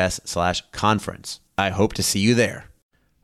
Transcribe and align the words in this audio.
us 0.00 0.20
slash 0.24 0.62
conference. 0.72 1.40
I 1.56 1.70
hope 1.70 1.92
to 1.94 2.02
see 2.02 2.20
you 2.20 2.34
there. 2.34 2.64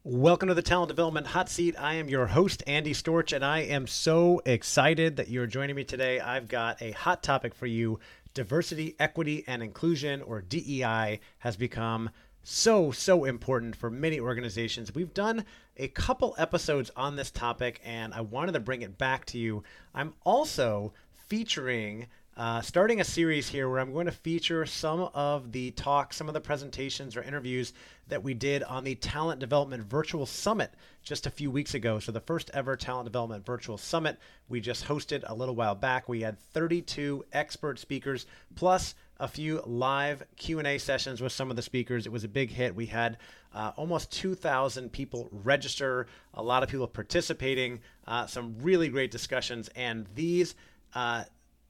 Welcome 0.05 0.48
to 0.48 0.55
the 0.55 0.62
Talent 0.62 0.89
Development 0.89 1.27
Hot 1.27 1.48
Seat. 1.48 1.75
I 1.77 1.95
am 1.95 2.09
your 2.09 2.27
host, 2.27 2.62
Andy 2.69 2.92
Storch, 2.92 3.34
and 3.34 3.45
I 3.45 3.62
am 3.62 3.89
so 3.89 4.41
excited 4.47 5.17
that 5.17 5.28
you're 5.28 5.48
joining 5.48 5.75
me 5.75 5.83
today. 5.83 6.20
I've 6.20 6.47
got 6.47 6.81
a 6.81 6.92
hot 6.92 7.25
topic 7.25 7.56
for 7.56 7.67
you. 7.67 7.98
Diversity, 8.33 8.95
equity, 9.00 9.42
and 9.48 9.65
inclusion, 9.65 10.23
or 10.23 10.42
DEI, 10.42 11.19
has 11.39 11.56
become 11.56 12.11
so, 12.45 12.93
so 12.93 13.25
important 13.25 13.75
for 13.75 13.91
many 13.91 14.20
organizations. 14.20 14.95
We've 14.95 15.12
done 15.12 15.45
a 15.77 15.89
couple 15.89 16.37
episodes 16.39 16.93
on 16.95 17.17
this 17.17 17.33
topic, 17.33 17.81
and 17.84 18.15
I 18.15 18.20
wanted 18.20 18.53
to 18.53 18.61
bring 18.61 18.83
it 18.83 18.97
back 18.97 19.25
to 19.27 19.39
you. 19.39 19.65
I'm 19.93 20.15
also 20.25 20.93
featuring 21.28 22.06
uh, 22.37 22.61
starting 22.61 23.01
a 23.01 23.05
series 23.05 23.48
here 23.48 23.69
where 23.69 23.79
I'm 23.79 23.95
going 23.95 24.06
to 24.06 24.12
feature 24.12 24.67
some 24.67 25.09
of 25.15 25.53
the 25.53 25.70
talks, 25.70 26.17
some 26.17 26.29
of 26.29 26.34
the 26.34 26.41
presentations 26.41 27.17
or 27.17 27.23
interviews 27.23 27.73
that 28.09 28.23
we 28.23 28.34
did 28.34 28.62
on 28.62 28.84
the 28.84 28.95
Talent 28.95 29.41
Development 29.41 29.83
Virtual 29.83 30.27
Summit 30.27 30.70
just 31.03 31.27
a 31.27 31.31
few 31.31 31.51
weeks 31.51 31.73
ago. 31.73 31.98
So 31.98 32.12
the 32.12 32.20
first 32.20 32.51
ever 32.53 32.77
Talent 32.77 33.06
Development 33.06 33.45
Virtual 33.45 33.78
Summit 33.78 34.19
we 34.51 34.61
just 34.61 34.84
hosted 34.84 35.25
a 35.27 35.34
little 35.34 35.55
while 35.55 35.75
back. 35.75 36.09
We 36.09 36.20
had 36.20 36.39
32 36.39 37.25
expert 37.33 37.78
speakers 37.78 38.27
plus 38.55 38.95
a 39.19 39.27
few 39.27 39.62
live 39.65 40.23
Q&A 40.37 40.77
sessions 40.77 41.23
with 41.23 41.33
some 41.33 41.48
of 41.48 41.56
the 41.56 41.62
speakers. 41.62 42.05
It 42.05 42.12
was 42.12 42.25
a 42.25 42.28
big 42.28 42.50
hit. 42.50 42.75
We 42.75 42.87
had 42.87 43.17
uh, 43.55 43.73
almost 43.77 44.12
2,000 44.12 44.93
people 44.93 45.31
register, 45.33 46.06
a 46.34 46.43
lot 46.43 46.62
of 46.62 46.69
people 46.69 46.87
participating, 46.87 47.81
uh, 48.06 48.27
some 48.27 48.56
really 48.61 48.91
great 48.91 49.11
discussions, 49.11 49.71
and 49.75 50.06
these 50.15 50.55
uh, 50.95 51.25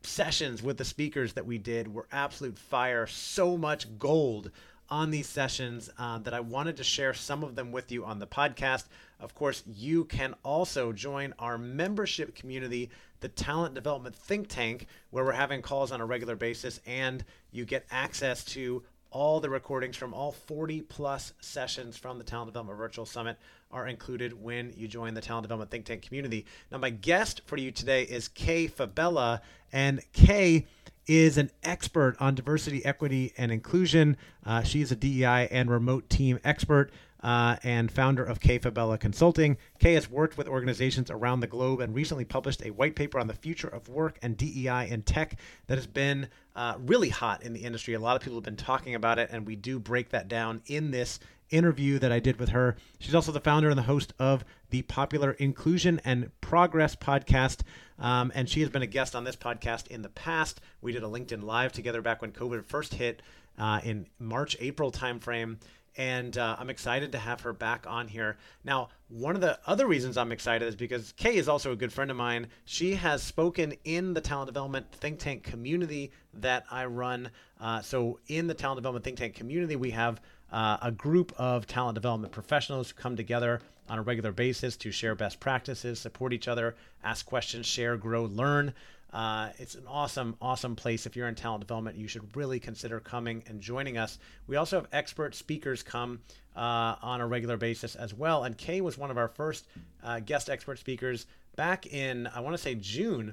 sessions 0.07 0.63
with 0.63 0.79
the 0.79 0.85
speakers 0.85 1.33
that 1.35 1.47
we 1.47 1.59
did 1.59 1.93
were 1.93 2.07
absolute 2.13 2.59
fire. 2.59 3.07
So 3.07 3.57
much 3.57 3.99
gold 3.99 4.51
on 4.89 5.11
these 5.11 5.29
sessions 5.29 5.91
uh, 5.99 6.19
that 6.19 6.35
I 6.35 6.41
wanted 6.41 6.77
to 6.77 6.85
share 6.85 7.13
some 7.13 7.43
of 7.43 7.57
them 7.57 7.73
with 7.73 7.91
you 7.91 8.05
on 8.05 8.19
the 8.19 8.27
podcast. 8.27 8.85
Of 9.19 9.35
course, 9.35 9.63
you 9.67 10.05
can 10.05 10.35
also 10.45 10.93
join 10.93 11.35
our 11.39 11.59
membership 11.59 12.35
community, 12.35 12.91
the 13.21 13.29
Talent 13.29 13.75
Development 13.75 14.15
Think 14.15 14.49
Tank, 14.49 14.87
where 15.11 15.25
we're 15.25 15.33
having 15.33 15.63
calls 15.63 15.91
on 15.91 16.01
a 16.01 16.07
regular 16.07 16.37
basis 16.37 16.81
and 16.87 17.25
you 17.51 17.65
get 17.65 17.87
access 17.91 18.45
to 18.45 18.83
all 19.11 19.41
the 19.41 19.51
recordings 19.51 19.97
from 19.97 20.13
all 20.13 20.33
40 20.33 20.83
plus 20.83 21.33
sessions 21.41 21.97
from 21.97 22.19
the 22.19 22.25
Talent 22.25 22.49
Development 22.49 22.79
Virtual 22.79 23.07
Summit 23.07 23.37
are 23.71 23.87
included 23.87 24.43
when 24.43 24.73
you 24.77 24.89
join 24.89 25.15
the 25.15 25.21
Talent 25.21 25.45
Development 25.45 25.71
Think 25.71 25.85
Tank 25.85 26.03
community. 26.03 26.47
Now, 26.71 26.79
my 26.79 26.91
guest 26.91 27.43
for 27.47 27.57
you 27.57 27.71
today 27.71 28.03
is 28.03 28.29
Kay 28.29 28.67
Fabella, 28.67 29.43
and 29.73 30.01
Kay 30.13 30.67
is 31.07 31.39
an 31.39 31.51
expert 31.63 32.17
on 32.21 32.35
diversity, 32.35 32.85
equity, 32.85 33.33
and 33.37 33.53
inclusion. 33.53 34.17
Uh, 34.45 34.63
she 34.63 34.83
is 34.83 34.91
a 34.91 34.97
DEI 34.97 35.49
and 35.51 35.71
remote 35.71 36.09
team 36.11 36.39
expert 36.45 36.91
uh, 37.27 37.57
and 37.65 37.91
founder 37.91 38.23
of 38.23 38.39
Kay 38.39 38.59
Fabella 38.59 38.97
Consulting. 38.97 39.57
Kay 39.81 39.95
has 39.95 40.09
worked 40.09 40.39
with 40.39 40.47
organizations 40.47 41.11
around 41.11 41.41
the 41.41 41.49
globe 41.49 41.81
and 41.81 41.93
recently 41.93 42.25
published 42.25 42.65
a 42.65 42.71
white 42.71 42.95
paper 42.95 43.19
on 43.19 43.27
the 43.27 43.35
future 43.35 43.67
of 43.67 43.89
work 43.89 44.17
and 44.23 44.37
DEI 44.37 44.89
in 44.89 45.03
tech 45.03 45.37
that 45.67 45.77
has 45.77 45.89
been 45.89 46.29
uh, 46.55 46.75
really 46.79 47.09
hot 47.09 47.43
in 47.43 47.53
the 47.53 47.65
industry. 47.65 47.95
A 47.95 47.99
lot 47.99 48.15
of 48.15 48.23
people 48.23 48.37
have 48.37 48.45
been 48.45 48.55
talking 48.55 48.95
about 48.95 49.19
it, 49.19 49.31
and 49.33 49.45
we 49.45 49.57
do 49.57 49.81
break 49.81 50.11
that 50.11 50.29
down 50.29 50.63
in 50.67 50.93
this 50.93 51.19
interview 51.51 51.99
that 51.99 52.13
I 52.13 52.21
did 52.21 52.39
with 52.39 52.51
her. 52.51 52.77
She's 53.01 53.15
also 53.15 53.33
the 53.33 53.41
founder 53.41 53.71
and 53.71 53.79
the 53.79 53.83
host 53.83 54.13
of 54.21 54.45
the 54.71 54.83
popular 54.83 55.33
Inclusion 55.33 56.01
and 56.05 56.31
Progress 56.41 56.95
podcast. 56.95 57.63
Um, 57.99 58.31
and 58.37 58.49
she 58.49 58.61
has 58.61 58.71
been 58.71 58.83
a 58.83 58.87
guest 58.87 59.17
on 59.17 59.25
this 59.25 59.37
podcast 59.37 59.89
in 59.89 60.03
the 60.03 60.11
past. 60.11 60.61
We 60.81 60.93
did 60.93 61.03
a 61.03 61.09
LinkedIn 61.09 61.43
Live 61.43 61.73
together 61.73 62.03
back 62.03 62.23
when 62.23 62.31
COVID 62.31 62.65
first 62.67 62.95
hit 62.95 63.21
uh, 63.59 63.81
in 63.83 64.07
March, 64.21 64.57
April 64.61 64.93
timeframe 64.93 65.57
and 65.97 66.37
uh, 66.37 66.57
I'm 66.59 66.71
excited 66.71 67.13
to 67.13 67.19
have 67.19 67.41
her 67.43 67.53
back 67.53 67.87
on 67.89 68.09
here. 68.09 68.37
Now, 68.65 68.89
one 69.09 69.35
of 69.35 69.41
the 69.41 69.59
other 69.67 69.87
reasons 69.87 70.17
I'm 70.17 70.33
excited 70.33 70.67
is 70.67 70.77
because 70.77 71.13
Kay 71.17 71.37
is 71.37 71.49
also 71.49 71.73
a 71.73 71.77
good 71.77 71.93
friend 71.93 72.11
of 72.11 72.17
mine. 72.17 72.49
She 72.65 72.95
has 72.95 73.23
spoken 73.23 73.75
in 73.85 74.15
the 74.15 74.21
talent 74.21 74.49
development 74.49 74.91
think 74.93 75.19
tank 75.19 75.43
community 75.43 76.13
that 76.35 76.65
I 76.71 76.85
run. 76.87 77.31
Uh, 77.61 77.81
so, 77.81 78.19
in 78.29 78.47
the 78.47 78.55
talent 78.55 78.79
development 78.79 79.05
think 79.05 79.19
tank 79.19 79.35
community, 79.35 79.77
we 79.77 79.91
have 79.93 80.21
uh, 80.53 80.77
a 80.83 80.91
group 80.91 81.33
of 81.39 81.67
talent 81.67 81.95
development 81.95 82.33
professionals 82.33 82.91
who 82.91 82.95
come 82.95 83.17
together 83.17 83.61
on 83.89 83.99
a 83.99 84.03
regular 84.03 84.33
basis 84.33 84.77
to 84.77 84.91
share 84.91 85.15
best 85.15 85.41
practices, 85.41 85.99
support 85.99 86.33
each 86.33 86.49
other, 86.49 86.75
ask 87.05 87.25
questions, 87.25 87.67
share, 87.67 87.97
grow, 87.97 88.25
learn. 88.25 88.75
Uh, 89.17 89.49
it's 89.57 89.75
an 89.75 89.87
awesome, 89.89 90.37
awesome 90.43 90.77
place. 90.77 91.07
If 91.07 91.17
you're 91.17 91.27
in 91.27 91.35
talent 91.35 91.63
development, 91.63 91.97
you 91.97 92.07
should 92.07 92.37
really 92.37 92.61
consider 92.61 93.01
coming 93.01 93.43
and 93.47 93.63
joining 93.63 93.97
us. 93.97 94.19
We 94.47 94.57
also 94.57 94.77
have 94.77 94.89
expert 94.93 95.35
speakers 95.35 95.83
come 95.83 96.21
uh, 96.55 96.97
on 97.01 97.23
a 97.23 97.27
regular 97.27 97.57
basis 97.57 97.95
as 97.95 98.13
well. 98.13 98.45
And 98.45 98.59
Kay 98.59 98.83
was 98.83 98.99
one 98.99 99.11
of 99.11 99.17
our 99.17 99.29
first 99.29 99.69
uh, 100.05 100.21
guest 100.21 100.51
expert 100.51 100.79
speakers 100.79 101.25
back 101.57 101.87
in, 101.87 102.27
I 102.27 102.41
want 102.41 102.57
to 102.57 102.63
say, 102.63 102.75
June 102.75 103.33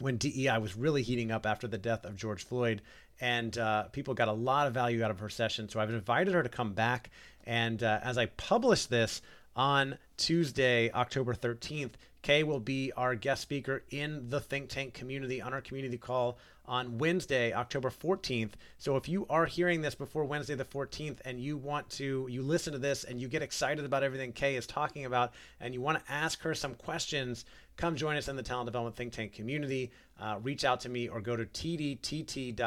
when 0.00 0.16
DEI 0.16 0.58
was 0.58 0.76
really 0.76 1.02
heating 1.02 1.30
up 1.30 1.46
after 1.46 1.68
the 1.68 1.78
death 1.78 2.04
of 2.04 2.16
George 2.16 2.44
Floyd. 2.44 2.82
And 3.20 3.56
uh, 3.56 3.84
people 3.84 4.12
got 4.12 4.26
a 4.26 4.32
lot 4.32 4.66
of 4.66 4.74
value 4.74 5.04
out 5.04 5.12
of 5.12 5.20
her 5.20 5.28
session. 5.28 5.68
So 5.68 5.78
I've 5.78 5.90
invited 5.90 6.34
her 6.34 6.42
to 6.42 6.48
come 6.48 6.72
back. 6.72 7.10
And 7.44 7.80
uh, 7.80 8.00
as 8.02 8.18
I 8.18 8.26
publish 8.26 8.86
this 8.86 9.22
on 9.54 9.98
Tuesday, 10.16 10.90
October 10.90 11.32
13th, 11.32 11.92
Kay 12.26 12.42
will 12.42 12.58
be 12.58 12.90
our 12.96 13.14
guest 13.14 13.40
speaker 13.42 13.84
in 13.90 14.28
the 14.30 14.40
think 14.40 14.68
tank 14.68 14.94
community 14.94 15.40
on 15.40 15.54
our 15.54 15.60
community 15.60 15.96
call 15.96 16.38
on 16.66 16.98
Wednesday, 16.98 17.52
October 17.52 17.88
14th. 17.88 18.54
So 18.78 18.96
if 18.96 19.08
you 19.08 19.28
are 19.30 19.46
hearing 19.46 19.80
this 19.80 19.94
before 19.94 20.24
Wednesday 20.24 20.56
the 20.56 20.64
14th 20.64 21.18
and 21.24 21.38
you 21.38 21.56
want 21.56 21.88
to, 21.90 22.26
you 22.28 22.42
listen 22.42 22.72
to 22.72 22.80
this 22.80 23.04
and 23.04 23.20
you 23.20 23.28
get 23.28 23.42
excited 23.42 23.84
about 23.84 24.02
everything 24.02 24.32
Kay 24.32 24.56
is 24.56 24.66
talking 24.66 25.04
about 25.04 25.34
and 25.60 25.72
you 25.72 25.80
want 25.80 26.04
to 26.04 26.12
ask 26.12 26.42
her 26.42 26.52
some 26.52 26.74
questions, 26.74 27.44
come 27.76 27.94
join 27.94 28.16
us 28.16 28.26
in 28.26 28.34
the 28.34 28.42
Talent 28.42 28.66
Development 28.66 28.96
Think 28.96 29.12
Tank 29.12 29.32
community. 29.32 29.92
Uh, 30.20 30.40
reach 30.42 30.64
out 30.64 30.80
to 30.80 30.88
me 30.88 31.06
or 31.06 31.20
go 31.20 31.36
to 31.36 31.46
tdtt.us. 31.46 32.60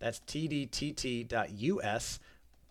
That's 0.00 0.18
tdtt.us 0.26 2.18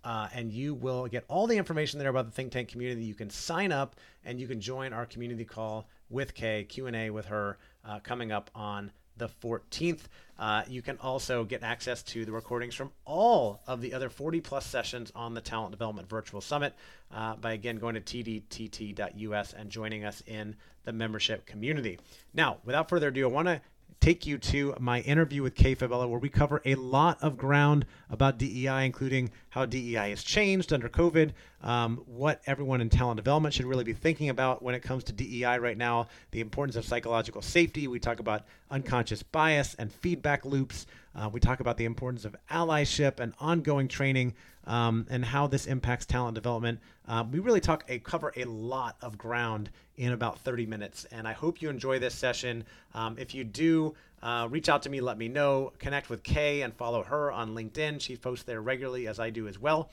uh, 0.08 0.30
and 0.34 0.54
you 0.54 0.74
will 0.74 1.06
get 1.06 1.26
all 1.28 1.48
the 1.48 1.58
information 1.58 2.00
there 2.00 2.08
about 2.08 2.26
the 2.26 2.32
think 2.32 2.54
tank 2.54 2.70
community. 2.70 3.04
You 3.04 3.14
can 3.14 3.30
sign 3.30 3.74
up 3.74 3.98
and 4.24 4.40
you 4.40 4.48
can 4.48 4.62
join 4.62 4.94
our 4.94 5.06
community 5.06 5.44
call 5.44 5.90
with 6.10 6.34
Kay, 6.34 6.64
Q&A 6.64 7.10
with 7.10 7.26
her 7.26 7.58
uh, 7.84 8.00
coming 8.00 8.32
up 8.32 8.50
on 8.56 8.90
the 9.18 9.28
14th. 9.28 10.04
Uh, 10.40 10.64
you 10.66 10.82
can 10.82 10.98
also 11.00 11.44
get 11.44 11.62
access 11.62 12.04
to 12.04 12.24
the 12.24 12.32
recordings 12.32 12.74
from 12.74 12.92
all 13.04 13.62
of 13.68 13.82
the 13.82 13.94
other 13.94 14.10
40 14.10 14.40
plus 14.40 14.66
sessions 14.66 15.12
on 15.14 15.34
the 15.34 15.42
Talent 15.42 15.72
Development 15.72 16.08
Virtual 16.08 16.40
Summit 16.40 16.74
uh, 17.14 17.36
by 17.36 17.52
again 17.52 17.76
going 17.76 17.96
to 17.96 18.02
tdtt.us 18.02 19.54
and 19.54 19.70
joining 19.70 20.06
us 20.06 20.24
in 20.26 20.56
the 20.86 20.94
membership 20.94 21.46
community. 21.46 22.00
Now, 22.34 22.60
without 22.64 22.88
further 22.88 23.10
ado, 23.10 23.26
I 23.26 23.32
want 23.32 23.50
to 23.50 23.62
take 24.00 24.26
you 24.26 24.38
to 24.38 24.76
my 24.80 25.02
interview 25.02 25.44
with 25.44 25.56
Kay 25.56 25.76
Fabella, 25.76 26.08
where 26.08 26.20
we 26.20 26.30
cover 26.30 26.62
a 26.66 26.76
lot 26.76 27.18
of 27.22 27.38
ground 27.38 27.86
about 28.10 28.38
DEI, 28.38 28.86
including 28.86 29.32
how 29.50 29.66
DEI 29.66 30.12
has 30.12 30.24
changed 30.24 30.72
under 30.72 30.88
COVID, 30.88 31.32
um, 31.64 31.98
what 32.06 32.42
everyone 32.46 32.82
in 32.82 32.90
talent 32.90 33.18
development 33.18 33.54
should 33.54 33.66
really 33.66 33.84
be 33.84 33.94
thinking 33.94 34.30
about 34.30 34.62
when 34.62 34.76
it 34.76 34.82
comes 34.82 35.04
to 35.06 35.14
DEI 35.14 35.58
right 35.58 35.78
now, 35.78 36.08
the 36.32 36.42
importance 36.42 36.76
of 36.76 36.86
psychological 36.86 37.42
safety. 37.42 37.88
We 37.88 38.00
talk 38.00 38.20
about 38.20 38.46
unconscious 38.70 39.24
bias 39.24 39.76
and 39.76 39.92
feedback 39.92 40.46
loops. 40.46 40.86
Uh, 41.18 41.28
we 41.30 41.40
talk 41.40 41.60
about 41.60 41.78
the 41.78 41.86
importance 41.86 42.26
of 42.26 42.36
allyship 42.52 43.20
and 43.20 43.34
ongoing 43.40 43.88
training 43.88 44.36
um, 44.66 45.08
and 45.10 45.26
how 45.26 45.48
this 45.48 45.66
impacts 45.66 46.06
talent 46.06 46.36
development. 46.36 46.80
Uh, 47.08 47.24
we 47.32 47.40
really 47.40 47.60
talk 47.60 47.84
a 47.88 47.98
cover 48.00 48.32
a 48.36 48.46
lot 48.46 48.98
of 49.02 49.18
ground 49.18 49.72
in 49.96 50.12
about 50.12 50.40
30 50.40 50.68
minutes, 50.68 51.06
and 51.12 51.28
I 51.28 51.34
hope 51.34 51.62
you 51.62 51.70
enjoy 51.70 51.98
this 51.98 52.14
session. 52.14 52.64
Um, 52.94 53.18
if 53.18 53.34
you 53.34 53.44
do, 53.44 53.96
uh, 54.22 54.48
reach 54.52 54.70
out 54.70 54.84
to 54.84 54.90
me, 54.90 55.02
let 55.02 55.18
me 55.18 55.28
know. 55.28 55.74
Connect 55.80 56.10
with 56.10 56.22
Kay 56.22 56.62
and 56.62 56.74
follow 56.76 57.02
her 57.02 57.32
on 57.32 57.56
LinkedIn. 57.56 58.00
She 58.00 58.16
posts 58.16 58.46
there 58.46 58.62
regularly, 58.62 59.08
as 59.08 59.20
I 59.20 59.32
do 59.32 59.48
as 59.48 59.58
well. 59.58 59.90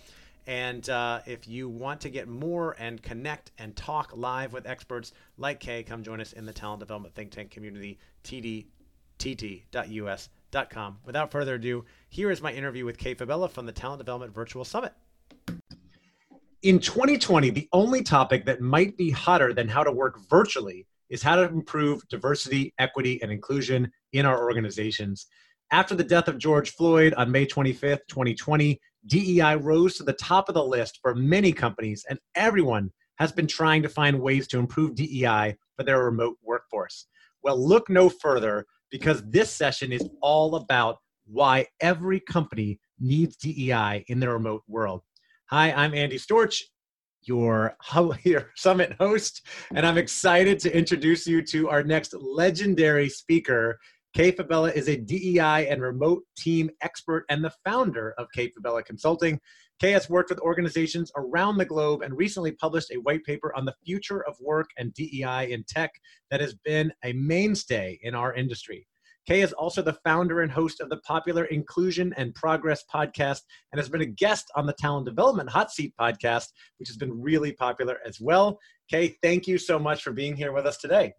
And 0.47 0.87
uh, 0.91 1.21
if 1.25 1.49
you 1.49 1.71
want 1.71 2.03
to 2.03 2.11
get 2.11 2.29
more 2.29 2.77
and 2.79 3.03
connect 3.03 3.53
and 3.59 3.75
talk 3.75 4.13
live 4.15 4.53
with 4.53 4.67
experts 4.67 5.13
like 5.39 5.59
Kay, 5.59 5.83
come 5.85 6.03
join 6.03 6.21
us 6.21 6.35
in 6.35 6.45
the 6.45 6.53
Talent 6.53 6.81
Development 6.81 7.15
Think 7.15 7.31
Tank 7.31 7.51
community, 7.51 7.99
Without 11.05 11.33
further 11.33 11.55
ado, 11.55 11.85
here 12.11 12.31
is 12.31 12.41
my 12.41 12.53
interview 12.53 12.85
with 12.85 12.97
Kay 12.97 13.15
Fabella 13.15 13.49
from 13.49 13.67
the 13.67 13.73
Talent 13.73 13.99
Development 13.99 14.33
Virtual 14.33 14.65
Summit. 14.65 14.93
In 16.63 16.79
2020, 16.79 17.51
the 17.51 17.69
only 17.73 18.05
topic 18.05 18.47
that 18.47 18.61
might 18.61 18.97
be 18.97 19.11
hotter 19.11 19.53
than 19.53 19.69
how 19.69 19.83
to 19.83 19.91
work 19.91 20.21
virtually 20.31 20.87
is 21.11 21.23
how 21.25 21.35
to 21.35 21.43
improve 21.43 22.07
diversity, 22.09 22.73
equity, 22.79 23.21
and 23.21 23.33
inclusion 23.33 23.91
in 24.13 24.25
our 24.27 24.45
organizations. 24.45 25.27
After 25.73 25.97
the 25.97 26.05
death 26.05 26.29
of 26.29 26.39
George 26.39 26.71
Floyd 26.71 27.15
on 27.15 27.33
May 27.33 27.47
25th, 27.47 28.07
2020, 28.09 28.81
DEI 29.07 29.57
rose 29.57 29.97
to 29.97 30.05
the 30.05 30.13
top 30.13 30.49
of 30.49 30.55
the 30.55 30.65
list 30.65 31.01
for 31.03 31.17
many 31.17 31.53
companies, 31.53 32.07
and 32.09 32.19
everyone 32.37 32.93
has 33.17 33.33
been 33.33 33.49
trying 33.49 33.83
to 33.83 33.89
find 33.89 34.21
ways 34.21 34.47
to 34.49 34.59
improve 34.59 34.95
DEI 34.95 35.57
for 35.77 35.83
their 35.83 36.05
remote 36.05 36.37
workforce. 36.43 37.07
Well, 37.43 37.59
look 37.59 37.91
no 37.91 38.09
further 38.09 38.67
because 38.95 39.29
this 39.29 39.51
session 39.51 39.91
is 39.91 40.09
all 40.23 40.55
about 40.55 40.99
why 41.27 41.67
every 41.81 42.21
company 42.21 42.79
needs 43.01 43.35
DEI 43.35 44.05
in 44.07 44.21
their 44.21 44.35
remote 44.35 44.63
world. 44.69 45.03
Hi, 45.51 45.73
I'm 45.73 45.95
Andy 45.95 46.17
Storch, 46.17 46.63
your, 47.23 47.77
your 48.23 48.53
summit 48.55 48.95
host, 49.01 49.49
and 49.75 49.85
I'm 49.85 49.99
excited 49.99 50.61
to 50.61 50.77
introduce 50.79 51.27
you 51.27 51.43
to 51.43 51.69
our 51.71 51.83
next 51.83 52.15
legendary 52.15 53.09
speaker. 53.09 53.81
Kay 54.15 54.31
Fabella 54.31 54.71
is 54.71 54.89
a 54.89 54.97
DEI 54.97 55.67
and 55.69 55.83
remote 55.83 56.23
team 56.37 56.71
expert 56.81 57.25
and 57.31 57.43
the 57.43 57.53
founder 57.65 58.15
of 58.17 58.29
Kay 58.33 58.49
Fabella 58.51 58.85
Consulting. 58.85 59.41
Kay 59.81 59.91
has 59.93 60.09
worked 60.09 60.31
with 60.31 60.39
organizations 60.41 61.11
around 61.17 61.59
the 61.59 61.65
globe 61.65 62.03
and 62.03 62.17
recently 62.17 62.53
published 62.53 62.93
a 62.93 63.01
white 63.01 63.25
paper 63.25 63.53
on 63.57 63.65
the 63.65 63.75
future 63.85 64.25
of 64.27 64.37
work 64.41 64.71
and 64.79 64.95
DEI 64.95 65.51
in 65.51 65.65
tech 65.65 65.93
that 66.31 66.41
has 66.41 66.55
been 66.55 66.93
a 67.05 67.13
mainstay 67.13 67.99
in 68.03 68.15
our 68.15 68.35
industry. 68.35 68.87
Kay 69.27 69.41
is 69.41 69.55
also 69.55 69.81
the 69.81 69.99
founder 70.05 70.43
and 70.43 70.53
host 70.53 70.81
of 70.81 70.91
the 70.91 70.99
popular 70.99 71.47
Inclusion 71.47 72.13
and 72.17 72.35
Progress 72.35 72.85
podcast 72.93 73.41
and 73.73 73.79
has 73.79 73.89
been 73.89 74.03
a 74.03 74.07
guest 74.07 74.51
on 74.55 74.67
the 74.67 74.75
Talent 74.75 75.07
Development 75.07 75.49
Hot 75.49 75.73
Seat 75.73 75.95
podcast, 75.99 76.49
which 76.79 76.89
has 76.89 76.99
been 76.99 77.23
really 77.23 77.53
popular 77.53 77.99
as 78.07 78.21
well. 78.21 78.59
Kay, 78.91 79.17
thank 79.23 79.49
you 79.49 79.57
so 79.57 79.79
much 79.79 80.03
for 80.03 80.13
being 80.13 80.37
here 80.37 80.53
with 80.53 80.67
us 80.67 80.77
today. 80.77 81.15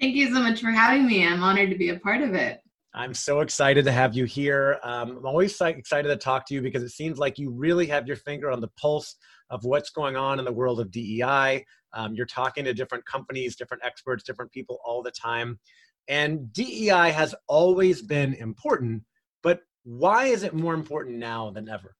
Thank 0.00 0.16
you 0.16 0.34
so 0.34 0.40
much 0.40 0.60
for 0.60 0.72
having 0.72 1.06
me. 1.06 1.24
I'm 1.24 1.42
honored 1.42 1.70
to 1.70 1.78
be 1.78 1.90
a 1.90 2.00
part 2.00 2.20
of 2.20 2.34
it. 2.34 2.63
I'm 2.96 3.12
so 3.12 3.40
excited 3.40 3.84
to 3.86 3.92
have 3.92 4.14
you 4.14 4.24
here. 4.24 4.78
Um, 4.84 5.16
I'm 5.18 5.26
always 5.26 5.60
excited 5.60 6.08
to 6.08 6.16
talk 6.16 6.46
to 6.46 6.54
you 6.54 6.62
because 6.62 6.84
it 6.84 6.90
seems 6.90 7.18
like 7.18 7.38
you 7.38 7.50
really 7.50 7.86
have 7.86 8.06
your 8.06 8.16
finger 8.16 8.52
on 8.52 8.60
the 8.60 8.70
pulse 8.80 9.16
of 9.50 9.64
what's 9.64 9.90
going 9.90 10.14
on 10.14 10.38
in 10.38 10.44
the 10.44 10.52
world 10.52 10.78
of 10.78 10.92
DEI. 10.92 11.64
Um, 11.92 12.14
you're 12.14 12.24
talking 12.26 12.64
to 12.64 12.72
different 12.72 13.04
companies, 13.04 13.56
different 13.56 13.84
experts, 13.84 14.22
different 14.22 14.52
people 14.52 14.78
all 14.84 15.02
the 15.02 15.10
time. 15.10 15.58
And 16.06 16.52
DEI 16.52 17.10
has 17.10 17.34
always 17.48 18.00
been 18.00 18.34
important, 18.34 19.02
but 19.42 19.60
why 19.82 20.26
is 20.26 20.44
it 20.44 20.54
more 20.54 20.74
important 20.74 21.18
now 21.18 21.50
than 21.50 21.68
ever? 21.68 21.96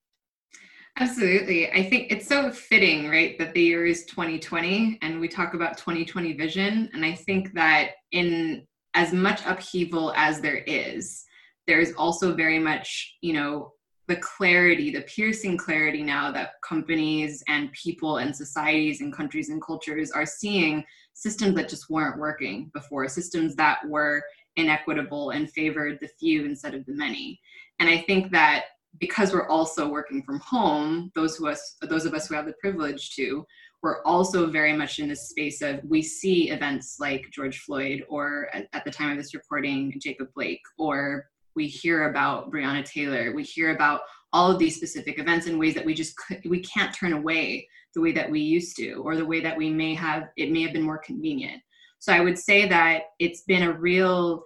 Absolutely. 0.96 1.72
I 1.72 1.82
think 1.82 2.12
it's 2.12 2.28
so 2.28 2.52
fitting, 2.52 3.08
right, 3.08 3.36
that 3.40 3.52
the 3.52 3.62
year 3.62 3.84
is 3.84 4.04
2020 4.04 4.98
and 5.02 5.20
we 5.20 5.26
talk 5.26 5.54
about 5.54 5.76
2020 5.76 6.34
vision. 6.34 6.88
And 6.92 7.04
I 7.04 7.14
think 7.14 7.52
that 7.54 7.92
in 8.12 8.64
as 8.94 9.12
much 9.12 9.40
upheaval 9.44 10.12
as 10.16 10.40
there 10.40 10.58
is, 10.66 11.24
there's 11.66 11.92
also 11.94 12.34
very 12.34 12.58
much, 12.58 13.16
you 13.20 13.32
know, 13.32 13.72
the 14.06 14.16
clarity, 14.16 14.90
the 14.90 15.00
piercing 15.02 15.56
clarity 15.56 16.02
now 16.02 16.30
that 16.30 16.52
companies 16.66 17.42
and 17.48 17.72
people 17.72 18.18
and 18.18 18.36
societies 18.36 19.00
and 19.00 19.14
countries 19.14 19.48
and 19.48 19.62
cultures 19.62 20.10
are 20.10 20.26
seeing 20.26 20.84
systems 21.14 21.54
that 21.54 21.70
just 21.70 21.88
weren't 21.88 22.18
working 22.18 22.70
before, 22.74 23.08
systems 23.08 23.56
that 23.56 23.78
were 23.88 24.22
inequitable 24.56 25.30
and 25.30 25.50
favored 25.52 25.98
the 26.00 26.08
few 26.20 26.44
instead 26.44 26.74
of 26.74 26.84
the 26.84 26.92
many. 26.92 27.40
And 27.80 27.88
I 27.88 28.02
think 28.02 28.30
that 28.32 28.64
because 29.00 29.32
we're 29.32 29.48
also 29.48 29.88
working 29.88 30.22
from 30.22 30.38
home, 30.40 31.10
those 31.14 31.40
of 31.40 31.46
us 31.46 31.76
those 31.82 32.04
of 32.04 32.14
us 32.14 32.28
who 32.28 32.34
have 32.34 32.46
the 32.46 32.54
privilege 32.60 33.14
to, 33.16 33.44
we're 33.82 34.02
also 34.04 34.46
very 34.46 34.72
much 34.72 34.98
in 34.98 35.08
this 35.08 35.28
space 35.28 35.60
of 35.60 35.80
we 35.84 36.00
see 36.00 36.50
events 36.50 36.96
like 36.98 37.30
George 37.30 37.58
Floyd 37.60 38.04
or 38.08 38.48
at, 38.54 38.66
at 38.72 38.84
the 38.84 38.90
time 38.90 39.10
of 39.10 39.16
this 39.16 39.34
recording, 39.34 39.92
Jacob 40.00 40.28
Blake, 40.34 40.62
or 40.78 41.26
we 41.54 41.66
hear 41.66 42.08
about 42.08 42.50
Breonna 42.50 42.84
Taylor, 42.84 43.32
we 43.34 43.42
hear 43.42 43.74
about 43.74 44.00
all 44.32 44.50
of 44.50 44.58
these 44.58 44.76
specific 44.76 45.18
events 45.18 45.46
in 45.46 45.58
ways 45.58 45.74
that 45.74 45.84
we 45.84 45.94
just 45.94 46.16
could, 46.16 46.40
we 46.46 46.60
can't 46.60 46.94
turn 46.94 47.12
away 47.12 47.68
the 47.94 48.00
way 48.00 48.10
that 48.10 48.30
we 48.30 48.40
used 48.40 48.76
to, 48.76 48.94
or 49.04 49.16
the 49.16 49.24
way 49.24 49.40
that 49.40 49.56
we 49.56 49.70
may 49.70 49.94
have 49.94 50.24
it 50.36 50.50
may 50.50 50.62
have 50.62 50.72
been 50.72 50.82
more 50.82 50.98
convenient. 50.98 51.62
So 51.98 52.12
I 52.12 52.20
would 52.20 52.38
say 52.38 52.68
that 52.68 53.02
it's 53.18 53.42
been 53.42 53.62
a 53.62 53.72
real 53.72 54.42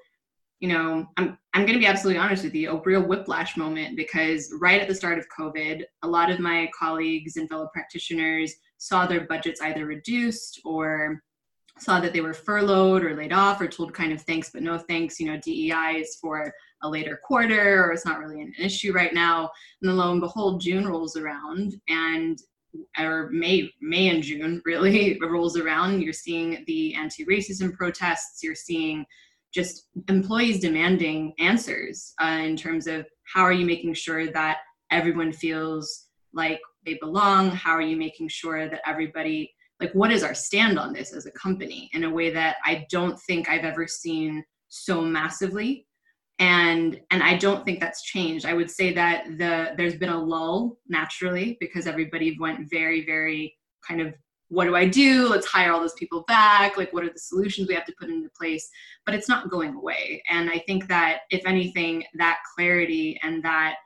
you 0.61 0.69
know, 0.69 1.07
I'm 1.17 1.39
I'm 1.55 1.63
going 1.63 1.75
to 1.75 1.81
be 1.81 1.87
absolutely 1.87 2.21
honest 2.21 2.45
with 2.45 2.55
you, 2.55 2.71
a 2.71 2.83
real 2.83 3.03
whiplash 3.03 3.57
moment 3.57 3.97
because 3.97 4.53
right 4.61 4.81
at 4.81 4.89
the 4.89 4.95
start 4.95 5.19
of 5.19 5.27
COVID, 5.37 5.83
a 6.03 6.09
lot 6.09 6.31
of 6.31 6.41
my 6.41 6.71
colleagues 6.79 7.37
and 7.37 7.49
fellow 7.49 7.69
practitioners 7.73 8.55
saw 8.79 9.07
their 9.07 9.27
budgets 9.27 9.61
either 9.61 9.87
reduced 9.87 10.61
or 10.65 11.23
saw 11.79 12.01
that 12.01 12.13
they 12.13 12.21
were 12.21 12.35
furloughed 12.35 13.05
or 13.05 13.15
laid 13.15 13.33
off 13.33 13.61
or 13.61 13.69
told 13.69 13.95
kind 13.95 14.13
of 14.13 14.23
thanks 14.23 14.51
but 14.51 14.63
no 14.63 14.79
thanks. 14.79 15.19
You 15.19 15.27
know, 15.27 15.41
DEI 15.45 16.01
is 16.01 16.17
for 16.21 16.53
a 16.83 16.89
later 16.89 17.21
quarter 17.25 17.85
or 17.85 17.93
it's 17.93 18.07
not 18.07 18.19
really 18.19 18.41
an 18.41 18.53
issue 18.59 18.93
right 18.93 19.15
now. 19.15 19.51
And 19.81 19.89
then 19.89 19.97
lo 19.97 20.13
and 20.13 20.21
behold, 20.21 20.61
June 20.61 20.87
rolls 20.87 21.17
around 21.17 21.81
and 21.89 22.39
or 22.99 23.31
May, 23.31 23.73
May 23.81 24.09
and 24.09 24.23
June 24.23 24.61
really 24.65 25.19
rolls 25.23 25.57
around. 25.57 26.03
You're 26.03 26.13
seeing 26.13 26.65
the 26.67 26.95
anti-racism 26.95 27.75
protests. 27.75 28.43
You're 28.43 28.55
seeing 28.55 29.05
just 29.53 29.89
employees 30.09 30.61
demanding 30.61 31.33
answers 31.39 32.13
uh, 32.23 32.41
in 32.43 32.57
terms 32.57 32.87
of 32.87 33.07
how 33.33 33.43
are 33.43 33.53
you 33.53 33.67
making 33.67 33.95
sure 33.95 34.31
that 34.33 34.59
everyone 34.91 35.33
feels 35.33 36.07
like 36.33 36.61
they 36.85 36.95
belong? 37.01 37.51
How 37.51 37.73
are 37.73 37.83
you 37.83 37.97
making 37.97 38.29
sure 38.29 38.69
that 38.69 38.81
everybody 38.87 39.53
like 39.81 39.93
what 39.93 40.11
is 40.11 40.25
our 40.25 40.35
stand 40.35 40.79
on 40.79 40.93
this 40.93 41.13
as 41.13 41.27
a 41.27 41.31
company 41.33 41.89
in 41.93 42.03
a 42.03 42.11
way 42.11 42.31
that 42.31 42.57
i 42.65 42.85
don't 42.91 43.17
think 43.21 43.49
i've 43.49 43.65
ever 43.65 43.87
seen 43.87 44.45
so 44.69 45.01
massively? 45.01 45.87
And 46.39 47.01
and 47.11 47.23
i 47.23 47.37
don't 47.37 47.65
think 47.65 47.81
that's 47.81 48.03
changed. 48.03 48.47
I 48.47 48.55
would 48.55 48.71
say 48.71 48.93
that 48.95 49.25
the 49.39 49.75
there's 49.77 49.97
been 49.97 50.11
a 50.11 50.23
lull 50.23 50.79
naturally 50.89 51.57
because 51.61 51.87
everybody 51.87 52.37
went 52.39 52.71
very 52.71 53.05
very 53.05 53.57
kind 53.87 54.01
of 54.01 54.15
what 54.49 54.65
do 54.65 54.75
I 54.75 54.87
do? 54.87 55.29
Let's 55.29 55.47
hire 55.47 55.73
all 55.73 55.81
those 55.81 55.95
people 55.95 56.25
back. 56.27 56.77
Like, 56.77 56.93
what 56.93 57.05
are 57.05 57.13
the 57.13 57.19
solutions 57.19 57.69
we 57.69 57.75
have 57.75 57.85
to 57.85 57.95
put 57.99 58.09
into 58.09 58.31
place? 58.31 58.69
But 59.05 59.15
it's 59.15 59.29
not 59.29 59.51
going 59.51 59.75
away. 59.75 60.23
And 60.31 60.51
I 60.51 60.59
think 60.67 60.89
that 60.89 61.21
if 61.31 61.47
anything, 61.47 62.05
that 62.15 62.39
clarity 62.55 63.19
and 63.23 63.43
that, 63.45 63.77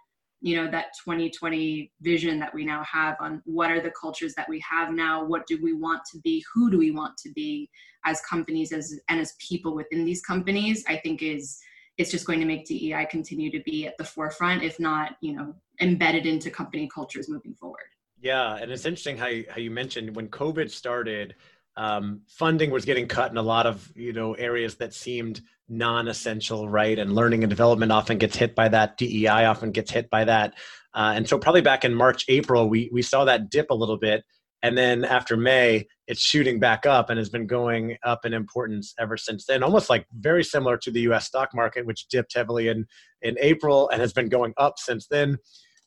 you 0.40 0.56
know, 0.56 0.70
that 0.70 0.86
2020 1.04 1.92
vision 2.00 2.38
that 2.38 2.54
we 2.54 2.64
now 2.64 2.84
have 2.84 3.16
on 3.20 3.42
what 3.44 3.70
are 3.70 3.80
the 3.80 3.92
cultures 4.00 4.34
that 4.34 4.48
we 4.48 4.62
have 4.68 4.92
now, 4.92 5.24
what 5.24 5.46
do 5.46 5.58
we 5.62 5.72
want 5.72 6.02
to 6.12 6.18
be, 6.20 6.44
who 6.54 6.70
do 6.70 6.78
we 6.78 6.90
want 6.92 7.16
to 7.18 7.32
be 7.32 7.68
as 8.04 8.20
companies 8.22 8.72
as 8.72 8.98
and 9.08 9.20
as 9.20 9.34
people 9.38 9.74
within 9.74 10.04
these 10.04 10.22
companies, 10.22 10.84
I 10.88 10.96
think 10.96 11.22
is 11.22 11.58
it's 11.98 12.10
just 12.10 12.26
going 12.26 12.40
to 12.40 12.46
make 12.46 12.66
DEI 12.66 13.06
continue 13.10 13.50
to 13.50 13.62
be 13.64 13.86
at 13.86 13.96
the 13.98 14.04
forefront, 14.04 14.62
if 14.62 14.80
not, 14.80 15.16
you 15.20 15.34
know, 15.34 15.54
embedded 15.80 16.26
into 16.26 16.50
company 16.50 16.88
cultures 16.92 17.28
moving 17.28 17.54
forward. 17.54 17.91
Yeah, 18.22 18.54
and 18.54 18.70
it's 18.70 18.86
interesting 18.86 19.18
how 19.18 19.26
you, 19.26 19.44
how 19.50 19.60
you 19.60 19.72
mentioned 19.72 20.14
when 20.14 20.28
COVID 20.28 20.70
started, 20.70 21.34
um, 21.76 22.20
funding 22.28 22.70
was 22.70 22.84
getting 22.84 23.08
cut 23.08 23.32
in 23.32 23.36
a 23.36 23.42
lot 23.42 23.66
of 23.66 23.90
you 23.96 24.12
know 24.12 24.34
areas 24.34 24.76
that 24.76 24.94
seemed 24.94 25.40
non-essential, 25.68 26.68
right? 26.68 26.98
And 26.98 27.14
learning 27.14 27.42
and 27.42 27.50
development 27.50 27.90
often 27.90 28.18
gets 28.18 28.36
hit 28.36 28.54
by 28.54 28.68
that. 28.68 28.96
DEI 28.96 29.46
often 29.46 29.72
gets 29.72 29.90
hit 29.90 30.08
by 30.08 30.24
that, 30.24 30.54
uh, 30.94 31.14
and 31.16 31.28
so 31.28 31.36
probably 31.36 31.62
back 31.62 31.84
in 31.84 31.94
March, 31.94 32.24
April, 32.28 32.68
we 32.68 32.88
we 32.92 33.02
saw 33.02 33.24
that 33.24 33.50
dip 33.50 33.70
a 33.70 33.74
little 33.74 33.98
bit, 33.98 34.22
and 34.62 34.78
then 34.78 35.04
after 35.04 35.36
May, 35.36 35.88
it's 36.06 36.20
shooting 36.20 36.60
back 36.60 36.86
up 36.86 37.10
and 37.10 37.18
has 37.18 37.28
been 37.28 37.48
going 37.48 37.96
up 38.04 38.24
in 38.24 38.34
importance 38.34 38.94
ever 39.00 39.16
since 39.16 39.46
then. 39.46 39.64
Almost 39.64 39.90
like 39.90 40.06
very 40.16 40.44
similar 40.44 40.76
to 40.76 40.92
the 40.92 41.00
U.S. 41.02 41.26
stock 41.26 41.48
market, 41.54 41.86
which 41.86 42.06
dipped 42.06 42.34
heavily 42.34 42.68
in 42.68 42.86
in 43.20 43.36
April 43.40 43.88
and 43.88 44.00
has 44.00 44.12
been 44.12 44.28
going 44.28 44.54
up 44.58 44.78
since 44.78 45.08
then. 45.08 45.38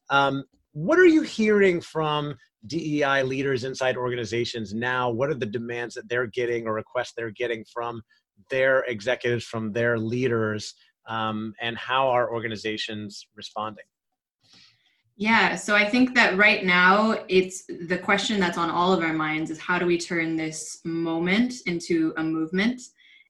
Um, 0.10 0.44
what 0.76 1.00
are 1.00 1.06
you 1.06 1.22
hearing 1.22 1.80
from 1.80 2.36
DEI 2.68 3.24
leaders 3.24 3.64
inside 3.64 3.96
organizations 3.96 4.74
now? 4.74 5.10
What 5.10 5.30
are 5.30 5.36
the 5.36 5.46
demands 5.46 5.96
that 5.96 6.10
they're 6.10 6.28
getting 6.28 6.68
or 6.68 6.74
requests 6.74 7.14
they're 7.16 7.32
getting 7.32 7.64
from 7.74 8.02
their 8.50 8.80
executives, 8.82 9.46
from 9.46 9.72
their 9.72 9.98
leaders 9.98 10.74
um, 11.08 11.54
and 11.62 11.78
how 11.78 12.10
are 12.10 12.30
organizations 12.30 13.26
responding? 13.36 13.86
Yeah, 15.16 15.56
so 15.56 15.78
I 15.78 15.90
think 15.90 16.14
that 16.16 16.36
right 16.36 16.66
now 16.66 17.24
it's 17.30 17.64
the 17.68 17.98
question 17.98 18.42
that's 18.42 18.58
on 18.58 18.70
all 18.70 18.92
of 18.92 19.02
our 19.02 19.14
minds 19.14 19.52
is 19.52 19.60
how 19.60 19.80
do 19.80 19.86
we 19.86 19.98
turn 19.98 20.36
this 20.36 20.82
moment 20.84 21.54
into 21.68 22.14
a 22.18 22.24
movement 22.24 22.82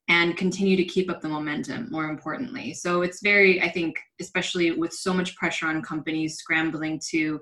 and 0.08 0.38
continue 0.38 0.78
to 0.78 0.86
keep 0.86 1.10
up 1.10 1.22
the 1.22 1.28
momentum, 1.28 1.88
more 1.90 2.06
importantly. 2.06 2.74
So 2.74 3.02
it's 3.02 3.22
very, 3.22 3.62
I 3.62 3.70
think, 3.70 3.98
especially 4.22 4.72
with 4.72 4.94
so 4.94 5.14
much 5.14 5.36
pressure 5.36 5.68
on 5.68 5.82
companies 5.82 6.38
scrambling 6.38 7.02
to 7.10 7.40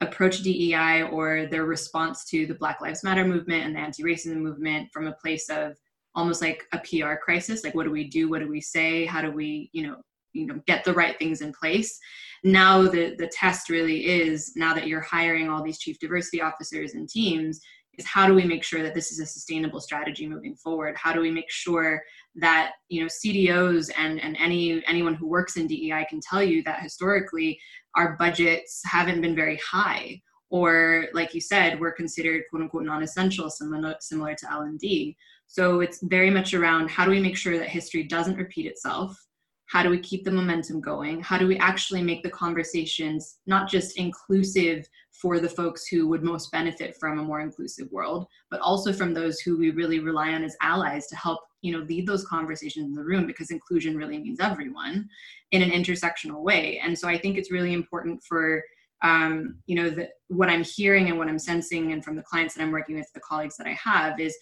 approach 0.00 0.42
DEI 0.42 1.02
or 1.02 1.46
their 1.46 1.64
response 1.64 2.24
to 2.26 2.46
the 2.46 2.54
Black 2.54 2.80
Lives 2.80 3.04
Matter 3.04 3.24
movement 3.24 3.64
and 3.64 3.74
the 3.74 3.80
anti 3.80 4.02
racism 4.02 4.36
movement 4.36 4.88
from 4.92 5.06
a 5.06 5.12
place 5.12 5.50
of 5.50 5.76
almost 6.14 6.40
like 6.40 6.64
a 6.72 6.78
PR 6.78 7.14
crisis. 7.14 7.62
Like, 7.62 7.74
what 7.74 7.84
do 7.84 7.90
we 7.90 8.08
do? 8.08 8.30
What 8.30 8.40
do 8.40 8.48
we 8.48 8.60
say? 8.60 9.04
How 9.04 9.20
do 9.20 9.30
we, 9.30 9.68
you 9.72 9.86
know, 9.86 9.96
you 10.32 10.46
know, 10.46 10.60
get 10.66 10.84
the 10.84 10.94
right 10.94 11.18
things 11.18 11.40
in 11.40 11.52
place? 11.52 11.98
Now 12.44 12.82
the 12.82 13.16
the 13.18 13.30
test 13.32 13.68
really 13.68 14.06
is 14.06 14.52
now 14.56 14.72
that 14.74 14.86
you're 14.86 15.00
hiring 15.00 15.48
all 15.48 15.62
these 15.62 15.78
chief 15.78 15.98
diversity 15.98 16.40
officers 16.40 16.94
and 16.94 17.08
teams 17.08 17.60
is 17.98 18.06
how 18.06 18.26
do 18.26 18.34
we 18.34 18.44
make 18.44 18.64
sure 18.64 18.82
that 18.82 18.94
this 18.94 19.10
is 19.12 19.20
a 19.20 19.26
sustainable 19.26 19.80
strategy 19.80 20.26
moving 20.26 20.54
forward? 20.56 20.96
How 20.96 21.12
do 21.12 21.20
we 21.20 21.30
make 21.30 21.50
sure 21.50 22.02
that 22.36 22.72
you 22.88 23.00
know 23.00 23.08
cdos 23.08 23.90
and 23.96 24.20
and 24.20 24.36
any 24.38 24.82
anyone 24.86 25.14
who 25.14 25.28
works 25.28 25.56
in 25.56 25.66
dei 25.66 26.06
can 26.08 26.20
tell 26.20 26.42
you 26.42 26.62
that 26.62 26.82
historically 26.82 27.58
our 27.96 28.16
budgets 28.16 28.80
haven't 28.84 29.20
been 29.20 29.34
very 29.34 29.58
high? 29.58 30.20
Or 30.50 31.08
like 31.12 31.34
you 31.34 31.42
said 31.42 31.78
we're 31.78 31.92
considered 31.92 32.44
quote 32.48 32.62
unquote 32.62 32.84
non-essential 32.84 33.50
similar, 33.50 33.96
similar 34.00 34.34
to 34.34 34.50
l&d 34.50 35.16
so 35.48 35.80
it's 35.80 36.00
very 36.02 36.30
much 36.30 36.52
around 36.52 36.90
how 36.90 37.06
do 37.06 37.10
we 37.10 37.20
make 37.20 37.36
sure 37.36 37.58
that 37.58 37.70
history 37.70 38.04
doesn't 38.04 38.36
repeat 38.36 38.66
itself? 38.66 39.18
How 39.66 39.82
do 39.82 39.88
we 39.88 39.98
keep 39.98 40.24
the 40.24 40.30
momentum 40.30 40.80
going? 40.80 41.22
How 41.22 41.38
do 41.38 41.46
we 41.46 41.56
actually 41.58 42.02
make 42.02 42.22
the 42.22 42.30
conversations 42.30 43.38
not 43.46 43.68
just 43.68 43.98
inclusive 43.98 44.86
for 45.20 45.40
the 45.40 45.48
folks 45.48 45.86
who 45.86 46.06
would 46.08 46.22
most 46.22 46.50
benefit 46.52 46.96
from 46.98 47.18
a 47.18 47.22
more 47.22 47.40
inclusive 47.40 47.90
world 47.90 48.26
but 48.50 48.60
also 48.60 48.92
from 48.92 49.12
those 49.12 49.40
who 49.40 49.58
we 49.58 49.70
really 49.70 50.00
rely 50.00 50.32
on 50.32 50.44
as 50.44 50.56
allies 50.62 51.06
to 51.06 51.16
help 51.16 51.40
you 51.62 51.72
know 51.72 51.84
lead 51.84 52.06
those 52.06 52.26
conversations 52.26 52.86
in 52.86 52.94
the 52.94 53.04
room 53.04 53.26
because 53.26 53.50
inclusion 53.50 53.96
really 53.96 54.18
means 54.18 54.40
everyone 54.40 55.08
in 55.52 55.62
an 55.62 55.70
intersectional 55.70 56.42
way. 56.42 56.80
And 56.82 56.98
so 56.98 57.08
i 57.08 57.18
think 57.18 57.36
it's 57.36 57.50
really 57.50 57.72
important 57.72 58.22
for 58.22 58.62
um, 59.02 59.60
you 59.66 59.76
know 59.76 59.90
the, 59.90 60.08
what 60.28 60.48
i'm 60.48 60.64
hearing 60.64 61.08
and 61.08 61.18
what 61.18 61.28
i'm 61.28 61.38
sensing 61.38 61.92
and 61.92 62.04
from 62.04 62.16
the 62.16 62.22
clients 62.22 62.54
that 62.54 62.62
i'm 62.62 62.72
working 62.72 62.96
with 62.96 63.10
the 63.14 63.20
colleagues 63.20 63.56
that 63.56 63.66
i 63.66 63.78
have 63.82 64.18
is 64.18 64.36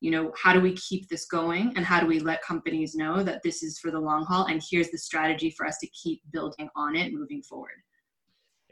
you 0.00 0.10
know 0.10 0.32
how 0.36 0.52
do 0.52 0.60
we 0.60 0.74
keep 0.74 1.08
this 1.08 1.24
going 1.26 1.72
and 1.76 1.86
how 1.86 1.98
do 1.98 2.06
we 2.06 2.20
let 2.20 2.42
companies 2.42 2.94
know 2.94 3.22
that 3.22 3.42
this 3.42 3.62
is 3.62 3.78
for 3.78 3.90
the 3.90 3.98
long 3.98 4.26
haul 4.26 4.46
and 4.46 4.62
here's 4.70 4.90
the 4.90 4.98
strategy 4.98 5.50
for 5.56 5.66
us 5.66 5.78
to 5.78 5.86
keep 5.88 6.20
building 6.30 6.68
on 6.76 6.94
it 6.94 7.14
moving 7.14 7.42
forward 7.42 7.80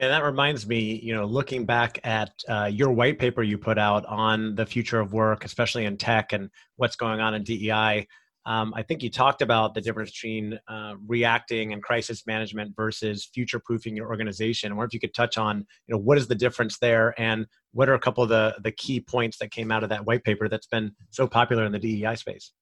and 0.00 0.10
that 0.10 0.24
reminds 0.24 0.66
me, 0.66 0.98
you 1.02 1.14
know, 1.14 1.26
looking 1.26 1.66
back 1.66 2.00
at 2.04 2.30
uh, 2.48 2.70
your 2.72 2.90
white 2.90 3.18
paper 3.18 3.42
you 3.42 3.58
put 3.58 3.76
out 3.76 4.06
on 4.06 4.54
the 4.54 4.64
future 4.64 4.98
of 4.98 5.12
work, 5.12 5.44
especially 5.44 5.84
in 5.84 5.98
tech 5.98 6.32
and 6.32 6.48
what's 6.76 6.96
going 6.96 7.20
on 7.20 7.34
in 7.34 7.44
DEI. 7.44 8.06
Um, 8.46 8.72
I 8.74 8.82
think 8.82 9.02
you 9.02 9.10
talked 9.10 9.42
about 9.42 9.74
the 9.74 9.82
difference 9.82 10.10
between 10.12 10.58
uh, 10.66 10.94
reacting 11.06 11.74
and 11.74 11.82
crisis 11.82 12.26
management 12.26 12.74
versus 12.74 13.28
future 13.34 13.60
proofing 13.62 13.94
your 13.94 14.08
organization. 14.08 14.72
I 14.72 14.74
wonder 14.74 14.86
if 14.86 14.94
you 14.94 15.00
could 15.00 15.12
touch 15.12 15.36
on, 15.36 15.58
you 15.86 15.94
know, 15.94 15.98
what 15.98 16.16
is 16.16 16.26
the 16.26 16.34
difference 16.34 16.78
there, 16.78 17.14
and 17.20 17.46
what 17.72 17.90
are 17.90 17.94
a 17.94 18.00
couple 18.00 18.22
of 18.22 18.30
the 18.30 18.56
the 18.64 18.72
key 18.72 19.00
points 19.00 19.36
that 19.38 19.50
came 19.50 19.70
out 19.70 19.82
of 19.82 19.90
that 19.90 20.06
white 20.06 20.24
paper 20.24 20.48
that's 20.48 20.66
been 20.66 20.92
so 21.10 21.26
popular 21.26 21.66
in 21.66 21.72
the 21.72 21.78
DEI 21.78 22.14
space. 22.14 22.52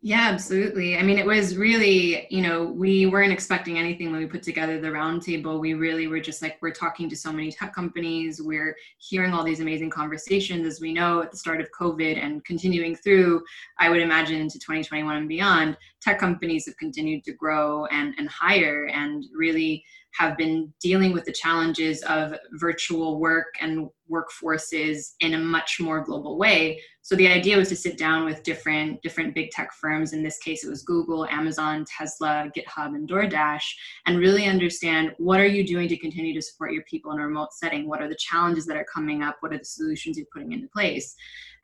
Yeah, 0.00 0.28
absolutely. 0.28 0.96
I 0.96 1.02
mean, 1.02 1.18
it 1.18 1.26
was 1.26 1.56
really, 1.56 2.28
you 2.30 2.40
know, 2.40 2.62
we 2.66 3.06
weren't 3.06 3.32
expecting 3.32 3.78
anything 3.78 4.12
when 4.12 4.20
we 4.20 4.26
put 4.26 4.44
together 4.44 4.80
the 4.80 4.86
roundtable. 4.90 5.58
We 5.58 5.74
really 5.74 6.06
were 6.06 6.20
just 6.20 6.40
like, 6.40 6.56
we're 6.62 6.70
talking 6.70 7.08
to 7.10 7.16
so 7.16 7.32
many 7.32 7.50
tech 7.50 7.74
companies. 7.74 8.40
We're 8.40 8.76
hearing 8.98 9.32
all 9.32 9.42
these 9.42 9.58
amazing 9.58 9.90
conversations, 9.90 10.68
as 10.68 10.80
we 10.80 10.92
know, 10.92 11.20
at 11.22 11.32
the 11.32 11.36
start 11.36 11.60
of 11.60 11.66
COVID 11.78 12.16
and 12.16 12.44
continuing 12.44 12.94
through, 12.94 13.42
I 13.80 13.90
would 13.90 14.00
imagine, 14.00 14.40
into 14.40 14.60
2021 14.60 15.16
and 15.16 15.28
beyond. 15.28 15.76
Tech 16.00 16.20
companies 16.20 16.66
have 16.66 16.76
continued 16.76 17.24
to 17.24 17.32
grow 17.32 17.86
and, 17.86 18.14
and 18.18 18.28
hire 18.28 18.86
and 18.86 19.24
really 19.34 19.84
have 20.14 20.36
been 20.36 20.72
dealing 20.80 21.12
with 21.12 21.24
the 21.24 21.32
challenges 21.32 22.02
of 22.02 22.34
virtual 22.54 23.20
work 23.20 23.54
and 23.60 23.88
workforces 24.10 25.12
in 25.20 25.34
a 25.34 25.38
much 25.38 25.78
more 25.80 26.02
global 26.02 26.38
way. 26.38 26.80
So 27.02 27.14
the 27.14 27.28
idea 27.28 27.56
was 27.56 27.68
to 27.68 27.76
sit 27.76 27.98
down 27.98 28.24
with 28.24 28.42
different 28.42 29.02
different 29.02 29.34
big 29.34 29.50
tech 29.50 29.72
firms. 29.72 30.12
In 30.12 30.22
this 30.22 30.38
case 30.38 30.64
it 30.64 30.68
was 30.68 30.82
google 30.82 31.26
amazon 31.26 31.84
tesla 31.84 32.50
github 32.56 32.94
and 32.94 33.08
doordash 33.08 33.64
and 34.06 34.18
really 34.18 34.46
understand 34.46 35.12
what 35.18 35.40
are 35.40 35.46
you 35.46 35.66
doing 35.66 35.88
to 35.88 35.96
continue 35.96 36.34
to 36.34 36.42
support 36.42 36.72
your 36.72 36.84
people 36.84 37.12
in 37.12 37.18
a 37.18 37.26
remote 37.26 37.52
setting? 37.52 37.88
What 37.88 38.02
are 38.02 38.08
the 38.08 38.16
challenges 38.18 38.66
that 38.66 38.76
are 38.76 38.86
coming 38.92 39.22
up? 39.22 39.36
What 39.40 39.52
are 39.52 39.58
the 39.58 39.64
solutions 39.64 40.16
you're 40.16 40.26
putting 40.32 40.52
into 40.52 40.68
place? 40.68 41.14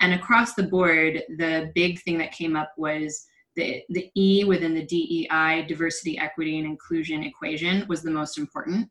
And 0.01 0.13
across 0.13 0.55
the 0.55 0.65
board 0.65 1.23
the 1.39 1.73
big 1.75 2.01
thing 2.03 2.19
that 2.19 2.33
came 2.33 2.57
up 2.57 2.73
was 2.77 3.27
the, 3.56 3.82
the 3.90 4.11
E 4.16 4.44
within 4.44 4.75
the 4.75 4.84
DEI, 4.84 5.64
diversity, 5.66 6.18
equity, 6.18 6.58
and 6.58 6.66
inclusion 6.66 7.23
equation 7.23 7.87
was 7.88 8.02
the 8.02 8.11
most 8.11 8.38
important. 8.38 8.88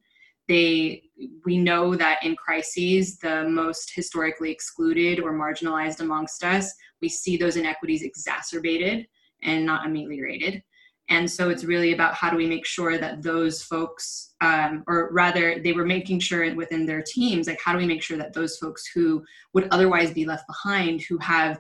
They, 0.47 1.03
we 1.45 1.57
know 1.57 1.95
that 1.95 2.23
in 2.23 2.35
crises, 2.35 3.17
the 3.17 3.47
most 3.47 3.93
historically 3.95 4.51
excluded 4.51 5.19
or 5.19 5.33
marginalized 5.33 6.01
amongst 6.01 6.43
us, 6.43 6.73
we 7.01 7.09
see 7.09 7.37
those 7.37 7.55
inequities 7.55 8.03
exacerbated 8.03 9.07
and 9.41 9.65
not 9.65 9.85
ameliorated. 9.85 10.61
And 11.09 11.29
so 11.29 11.49
it's 11.49 11.65
really 11.65 11.93
about 11.93 12.13
how 12.13 12.29
do 12.29 12.37
we 12.37 12.47
make 12.47 12.65
sure 12.65 12.97
that 12.97 13.21
those 13.21 13.61
folks, 13.61 14.33
um, 14.41 14.83
or 14.87 15.09
rather, 15.11 15.59
they 15.59 15.73
were 15.73 15.85
making 15.85 16.19
sure 16.19 16.55
within 16.55 16.85
their 16.85 17.03
teams, 17.03 17.47
like 17.47 17.59
how 17.63 17.73
do 17.73 17.77
we 17.77 17.85
make 17.85 18.01
sure 18.01 18.17
that 18.17 18.33
those 18.33 18.57
folks 18.57 18.89
who 18.93 19.23
would 19.53 19.67
otherwise 19.71 20.11
be 20.11 20.25
left 20.25 20.47
behind, 20.47 21.01
who 21.01 21.17
have 21.17 21.59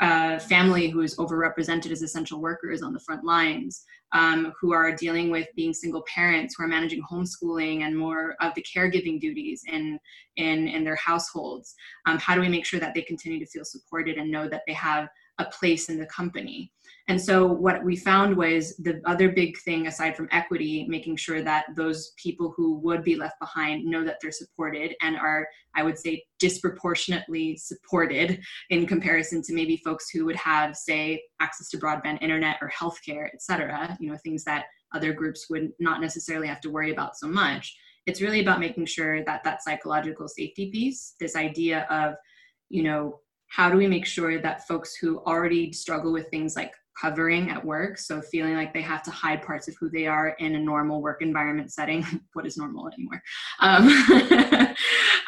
uh, 0.00 0.38
family 0.38 0.88
who 0.88 1.00
is 1.00 1.16
overrepresented 1.16 1.90
as 1.90 2.02
essential 2.02 2.40
workers 2.40 2.82
on 2.82 2.92
the 2.92 3.00
front 3.00 3.24
lines, 3.24 3.84
um, 4.12 4.52
who 4.60 4.72
are 4.72 4.94
dealing 4.94 5.30
with 5.30 5.48
being 5.54 5.74
single 5.74 6.02
parents, 6.02 6.54
who 6.56 6.64
are 6.64 6.68
managing 6.68 7.02
homeschooling 7.10 7.82
and 7.82 7.96
more 7.96 8.36
of 8.40 8.54
the 8.54 8.64
caregiving 8.74 9.20
duties 9.20 9.62
in 9.70 9.98
in, 10.36 10.68
in 10.68 10.84
their 10.84 10.96
households. 10.96 11.74
Um, 12.06 12.18
how 12.18 12.34
do 12.34 12.40
we 12.40 12.48
make 12.48 12.64
sure 12.64 12.80
that 12.80 12.94
they 12.94 13.02
continue 13.02 13.38
to 13.38 13.46
feel 13.46 13.64
supported 13.64 14.16
and 14.16 14.30
know 14.30 14.48
that 14.48 14.62
they 14.66 14.72
have 14.74 15.08
a 15.38 15.44
place 15.44 15.88
in 15.88 15.98
the 15.98 16.06
company? 16.06 16.72
And 17.08 17.20
so 17.20 17.46
what 17.46 17.84
we 17.84 17.94
found 17.94 18.36
was 18.36 18.76
the 18.78 19.00
other 19.04 19.30
big 19.30 19.56
thing 19.58 19.86
aside 19.86 20.16
from 20.16 20.28
equity, 20.32 20.86
making 20.88 21.16
sure 21.16 21.40
that 21.40 21.66
those 21.76 22.12
people 22.16 22.52
who 22.56 22.78
would 22.78 23.04
be 23.04 23.14
left 23.14 23.38
behind 23.38 23.84
know 23.84 24.02
that 24.04 24.16
they're 24.20 24.32
supported 24.32 24.94
and 25.02 25.16
are, 25.16 25.46
I 25.76 25.84
would 25.84 25.98
say, 25.98 26.24
disproportionately 26.40 27.56
supported 27.58 28.40
in 28.70 28.86
comparison 28.86 29.40
to 29.42 29.54
maybe 29.54 29.76
folks 29.84 30.10
who 30.10 30.24
would 30.24 30.36
have, 30.36 30.76
say, 30.76 31.22
access 31.40 31.68
to 31.70 31.78
broadband 31.78 32.22
internet 32.22 32.56
or 32.60 32.72
healthcare, 32.76 33.28
et 33.32 33.40
cetera, 33.40 33.96
you 34.00 34.10
know, 34.10 34.18
things 34.24 34.42
that 34.44 34.64
other 34.92 35.12
groups 35.12 35.46
would 35.48 35.70
not 35.78 36.00
necessarily 36.00 36.48
have 36.48 36.60
to 36.62 36.70
worry 36.70 36.90
about 36.90 37.16
so 37.16 37.28
much. 37.28 37.76
It's 38.06 38.20
really 38.20 38.40
about 38.40 38.60
making 38.60 38.86
sure 38.86 39.24
that 39.24 39.44
that 39.44 39.62
psychological 39.62 40.26
safety 40.26 40.70
piece, 40.72 41.14
this 41.20 41.36
idea 41.36 41.86
of, 41.88 42.14
you 42.68 42.82
know, 42.82 43.20
how 43.48 43.70
do 43.70 43.76
we 43.76 43.86
make 43.86 44.06
sure 44.06 44.40
that 44.40 44.66
folks 44.66 44.94
who 44.94 45.18
already 45.20 45.72
struggle 45.72 46.12
with 46.12 46.28
things 46.28 46.56
like 46.56 46.72
covering 47.00 47.50
at 47.50 47.62
work 47.62 47.98
so 47.98 48.22
feeling 48.22 48.54
like 48.54 48.72
they 48.72 48.80
have 48.80 49.02
to 49.02 49.10
hide 49.10 49.42
parts 49.42 49.68
of 49.68 49.76
who 49.78 49.90
they 49.90 50.06
are 50.06 50.28
in 50.38 50.54
a 50.54 50.58
normal 50.58 51.02
work 51.02 51.20
environment 51.20 51.70
setting 51.70 52.04
what 52.32 52.46
is 52.46 52.56
normal 52.56 52.88
anymore? 52.88 53.22
Um, 53.60 53.88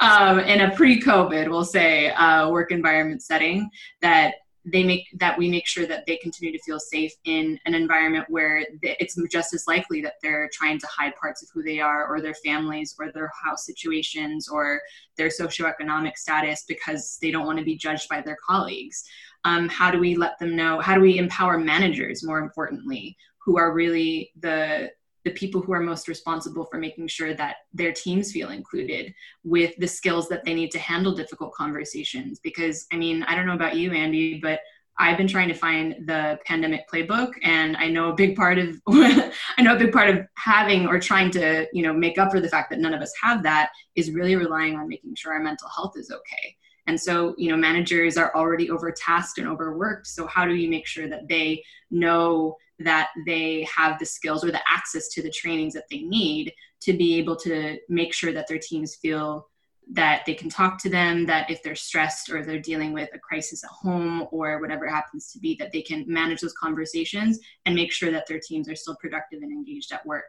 um, 0.00 0.40
in 0.40 0.62
a 0.62 0.74
pre-covid 0.74 1.48
we'll 1.48 1.64
say 1.64 2.10
uh, 2.10 2.48
work 2.48 2.72
environment 2.72 3.22
setting 3.22 3.68
that 4.00 4.34
they 4.72 4.82
make 4.82 5.06
that 5.14 5.38
we 5.38 5.48
make 5.48 5.66
sure 5.66 5.86
that 5.86 6.04
they 6.06 6.16
continue 6.16 6.52
to 6.52 6.62
feel 6.62 6.78
safe 6.78 7.12
in 7.24 7.58
an 7.64 7.74
environment 7.74 8.26
where 8.28 8.64
it's 8.82 9.18
just 9.30 9.54
as 9.54 9.64
likely 9.66 10.00
that 10.02 10.14
they're 10.22 10.48
trying 10.52 10.78
to 10.78 10.86
hide 10.86 11.14
parts 11.16 11.42
of 11.42 11.48
who 11.52 11.62
they 11.62 11.80
are 11.80 12.06
or 12.06 12.20
their 12.20 12.34
families 12.34 12.94
or 12.98 13.10
their 13.12 13.30
house 13.42 13.64
situations 13.64 14.48
or 14.48 14.80
their 15.16 15.28
socioeconomic 15.28 16.16
status 16.16 16.64
because 16.68 17.18
they 17.22 17.30
don't 17.30 17.46
want 17.46 17.58
to 17.58 17.64
be 17.64 17.76
judged 17.76 18.08
by 18.08 18.20
their 18.20 18.38
colleagues. 18.46 19.04
Um, 19.44 19.68
how 19.68 19.90
do 19.90 19.98
we 19.98 20.16
let 20.16 20.38
them 20.38 20.56
know 20.56 20.80
how 20.80 20.94
do 20.94 21.00
we 21.00 21.18
empower 21.18 21.58
managers 21.58 22.24
more 22.24 22.40
importantly 22.40 23.16
who 23.44 23.56
are 23.56 23.72
really 23.72 24.32
the 24.40 24.90
the 25.28 25.34
people 25.34 25.60
who 25.60 25.72
are 25.72 25.80
most 25.80 26.08
responsible 26.08 26.64
for 26.64 26.78
making 26.78 27.06
sure 27.06 27.34
that 27.34 27.56
their 27.74 27.92
teams 27.92 28.32
feel 28.32 28.48
included 28.48 29.12
with 29.44 29.76
the 29.76 29.86
skills 29.86 30.26
that 30.28 30.42
they 30.44 30.54
need 30.54 30.70
to 30.70 30.78
handle 30.78 31.14
difficult 31.14 31.52
conversations 31.52 32.40
because 32.42 32.86
i 32.94 32.96
mean 32.96 33.22
i 33.24 33.34
don't 33.34 33.46
know 33.46 33.52
about 33.54 33.76
you 33.76 33.92
andy 33.92 34.40
but 34.40 34.60
I've 35.00 35.16
been 35.16 35.28
trying 35.28 35.46
to 35.46 35.54
find 35.54 35.94
the 36.08 36.40
pandemic 36.44 36.88
playbook 36.92 37.30
and 37.44 37.76
I 37.76 37.86
know 37.86 38.08
a 38.08 38.14
big 38.16 38.34
part 38.34 38.58
of 38.58 38.80
I 38.88 39.62
know 39.62 39.76
a 39.76 39.78
big 39.78 39.92
part 39.92 40.10
of 40.10 40.26
having 40.36 40.88
or 40.88 40.98
trying 40.98 41.30
to, 41.38 41.68
you 41.72 41.84
know, 41.84 41.92
make 41.92 42.18
up 42.18 42.32
for 42.32 42.40
the 42.40 42.48
fact 42.48 42.68
that 42.70 42.80
none 42.80 42.92
of 42.92 43.00
us 43.00 43.12
have 43.22 43.44
that 43.44 43.70
is 43.94 44.10
really 44.10 44.34
relying 44.34 44.74
on 44.74 44.88
making 44.88 45.14
sure 45.14 45.34
our 45.34 45.38
mental 45.40 45.68
health 45.68 45.92
is 45.96 46.10
okay. 46.10 46.56
And 46.88 47.00
so, 47.00 47.36
you 47.38 47.48
know, 47.48 47.56
managers 47.56 48.16
are 48.16 48.34
already 48.34 48.70
overtasked 48.70 49.38
and 49.38 49.46
overworked. 49.46 50.08
So 50.08 50.26
how 50.26 50.46
do 50.46 50.54
you 50.54 50.68
make 50.68 50.88
sure 50.88 51.08
that 51.08 51.28
they 51.28 51.62
know 51.92 52.56
that 52.80 53.10
they 53.26 53.66
have 53.74 53.98
the 53.98 54.06
skills 54.06 54.44
or 54.44 54.50
the 54.50 54.60
access 54.68 55.08
to 55.08 55.22
the 55.22 55.30
trainings 55.30 55.74
that 55.74 55.84
they 55.90 56.02
need 56.02 56.52
to 56.80 56.92
be 56.92 57.18
able 57.18 57.36
to 57.36 57.78
make 57.88 58.14
sure 58.14 58.32
that 58.32 58.46
their 58.48 58.58
teams 58.58 58.96
feel 58.96 59.48
that 59.90 60.24
they 60.26 60.34
can 60.34 60.50
talk 60.50 60.80
to 60.82 60.90
them 60.90 61.24
that 61.26 61.50
if 61.50 61.62
they're 61.62 61.74
stressed 61.74 62.30
or 62.30 62.44
they're 62.44 62.60
dealing 62.60 62.92
with 62.92 63.08
a 63.14 63.18
crisis 63.18 63.64
at 63.64 63.70
home 63.70 64.26
or 64.30 64.60
whatever 64.60 64.84
it 64.84 64.90
happens 64.90 65.32
to 65.32 65.38
be 65.38 65.56
that 65.58 65.72
they 65.72 65.80
can 65.80 66.04
manage 66.06 66.40
those 66.40 66.52
conversations 66.52 67.38
and 67.64 67.74
make 67.74 67.90
sure 67.90 68.10
that 68.10 68.26
their 68.26 68.38
teams 68.38 68.68
are 68.68 68.76
still 68.76 68.96
productive 68.96 69.40
and 69.42 69.50
engaged 69.50 69.92
at 69.92 70.04
work. 70.04 70.24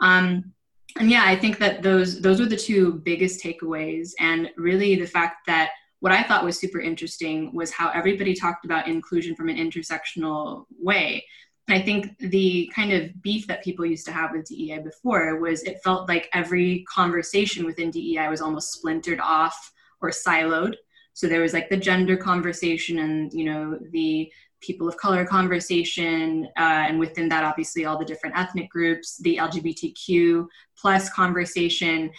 Um, 0.00 0.52
and 0.98 1.10
yeah 1.10 1.24
i 1.26 1.36
think 1.36 1.58
that 1.58 1.82
those 1.82 2.20
those 2.20 2.40
were 2.40 2.46
the 2.46 2.56
two 2.56 2.94
biggest 3.04 3.42
takeaways. 3.42 4.12
And 4.18 4.50
really 4.56 4.94
the 4.96 5.06
fact 5.06 5.46
that 5.46 5.70
what 6.00 6.12
i 6.12 6.22
thought 6.22 6.44
was 6.44 6.58
super 6.58 6.80
interesting 6.80 7.52
was 7.54 7.70
how 7.70 7.90
everybody 7.90 8.34
talked 8.34 8.64
about 8.64 8.88
inclusion 8.88 9.34
from 9.34 9.48
an 9.48 9.56
intersectional 9.56 10.66
way 10.78 11.24
I 11.68 11.82
think 11.82 12.16
the 12.18 12.70
kind 12.74 12.92
of 12.92 13.20
beef 13.22 13.46
that 13.48 13.64
people 13.64 13.84
used 13.84 14.06
to 14.06 14.12
have 14.12 14.30
with 14.32 14.46
DEI 14.46 14.78
before 14.78 15.40
was 15.40 15.62
it 15.64 15.82
felt 15.82 16.08
like 16.08 16.28
every 16.32 16.84
conversation 16.88 17.64
within 17.64 17.90
DEI 17.90 18.28
was 18.28 18.40
almost 18.40 18.72
splintered 18.72 19.18
off 19.20 19.72
or 20.00 20.10
siloed. 20.10 20.74
So 21.12 21.26
there 21.26 21.40
was 21.40 21.52
like 21.52 21.68
the 21.68 21.76
gender 21.76 22.16
conversation 22.16 23.00
and, 23.00 23.32
you 23.32 23.44
know, 23.44 23.78
the 23.90 24.30
people 24.60 24.88
of 24.88 24.96
color 24.96 25.24
conversation, 25.24 26.48
uh, 26.56 26.84
and 26.88 26.98
within 26.98 27.28
that, 27.28 27.44
obviously, 27.44 27.84
all 27.84 27.98
the 27.98 28.04
different 28.04 28.38
ethnic 28.38 28.70
groups, 28.70 29.18
the 29.18 29.36
LGBTQ 29.36 30.46
plus 30.78 31.10
conversation. 31.10 32.10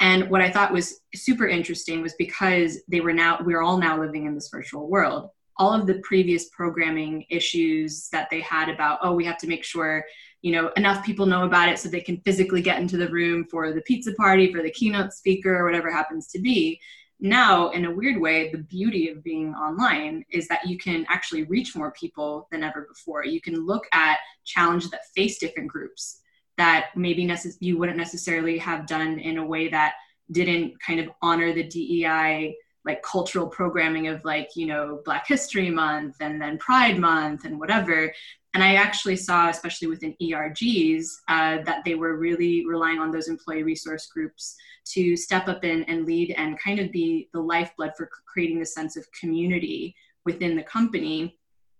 And 0.00 0.30
what 0.30 0.40
I 0.40 0.50
thought 0.50 0.72
was 0.72 1.00
super 1.14 1.46
interesting 1.46 2.00
was 2.00 2.14
because 2.14 2.80
they 2.88 3.00
were 3.00 3.12
now, 3.12 3.38
we're 3.44 3.62
all 3.62 3.78
now 3.78 4.00
living 4.00 4.26
in 4.26 4.34
this 4.34 4.48
virtual 4.48 4.88
world 4.88 5.30
all 5.56 5.72
of 5.72 5.86
the 5.86 6.00
previous 6.00 6.48
programming 6.48 7.24
issues 7.30 8.08
that 8.10 8.28
they 8.30 8.40
had 8.40 8.68
about 8.68 8.98
oh 9.02 9.12
we 9.12 9.24
have 9.24 9.38
to 9.38 9.46
make 9.46 9.64
sure 9.64 10.04
you 10.42 10.52
know 10.52 10.70
enough 10.76 11.04
people 11.04 11.26
know 11.26 11.44
about 11.44 11.68
it 11.68 11.78
so 11.78 11.88
they 11.88 12.00
can 12.00 12.18
physically 12.18 12.60
get 12.60 12.80
into 12.80 12.96
the 12.96 13.08
room 13.08 13.46
for 13.50 13.72
the 13.72 13.80
pizza 13.82 14.12
party 14.14 14.52
for 14.52 14.62
the 14.62 14.70
keynote 14.70 15.12
speaker 15.12 15.56
or 15.56 15.64
whatever 15.64 15.90
happens 15.90 16.26
to 16.28 16.38
be. 16.38 16.80
Now 17.20 17.70
in 17.70 17.86
a 17.86 17.94
weird 17.94 18.20
way 18.20 18.50
the 18.50 18.58
beauty 18.58 19.08
of 19.08 19.24
being 19.24 19.54
online 19.54 20.24
is 20.30 20.46
that 20.48 20.66
you 20.66 20.76
can 20.76 21.06
actually 21.08 21.44
reach 21.44 21.74
more 21.74 21.92
people 21.92 22.48
than 22.50 22.62
ever 22.62 22.86
before. 22.88 23.24
You 23.24 23.40
can 23.40 23.64
look 23.64 23.86
at 23.92 24.18
challenges 24.44 24.90
that 24.90 25.06
face 25.14 25.38
different 25.38 25.70
groups 25.70 26.20
that 26.58 26.88
maybe 26.94 27.26
necess- 27.26 27.56
you 27.60 27.78
wouldn't 27.78 27.98
necessarily 27.98 28.58
have 28.58 28.86
done 28.86 29.18
in 29.18 29.38
a 29.38 29.46
way 29.46 29.68
that 29.68 29.94
didn't 30.30 30.80
kind 30.80 31.00
of 31.00 31.10
honor 31.22 31.52
the 31.52 31.64
dei 31.64 32.54
like 32.84 33.02
cultural 33.02 33.46
programming 33.46 34.08
of 34.08 34.24
like 34.24 34.50
you 34.56 34.66
know 34.66 35.00
black 35.04 35.26
history 35.26 35.70
month 35.70 36.16
and 36.20 36.40
then 36.40 36.58
pride 36.58 36.98
month 36.98 37.44
and 37.44 37.58
whatever. 37.58 38.12
And 38.54 38.62
i 38.62 38.74
actually 38.76 39.16
saw 39.16 39.48
especially 39.48 39.88
within 39.88 40.14
ergs 40.22 41.08
uh, 41.28 41.58
that 41.64 41.82
they 41.84 41.96
were 41.96 42.16
really 42.16 42.64
relying 42.66 43.00
on 43.00 43.10
those 43.10 43.28
employee 43.28 43.64
resource 43.64 44.06
groups 44.06 44.54
to 44.92 45.16
step 45.16 45.48
up 45.48 45.64
in 45.64 45.82
and 45.84 46.06
lead 46.06 46.34
and 46.36 46.60
kind 46.60 46.78
of 46.78 46.92
be 46.92 47.28
the 47.32 47.40
lifeblood 47.40 47.92
for 47.96 48.08
creating 48.32 48.60
the 48.60 48.66
sense 48.66 48.96
of 48.96 49.10
community 49.18 49.92
within 50.24 50.54
the 50.54 50.62
company 50.62 51.36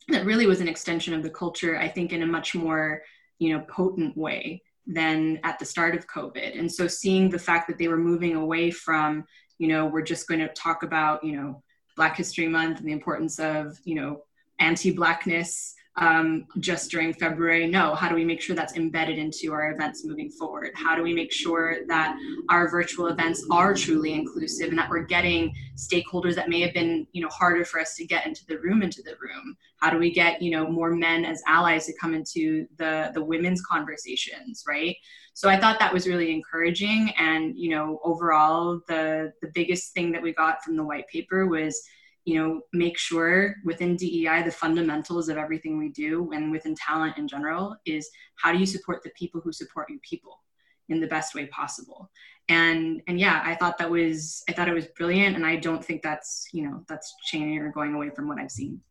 that 0.08 0.26
really 0.26 0.46
was 0.46 0.60
an 0.60 0.66
extension 0.66 1.14
of 1.14 1.22
the 1.22 1.30
culture 1.30 1.78
i 1.78 1.86
think 1.86 2.12
in 2.12 2.22
a 2.22 2.26
much 2.26 2.56
more 2.56 3.00
you 3.38 3.56
know 3.56 3.64
potent 3.68 4.16
way 4.16 4.60
than 4.86 5.40
at 5.44 5.58
the 5.58 5.64
start 5.64 5.94
of 5.94 6.06
covid. 6.06 6.58
And 6.58 6.70
so 6.70 6.86
seeing 6.86 7.30
the 7.30 7.38
fact 7.38 7.68
that 7.68 7.78
they 7.78 7.88
were 7.88 7.96
moving 7.96 8.36
away 8.36 8.70
from 8.70 9.24
you 9.58 9.68
know 9.68 9.86
we're 9.86 10.02
just 10.02 10.28
going 10.28 10.40
to 10.40 10.48
talk 10.48 10.82
about 10.82 11.22
you 11.24 11.32
know 11.36 11.62
black 11.96 12.16
history 12.16 12.48
month 12.48 12.78
and 12.78 12.88
the 12.88 12.92
importance 12.92 13.38
of 13.38 13.78
you 13.84 13.94
know 13.94 14.22
anti-blackness 14.58 15.74
um, 15.96 16.46
just 16.58 16.90
during 16.90 17.12
February. 17.12 17.66
No, 17.68 17.94
how 17.94 18.08
do 18.08 18.14
we 18.14 18.24
make 18.24 18.40
sure 18.40 18.56
that's 18.56 18.74
embedded 18.74 19.16
into 19.16 19.52
our 19.52 19.70
events 19.70 20.04
moving 20.04 20.28
forward? 20.28 20.72
How 20.74 20.96
do 20.96 21.02
we 21.02 21.14
make 21.14 21.32
sure 21.32 21.86
that 21.86 22.18
our 22.50 22.68
virtual 22.68 23.06
events 23.08 23.46
are 23.50 23.74
truly 23.74 24.12
inclusive 24.12 24.70
and 24.70 24.78
that 24.78 24.90
we're 24.90 25.04
getting 25.04 25.54
stakeholders 25.76 26.34
that 26.34 26.48
may 26.48 26.60
have 26.60 26.74
been, 26.74 27.06
you 27.12 27.22
know, 27.22 27.28
harder 27.28 27.64
for 27.64 27.80
us 27.80 27.94
to 27.96 28.06
get 28.06 28.26
into 28.26 28.44
the 28.46 28.58
room 28.58 28.82
into 28.82 29.02
the 29.02 29.14
room? 29.20 29.56
How 29.76 29.90
do 29.90 29.98
we 29.98 30.12
get, 30.12 30.42
you 30.42 30.50
know, 30.50 30.66
more 30.68 30.90
men 30.90 31.24
as 31.24 31.42
allies 31.46 31.86
to 31.86 31.92
come 32.00 32.14
into 32.14 32.66
the 32.78 33.12
the 33.14 33.22
women's 33.22 33.62
conversations, 33.62 34.64
right? 34.66 34.96
So 35.34 35.48
I 35.48 35.58
thought 35.60 35.78
that 35.78 35.92
was 35.92 36.08
really 36.08 36.32
encouraging. 36.32 37.12
And, 37.18 37.56
you 37.56 37.70
know, 37.70 38.00
overall 38.02 38.80
the 38.88 39.32
the 39.42 39.50
biggest 39.54 39.92
thing 39.92 40.10
that 40.12 40.22
we 40.22 40.32
got 40.32 40.64
from 40.64 40.76
the 40.76 40.84
white 40.84 41.06
paper 41.06 41.46
was 41.46 41.80
you 42.24 42.38
know 42.38 42.60
make 42.72 42.96
sure 42.98 43.54
within 43.64 43.96
dei 43.96 44.42
the 44.42 44.50
fundamentals 44.50 45.28
of 45.28 45.36
everything 45.36 45.78
we 45.78 45.90
do 45.90 46.30
and 46.32 46.50
within 46.50 46.74
talent 46.74 47.18
in 47.18 47.28
general 47.28 47.76
is 47.84 48.08
how 48.36 48.52
do 48.52 48.58
you 48.58 48.66
support 48.66 49.02
the 49.02 49.10
people 49.10 49.40
who 49.40 49.52
support 49.52 49.88
your 49.90 49.98
people 50.00 50.40
in 50.88 51.00
the 51.00 51.06
best 51.06 51.34
way 51.34 51.46
possible? 51.46 52.10
And 52.50 53.00
and 53.08 53.18
yeah 53.18 53.40
i 53.42 53.54
thought 53.54 53.78
that 53.78 53.90
was 53.90 54.42
i 54.50 54.52
thought 54.52 54.68
it 54.68 54.74
was 54.74 54.86
brilliant 54.98 55.34
and 55.34 55.46
i 55.46 55.56
don't 55.56 55.82
think 55.82 56.02
that's 56.02 56.46
you 56.52 56.62
know 56.62 56.84
that's 56.88 57.14
changing 57.24 57.58
or 57.58 57.72
going 57.72 57.94
away 57.94 58.10
from 58.10 58.28
what 58.28 58.38
i've 58.38 58.50
seen 58.50 58.82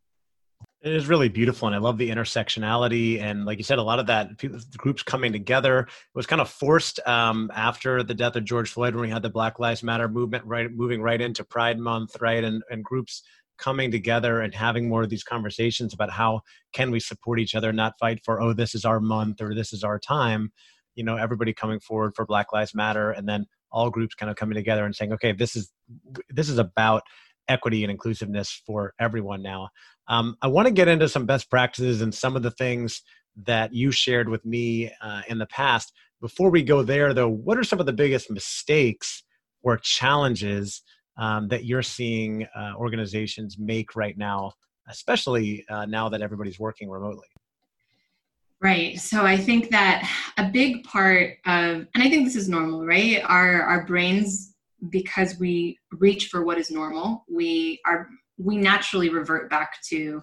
it 0.84 0.92
is 0.92 1.08
really 1.08 1.30
beautiful, 1.30 1.66
and 1.66 1.74
I 1.74 1.78
love 1.78 1.96
the 1.96 2.10
intersectionality. 2.10 3.18
And 3.18 3.46
like 3.46 3.56
you 3.56 3.64
said, 3.64 3.78
a 3.78 3.82
lot 3.82 3.98
of 3.98 4.06
that 4.08 4.36
people, 4.36 4.58
groups 4.76 5.02
coming 5.02 5.32
together 5.32 5.88
was 6.14 6.26
kind 6.26 6.42
of 6.42 6.50
forced 6.50 7.00
um, 7.08 7.50
after 7.54 8.02
the 8.02 8.12
death 8.12 8.36
of 8.36 8.44
George 8.44 8.70
Floyd, 8.70 8.94
when 8.94 9.02
we 9.02 9.10
had 9.10 9.22
the 9.22 9.30
Black 9.30 9.58
Lives 9.58 9.82
Matter 9.82 10.08
movement, 10.08 10.44
right, 10.44 10.70
moving 10.70 11.00
right 11.00 11.22
into 11.22 11.42
Pride 11.42 11.78
Month, 11.78 12.18
right, 12.20 12.44
and 12.44 12.62
and 12.70 12.84
groups 12.84 13.22
coming 13.56 13.90
together 13.90 14.42
and 14.42 14.54
having 14.54 14.86
more 14.86 15.02
of 15.02 15.08
these 15.08 15.24
conversations 15.24 15.94
about 15.94 16.10
how 16.10 16.42
can 16.74 16.90
we 16.90 17.00
support 17.00 17.40
each 17.40 17.54
other, 17.54 17.72
not 17.72 17.94
fight 17.98 18.20
for 18.22 18.42
oh 18.42 18.52
this 18.52 18.74
is 18.74 18.84
our 18.84 19.00
month 19.00 19.40
or 19.40 19.54
this 19.54 19.72
is 19.72 19.84
our 19.84 19.98
time. 19.98 20.52
You 20.96 21.04
know, 21.04 21.16
everybody 21.16 21.54
coming 21.54 21.80
forward 21.80 22.12
for 22.14 22.26
Black 22.26 22.52
Lives 22.52 22.74
Matter, 22.74 23.10
and 23.10 23.26
then 23.26 23.46
all 23.72 23.88
groups 23.88 24.14
kind 24.14 24.28
of 24.28 24.36
coming 24.36 24.54
together 24.54 24.84
and 24.84 24.94
saying, 24.94 25.14
okay, 25.14 25.32
this 25.32 25.56
is 25.56 25.72
this 26.28 26.50
is 26.50 26.58
about 26.58 27.04
equity 27.48 27.84
and 27.84 27.90
inclusiveness 27.90 28.62
for 28.66 28.94
everyone 28.98 29.42
now. 29.42 29.68
Um, 30.08 30.36
I 30.42 30.48
want 30.48 30.68
to 30.68 30.74
get 30.74 30.88
into 30.88 31.08
some 31.08 31.26
best 31.26 31.50
practices 31.50 32.00
and 32.00 32.14
some 32.14 32.36
of 32.36 32.42
the 32.42 32.50
things 32.50 33.02
that 33.44 33.74
you 33.74 33.90
shared 33.90 34.28
with 34.28 34.44
me 34.44 34.90
uh, 35.02 35.22
in 35.28 35.38
the 35.38 35.46
past. 35.46 35.92
Before 36.20 36.50
we 36.50 36.62
go 36.62 36.82
there, 36.82 37.12
though, 37.12 37.28
what 37.28 37.58
are 37.58 37.64
some 37.64 37.80
of 37.80 37.86
the 37.86 37.92
biggest 37.92 38.30
mistakes 38.30 39.24
or 39.62 39.76
challenges 39.78 40.82
um, 41.16 41.48
that 41.48 41.64
you're 41.64 41.82
seeing 41.82 42.46
uh, 42.56 42.72
organizations 42.76 43.58
make 43.58 43.96
right 43.96 44.16
now, 44.16 44.52
especially 44.88 45.64
uh, 45.68 45.86
now 45.86 46.08
that 46.08 46.22
everybody's 46.22 46.58
working 46.58 46.88
remotely? 46.88 47.26
Right. 48.60 48.98
So 48.98 49.26
I 49.26 49.36
think 49.36 49.70
that 49.70 50.08
a 50.38 50.48
big 50.48 50.84
part 50.84 51.36
of, 51.44 51.86
and 51.94 52.02
I 52.02 52.08
think 52.08 52.24
this 52.24 52.36
is 52.36 52.48
normal, 52.48 52.86
right? 52.86 53.22
Our 53.22 53.62
our 53.62 53.84
brains, 53.84 54.53
because 54.90 55.38
we 55.38 55.78
reach 55.92 56.28
for 56.28 56.44
what 56.44 56.58
is 56.58 56.70
normal, 56.70 57.24
we 57.28 57.80
are 57.86 58.08
we 58.38 58.56
naturally 58.56 59.10
revert 59.10 59.48
back 59.48 59.80
to 59.88 60.20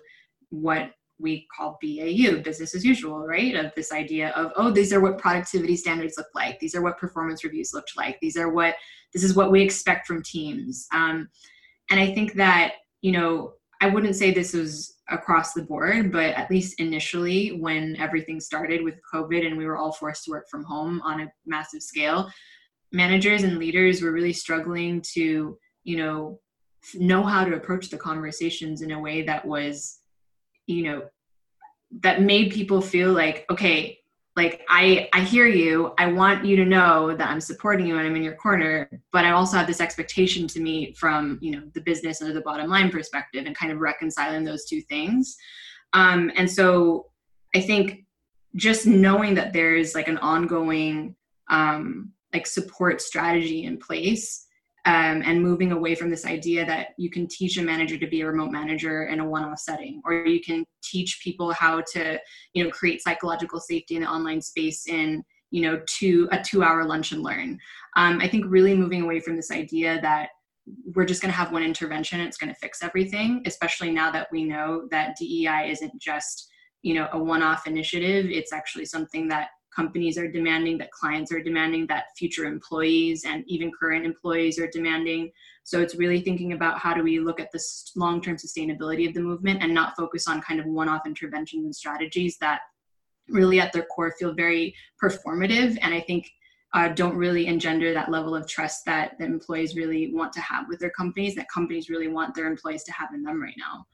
what 0.49 0.91
we 1.21 1.47
call 1.55 1.77
BAU, 1.81 2.41
business 2.41 2.75
as 2.75 2.83
usual, 2.83 3.25
right? 3.25 3.55
Of 3.55 3.73
this 3.75 3.91
idea 3.91 4.29
of, 4.29 4.51
oh, 4.55 4.71
these 4.71 4.91
are 4.91 4.99
what 4.99 5.17
productivity 5.17 5.75
standards 5.75 6.15
look 6.17 6.27
like. 6.33 6.59
These 6.59 6.75
are 6.75 6.81
what 6.81 6.97
performance 6.97 7.43
reviews 7.43 7.73
look 7.73 7.85
like. 7.95 8.17
These 8.19 8.37
are 8.37 8.49
what, 8.49 8.75
this 9.13 9.23
is 9.23 9.35
what 9.35 9.51
we 9.51 9.61
expect 9.61 10.07
from 10.07 10.23
teams. 10.23 10.87
Um, 10.91 11.29
and 11.89 11.99
I 11.99 12.13
think 12.13 12.33
that, 12.33 12.73
you 13.01 13.11
know, 13.11 13.53
I 13.81 13.87
wouldn't 13.87 14.15
say 14.15 14.31
this 14.31 14.53
was 14.53 14.95
across 15.09 15.53
the 15.53 15.63
board, 15.63 16.11
but 16.11 16.33
at 16.35 16.49
least 16.49 16.79
initially 16.79 17.59
when 17.59 17.95
everything 17.97 18.39
started 18.39 18.83
with 18.83 18.95
COVID 19.13 19.45
and 19.45 19.57
we 19.57 19.65
were 19.65 19.77
all 19.77 19.91
forced 19.91 20.25
to 20.25 20.31
work 20.31 20.47
from 20.49 20.63
home 20.63 21.01
on 21.03 21.21
a 21.21 21.31
massive 21.45 21.81
scale, 21.81 22.29
managers 22.91 23.43
and 23.43 23.57
leaders 23.57 24.01
were 24.01 24.11
really 24.11 24.33
struggling 24.33 25.01
to, 25.13 25.57
you 25.83 25.97
know, 25.97 26.39
know 26.95 27.23
how 27.23 27.45
to 27.45 27.55
approach 27.55 27.89
the 27.89 27.97
conversations 27.97 28.81
in 28.81 28.91
a 28.91 28.99
way 28.99 29.21
that 29.21 29.45
was 29.45 29.99
you 30.67 30.83
know 30.83 31.03
that 32.01 32.21
made 32.21 32.51
people 32.51 32.81
feel 32.81 33.11
like 33.11 33.45
okay 33.49 33.99
like 34.35 34.61
i 34.69 35.09
i 35.13 35.21
hear 35.21 35.45
you. 35.45 35.93
I 35.97 36.07
want 36.07 36.45
you 36.45 36.55
to 36.55 36.65
know 36.65 37.15
that 37.15 37.29
i'm 37.29 37.41
supporting 37.41 37.85
you 37.85 37.97
and 37.97 38.07
i'm 38.07 38.15
in 38.15 38.23
your 38.23 38.35
corner 38.35 38.89
but 39.11 39.25
i 39.25 39.31
also 39.31 39.57
have 39.57 39.67
this 39.67 39.81
expectation 39.81 40.47
to 40.47 40.59
meet 40.59 40.97
from 40.97 41.37
you 41.41 41.51
know 41.51 41.63
the 41.73 41.81
business 41.81 42.21
or 42.21 42.33
the 42.33 42.41
bottom 42.41 42.69
line 42.69 42.89
perspective 42.89 43.45
and 43.45 43.55
kind 43.55 43.71
of 43.71 43.79
reconciling 43.79 44.43
those 44.43 44.65
two 44.65 44.81
things. 44.81 45.37
Um, 45.93 46.31
and 46.35 46.49
so 46.49 47.07
i 47.53 47.59
think 47.59 48.05
just 48.55 48.85
knowing 48.87 49.35
that 49.35 49.53
there's 49.53 49.93
like 49.95 50.07
an 50.07 50.17
ongoing 50.17 51.15
um, 51.49 52.11
like 52.33 52.47
support 52.47 53.01
strategy 53.01 53.65
in 53.65 53.77
place 53.77 54.45
um, 54.85 55.21
and 55.23 55.41
moving 55.41 55.71
away 55.71 55.93
from 55.93 56.09
this 56.09 56.25
idea 56.25 56.65
that 56.65 56.89
you 56.97 57.09
can 57.09 57.27
teach 57.27 57.57
a 57.57 57.61
manager 57.61 57.97
to 57.97 58.07
be 58.07 58.21
a 58.21 58.25
remote 58.25 58.51
manager 58.51 59.05
in 59.05 59.19
a 59.19 59.27
one-off 59.27 59.59
setting 59.59 60.01
or 60.05 60.25
you 60.25 60.41
can 60.41 60.65
teach 60.83 61.21
people 61.23 61.53
how 61.53 61.81
to 61.93 62.19
you 62.53 62.63
know 62.63 62.69
create 62.71 63.01
psychological 63.01 63.59
safety 63.59 63.95
in 63.95 64.01
the 64.01 64.09
online 64.09 64.41
space 64.41 64.87
in 64.87 65.23
you 65.51 65.61
know 65.61 65.79
two 65.87 66.27
a 66.31 66.41
two 66.41 66.63
hour 66.63 66.83
lunch 66.85 67.11
and 67.11 67.21
learn. 67.21 67.59
Um, 67.95 68.19
i 68.21 68.27
think 68.27 68.45
really 68.47 68.75
moving 68.75 69.03
away 69.03 69.19
from 69.19 69.35
this 69.35 69.51
idea 69.51 70.01
that 70.01 70.29
we're 70.95 71.05
just 71.05 71.21
going 71.21 71.31
to 71.31 71.37
have 71.37 71.51
one 71.51 71.63
intervention 71.63 72.19
and 72.19 72.27
it's 72.27 72.37
going 72.37 72.51
to 72.51 72.59
fix 72.59 72.81
everything 72.81 73.43
especially 73.45 73.91
now 73.91 74.11
that 74.11 74.27
we 74.31 74.43
know 74.43 74.87
that 74.89 75.15
dei 75.19 75.69
isn't 75.69 75.99
just 75.99 76.49
you 76.81 76.93
know 76.93 77.07
a 77.13 77.19
one-off 77.21 77.67
initiative 77.67 78.27
it's 78.29 78.53
actually 78.53 78.85
something 78.85 79.27
that 79.27 79.49
companies 79.75 80.17
are 80.17 80.27
demanding 80.27 80.77
that 80.77 80.91
clients 80.91 81.31
are 81.31 81.41
demanding 81.41 81.87
that 81.87 82.05
future 82.17 82.45
employees 82.45 83.23
and 83.25 83.43
even 83.47 83.71
current 83.71 84.05
employees 84.05 84.59
are 84.59 84.67
demanding. 84.67 85.31
So 85.63 85.79
it's 85.79 85.95
really 85.95 86.21
thinking 86.21 86.53
about 86.53 86.79
how 86.79 86.93
do 86.93 87.03
we 87.03 87.19
look 87.19 87.39
at 87.39 87.51
the 87.51 87.63
long-term 87.95 88.37
sustainability 88.37 89.07
of 89.07 89.13
the 89.13 89.21
movement 89.21 89.63
and 89.63 89.73
not 89.73 89.95
focus 89.95 90.27
on 90.27 90.41
kind 90.41 90.59
of 90.59 90.65
one-off 90.65 91.05
interventions 91.05 91.63
and 91.63 91.75
strategies 91.75 92.37
that 92.39 92.61
really 93.29 93.61
at 93.61 93.71
their 93.71 93.85
core 93.85 94.13
feel 94.19 94.33
very 94.33 94.75
performative. 95.01 95.77
And 95.81 95.93
i 95.93 96.01
think 96.01 96.29
uh, 96.73 96.87
don't 96.87 97.17
really 97.17 97.47
engender 97.47 97.93
that 97.93 98.09
level 98.09 98.33
of 98.33 98.47
trust 98.47 98.85
that 98.85 99.17
the 99.19 99.25
employees 99.25 99.75
really 99.75 100.13
want 100.13 100.31
to 100.31 100.39
have 100.39 100.69
with 100.69 100.79
their 100.79 100.89
companies 100.91 101.35
that 101.35 101.45
companies 101.53 101.89
really 101.89 102.07
want 102.07 102.33
their 102.33 102.47
employees 102.47 102.83
to 102.85 102.93
have 102.93 103.09
in 103.13 103.23
them 103.23 103.41
right 103.41 103.57
now. 103.57 103.85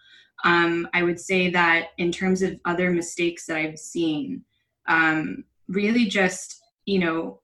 Um, 0.43 0.87
i 0.93 1.01
would 1.01 1.19
say 1.19 1.49
that 1.49 1.89
in 1.97 2.11
terms 2.11 2.43
of 2.43 2.59
other 2.65 2.91
mistakes 2.91 3.47
that 3.47 3.57
i've 3.57 3.79
seen 3.79 4.43
um, 4.87 5.43
really 5.67 6.06
just 6.06 6.62
you 6.86 6.99
know 6.99 7.41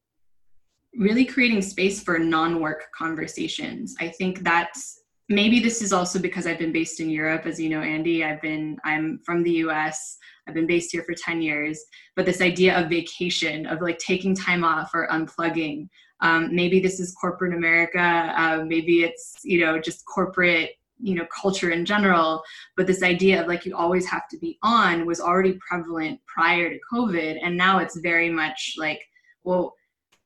really 0.96 1.26
creating 1.26 1.62
space 1.62 2.04
for 2.04 2.20
non-work 2.20 2.86
conversations. 2.96 3.96
I 4.00 4.10
think 4.10 4.44
that's 4.44 5.02
maybe 5.30 5.60
this 5.60 5.82
is 5.82 5.94
also 5.94 6.20
because 6.20 6.46
i've 6.46 6.60
been 6.60 6.74
based 6.74 7.00
in 7.00 7.10
europe 7.10 7.46
as 7.46 7.60
you 7.60 7.70
know 7.70 7.82
andy. 7.82 8.24
I've 8.24 8.42
been 8.42 8.78
i'm 8.84 9.20
from 9.26 9.42
the 9.44 9.52
us 9.52 10.18
i've 10.48 10.54
been 10.54 10.68
based 10.68 10.92
here 10.92 11.04
for 11.04 11.16
10 11.16 11.42
years. 11.42 11.80
But 12.16 12.26
this 12.26 12.42
idea 12.42 12.80
of 12.80 12.90
vacation 12.90 13.66
of 13.66 13.82
like 13.82 13.98
taking 14.00 14.36
time 14.36 14.64
off 14.64 14.92
or 14.94 15.08
unplugging 15.08 15.88
um, 16.22 16.56
maybe 16.56 16.80
this 16.80 17.00
is 17.00 17.16
corporate 17.20 17.54
america 17.54 18.34
uh, 18.38 18.64
maybe 18.66 19.04
it's 19.04 19.36
you 19.44 19.60
know 19.60 19.80
just 19.80 20.06
corporate 20.06 20.72
you 21.04 21.16
know 21.16 21.26
culture 21.26 21.72
in 21.72 21.86
general 21.86 22.42
but 22.78 22.88
this 22.88 23.04
idea 23.04 23.42
of 23.42 23.48
like 23.48 23.66
you 23.66 23.76
always 23.76 24.06
have 24.06 24.28
to 24.30 24.38
be 24.38 24.58
on 24.64 25.06
was 25.06 25.20
already 25.20 25.58
prevalent 25.68 26.20
prior 26.26 26.70
to 26.70 26.80
covid. 26.92 27.38
And 27.44 27.58
now 27.58 27.80
it's 27.80 27.98
very 28.00 28.30
much 28.30 28.76
like 28.78 29.02
well 29.44 29.76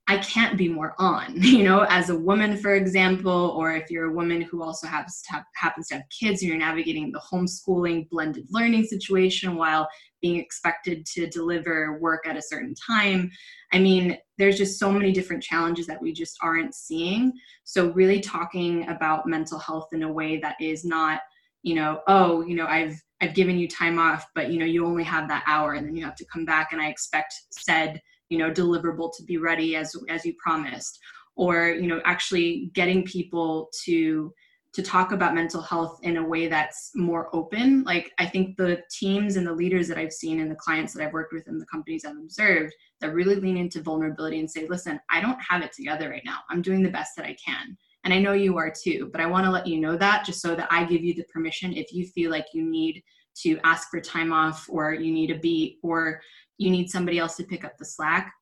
I 0.09 0.17
can't 0.19 0.57
be 0.57 0.69
more 0.69 0.95
on, 0.97 1.33
you 1.41 1.63
know, 1.63 1.85
as 1.89 2.09
a 2.09 2.17
woman, 2.17 2.57
for 2.57 2.75
example, 2.75 3.53
or 3.57 3.73
if 3.73 3.91
you're 3.91 4.09
a 4.09 4.13
woman 4.13 4.41
who 4.41 4.63
also 4.63 4.87
happens 4.87 5.21
to 5.23 5.33
have, 5.33 5.43
happens 5.55 5.87
to 5.87 5.95
have 5.95 6.03
kids 6.17 6.41
and 6.41 6.49
you're 6.49 6.57
navigating 6.57 7.11
the 7.11 7.19
homeschooling 7.19 8.09
blended 8.09 8.45
learning 8.49 8.85
situation 8.85 9.55
while 9.55 9.87
being 10.21 10.39
expected 10.39 11.05
to 11.05 11.27
deliver 11.27 11.99
work 11.99 12.25
at 12.25 12.37
a 12.37 12.41
certain 12.41 12.73
time. 12.75 13.29
I 13.73 13.79
mean, 13.79 14.17
there's 14.37 14.57
just 14.57 14.79
so 14.79 14.91
many 14.91 15.11
different 15.11 15.43
challenges 15.43 15.87
that 15.87 16.01
we 16.01 16.13
just 16.13 16.37
aren't 16.41 16.73
seeing. 16.73 17.33
So 17.65 17.91
really 17.91 18.21
talking 18.21 18.87
about 18.87 19.27
mental 19.27 19.59
health 19.59 19.89
in 19.91 20.03
a 20.03 20.11
way 20.11 20.37
that 20.37 20.55
is 20.61 20.85
not, 20.85 21.19
you 21.63 21.75
know, 21.75 22.01
oh, 22.07 22.41
you 22.45 22.55
know, 22.55 22.65
I've 22.65 23.01
I've 23.19 23.33
given 23.33 23.57
you 23.57 23.67
time 23.67 23.97
off, 23.97 24.27
but 24.35 24.51
you 24.51 24.59
know, 24.59 24.65
you 24.65 24.85
only 24.85 25.03
have 25.03 25.27
that 25.27 25.43
hour 25.47 25.73
and 25.73 25.85
then 25.85 25.95
you 25.95 26.05
have 26.05 26.15
to 26.17 26.25
come 26.25 26.45
back 26.45 26.71
and 26.71 26.79
I 26.79 26.89
expect 26.89 27.33
said 27.49 27.99
you 28.29 28.37
know 28.37 28.51
deliverable 28.51 29.11
to 29.17 29.23
be 29.23 29.37
ready 29.37 29.75
as 29.75 29.95
as 30.09 30.25
you 30.25 30.33
promised. 30.37 30.99
Or 31.35 31.69
you 31.69 31.87
know 31.87 32.01
actually 32.05 32.71
getting 32.73 33.03
people 33.03 33.69
to 33.85 34.33
to 34.73 34.83
talk 34.83 35.11
about 35.11 35.33
mental 35.33 35.61
health 35.61 35.99
in 36.03 36.17
a 36.17 36.23
way 36.23 36.47
that's 36.47 36.91
more 36.93 37.35
open. 37.35 37.83
Like 37.83 38.11
i 38.19 38.25
think 38.25 38.57
the 38.57 38.81
teams 38.91 39.35
and 39.35 39.45
the 39.45 39.53
leaders 39.53 39.87
that 39.87 39.97
i've 39.97 40.13
seen 40.13 40.39
and 40.39 40.51
the 40.51 40.55
clients 40.55 40.93
that 40.93 41.03
i've 41.03 41.13
worked 41.13 41.33
with 41.33 41.47
and 41.47 41.59
the 41.59 41.65
companies 41.65 42.05
i've 42.05 42.17
observed 42.17 42.73
that 43.01 43.13
really 43.13 43.35
lean 43.35 43.57
into 43.57 43.81
vulnerability 43.81 44.39
and 44.39 44.49
say 44.49 44.67
listen 44.67 44.99
i 45.09 45.19
don't 45.19 45.39
have 45.39 45.61
it 45.61 45.71
together 45.73 46.09
right 46.09 46.25
now. 46.25 46.37
I'm 46.49 46.61
doing 46.61 46.83
the 46.83 46.89
best 46.89 47.15
that 47.15 47.25
i 47.25 47.35
can. 47.43 47.77
And 48.03 48.13
i 48.13 48.19
know 48.19 48.33
you 48.33 48.57
are 48.57 48.71
too 48.71 49.09
but 49.11 49.21
i 49.21 49.25
want 49.25 49.45
to 49.45 49.51
let 49.51 49.67
you 49.67 49.79
know 49.79 49.97
that 49.97 50.25
just 50.25 50.41
so 50.41 50.55
that 50.55 50.67
i 50.71 50.83
give 50.83 51.03
you 51.03 51.13
the 51.13 51.25
permission 51.33 51.73
if 51.73 51.91
you 51.91 52.05
feel 52.07 52.31
like 52.31 52.47
you 52.53 52.63
need 52.63 53.03
to 53.43 53.59
ask 53.63 53.89
for 53.89 53.99
time 53.99 54.33
off 54.33 54.65
or 54.69 54.93
you 54.93 55.11
need 55.11 55.31
a 55.31 55.39
beat 55.39 55.77
or 55.83 56.21
you 56.57 56.69
need 56.69 56.89
somebody 56.89 57.19
else 57.19 57.35
to 57.35 57.43
pick 57.43 57.63
up 57.63 57.77
the 57.77 57.85
slack 57.85 58.33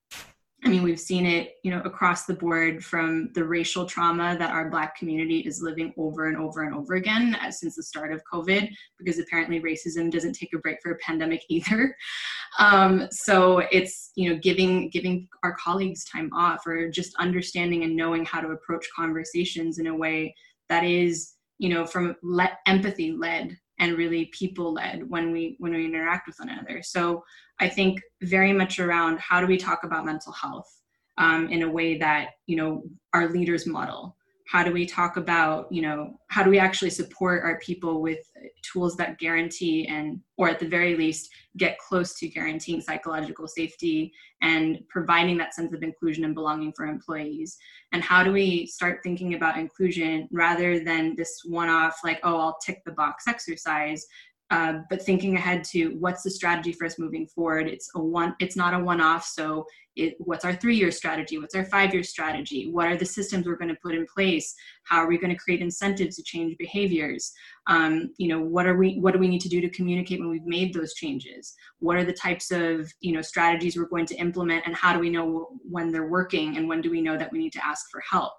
I 0.66 0.68
mean, 0.68 0.82
we've 0.82 1.00
seen 1.00 1.28
it, 1.28 1.58
you 1.62 1.70
know, 1.70 1.82
across 1.82 2.26
the 2.26 2.34
board 2.34 2.84
from 2.84 3.30
the 3.34 3.44
racial 3.44 3.86
trauma 3.86 4.36
that 4.40 4.50
our 4.50 4.68
Black 4.72 4.98
community 4.98 5.42
is 5.42 5.62
living 5.62 5.94
over 5.96 6.28
and 6.28 6.36
over 6.38 6.64
and 6.64 6.74
over 6.74 6.96
again 6.96 7.36
uh, 7.36 7.52
since 7.52 7.76
the 7.76 7.84
start 7.84 8.12
of 8.12 8.24
COVID, 8.32 8.72
because 8.98 9.20
apparently 9.20 9.62
racism 9.62 10.10
doesn't 10.10 10.34
take 10.34 10.54
a 10.56 10.58
break 10.58 10.78
for 10.82 10.94
a 10.94 10.98
pandemic 10.98 11.44
either. 11.50 11.96
Um, 12.58 13.08
so 13.12 13.60
it's, 13.72 14.12
you 14.16 14.28
know, 14.28 14.40
giving 14.42 14.90
giving 14.90 15.28
our 15.44 15.56
colleagues 15.56 16.04
time 16.04 16.32
off, 16.34 16.66
or 16.66 16.90
just 16.90 17.16
understanding 17.18 17.84
and 17.84 17.96
knowing 17.96 18.26
how 18.26 18.42
to 18.42 18.48
approach 18.48 18.88
conversations 18.96 19.78
in 19.78 19.86
a 19.86 19.96
way 19.96 20.34
that 20.70 20.84
is, 20.84 21.34
you 21.60 21.70
know, 21.70 21.86
from 21.86 22.16
le- 22.24 22.58
empathy 22.66 23.12
led 23.12 23.56
and 23.80 23.98
really 23.98 24.32
people 24.34 24.74
led 24.74 25.08
when 25.10 25.32
we 25.32 25.58
when 25.60 25.74
we 25.74 25.86
interact 25.86 26.28
with 26.28 26.38
one 26.40 26.50
another 26.50 26.82
so 26.82 27.22
i 27.60 27.68
think 27.68 28.02
very 28.24 28.54
much 28.54 28.80
around 28.80 29.20
how 29.20 29.40
do 29.42 29.48
we 29.48 29.58
talk 29.58 29.84
about 29.84 30.06
mental 30.06 30.32
health 30.32 30.82
um, 31.18 31.50
in 31.50 31.64
a 31.64 31.70
way 31.70 31.98
that 31.98 32.32
you 32.46 32.56
know 32.56 32.84
our 33.14 33.30
leaders 33.30 33.66
model? 33.66 34.16
How 34.48 34.64
do 34.64 34.72
we 34.72 34.86
talk 34.86 35.18
about 35.18 35.72
you 35.72 35.82
know 35.82 36.20
how 36.28 36.44
do 36.44 36.50
we 36.50 36.60
actually 36.60 36.92
support 36.92 37.44
our 37.44 37.58
people 37.60 38.02
with 38.02 38.20
tools 38.62 38.96
that 38.98 39.18
guarantee 39.18 39.88
and 39.88 40.20
or 40.38 40.50
at 40.50 40.60
the 40.60 40.68
very 40.68 40.96
least 40.96 41.30
get 41.58 41.80
close 41.80 42.14
to 42.20 42.28
guaranteeing 42.28 42.82
psychological 42.82 43.48
safety 43.48 44.12
and 44.42 44.80
providing 44.90 45.38
that 45.38 45.56
sense 45.56 45.74
of 45.74 45.82
inclusion 45.82 46.26
and 46.26 46.36
belonging 46.36 46.74
for 46.74 46.86
employees? 46.86 47.58
And 47.92 48.04
how 48.04 48.24
do 48.24 48.32
we 48.32 48.68
start 48.68 49.00
thinking 49.02 49.34
about 49.34 49.58
inclusion 49.58 50.28
rather 50.32 50.84
than 50.84 51.16
this 51.16 51.42
one 51.46 51.70
off 51.70 52.00
like 52.04 52.20
oh 52.24 52.38
i'll 52.38 52.58
tick 52.64 52.84
the 52.86 52.92
box 52.92 53.24
exercise 53.28 54.06
uh, 54.52 54.80
but 54.90 55.02
thinking 55.02 55.36
ahead 55.36 55.64
to 55.64 55.96
what's 56.00 56.22
the 56.22 56.30
strategy 56.30 56.72
for 56.72 56.86
us 56.86 57.00
moving 57.00 57.26
forward 57.26 57.68
it's 57.68 57.90
a 57.96 58.00
one 58.00 58.36
it's 58.40 58.56
not 58.56 58.74
a 58.74 58.80
one-off. 58.80 59.26
So 59.26 59.66
it, 59.96 60.16
what's 60.20 60.44
our 60.44 60.54
three-year 60.54 60.92
strategy? 60.92 61.38
What's 61.38 61.56
our 61.56 61.64
five-year 61.66 62.04
strategy? 62.04 62.70
What 62.70 62.88
are 62.88 62.98
the 62.98 63.06
systems 63.06 63.46
we're 63.46 63.56
going 63.56 63.70
to 63.70 63.78
put 63.82 63.96
in 63.96 64.06
place? 64.14 64.54
How 64.84 64.98
are 64.98 65.08
we 65.08 65.18
going 65.18 65.32
to 65.32 65.40
create 65.40 65.62
incentives 65.62 66.18
to 66.18 66.24
change 66.24 66.58
behaviors? 66.58 67.32
Um, 67.68 68.12
you 68.18 68.28
know 68.28 68.40
what 68.40 68.68
are 68.68 68.78
we 68.78 69.00
what 69.00 69.14
do 69.14 69.20
we 69.20 69.28
need 69.28 69.42
to 69.42 69.50
do 69.50 69.62
to 69.62 69.70
communicate 69.70 70.20
when 70.20 70.30
we've 70.30 70.46
made 70.46 70.74
those 70.74 70.94
changes? 70.94 71.56
What 71.80 71.98
are 71.98 72.06
the 72.06 72.14
types 72.14 72.52
of 72.52 72.92
you 73.00 73.14
know 73.14 73.22
strategies 73.22 73.78
we're 73.78 73.86
going 73.86 74.06
to 74.08 74.16
implement 74.16 74.68
and 74.68 74.76
how 74.76 74.94
do 74.94 75.00
we 75.00 75.10
know 75.10 75.50
when 75.64 75.92
they're 75.92 76.10
working 76.10 76.58
and 76.58 76.68
when 76.68 76.82
do 76.82 76.92
we 76.92 77.02
know 77.02 77.18
that 77.18 77.32
we 77.32 77.40
need 77.40 77.54
to 77.54 77.66
ask 77.66 77.86
for 77.90 78.02
help? 78.10 78.34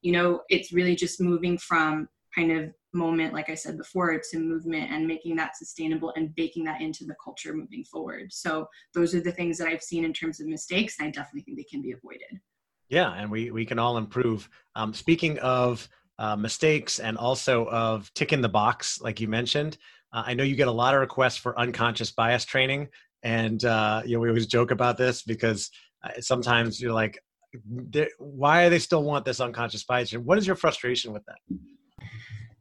You 0.00 0.12
know 0.12 0.40
it's 0.48 0.72
really 0.72 0.96
just 0.96 1.20
moving 1.20 1.56
from 1.58 2.08
kind 2.34 2.50
of 2.50 2.72
moment, 2.92 3.32
like 3.32 3.50
I 3.50 3.54
said 3.54 3.78
before, 3.78 4.20
to 4.30 4.38
movement 4.38 4.90
and 4.90 5.06
making 5.06 5.36
that 5.36 5.56
sustainable 5.56 6.12
and 6.16 6.34
baking 6.34 6.64
that 6.64 6.80
into 6.80 7.04
the 7.04 7.16
culture 7.22 7.54
moving 7.54 7.84
forward. 7.84 8.32
So 8.32 8.68
those 8.94 9.14
are 9.14 9.20
the 9.20 9.32
things 9.32 9.58
that 9.58 9.68
I've 9.68 9.82
seen 9.82 10.04
in 10.04 10.12
terms 10.12 10.40
of 10.40 10.46
mistakes, 10.46 10.96
and 10.98 11.08
I 11.08 11.10
definitely 11.10 11.42
think 11.42 11.56
they 11.56 11.64
can 11.64 11.82
be 11.82 11.92
avoided. 11.92 12.40
Yeah, 12.88 13.12
and 13.14 13.30
we 13.30 13.50
we 13.50 13.64
can 13.64 13.78
all 13.78 13.96
improve. 13.96 14.48
Um, 14.74 14.92
speaking 14.92 15.38
of 15.38 15.88
uh, 16.18 16.36
mistakes 16.36 16.98
and 16.98 17.16
also 17.16 17.66
of 17.68 18.12
ticking 18.14 18.42
the 18.42 18.48
box, 18.48 19.00
like 19.00 19.20
you 19.20 19.28
mentioned, 19.28 19.78
uh, 20.12 20.24
I 20.26 20.34
know 20.34 20.44
you 20.44 20.56
get 20.56 20.68
a 20.68 20.72
lot 20.72 20.94
of 20.94 21.00
requests 21.00 21.36
for 21.36 21.58
unconscious 21.58 22.10
bias 22.10 22.44
training, 22.44 22.88
and 23.22 23.64
uh, 23.64 24.02
you 24.04 24.16
know 24.16 24.20
we 24.20 24.28
always 24.28 24.46
joke 24.46 24.70
about 24.70 24.98
this 24.98 25.22
because 25.22 25.70
uh, 26.04 26.20
sometimes 26.20 26.80
you're 26.80 26.92
like, 26.92 27.18
why 28.18 28.64
do 28.64 28.70
they 28.70 28.78
still 28.78 29.02
want 29.02 29.24
this 29.24 29.40
unconscious 29.40 29.84
bias? 29.84 30.12
What 30.12 30.38
is 30.38 30.46
your 30.46 30.56
frustration 30.56 31.12
with 31.12 31.24
that? 31.26 31.38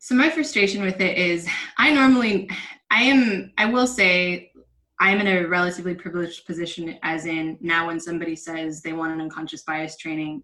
So 0.03 0.15
my 0.15 0.31
frustration 0.31 0.81
with 0.81 0.99
it 0.99 1.15
is 1.15 1.47
I 1.77 1.93
normally 1.93 2.49
I 2.89 3.03
am 3.03 3.53
I 3.59 3.65
will 3.65 3.85
say 3.85 4.51
I'm 4.99 5.19
in 5.19 5.27
a 5.27 5.47
relatively 5.47 5.93
privileged 5.93 6.47
position 6.47 6.97
as 7.03 7.27
in 7.27 7.55
now 7.61 7.85
when 7.85 7.99
somebody 7.99 8.35
says 8.35 8.81
they 8.81 8.93
want 8.93 9.13
an 9.13 9.21
unconscious 9.21 9.61
bias 9.61 9.97
training, 9.97 10.41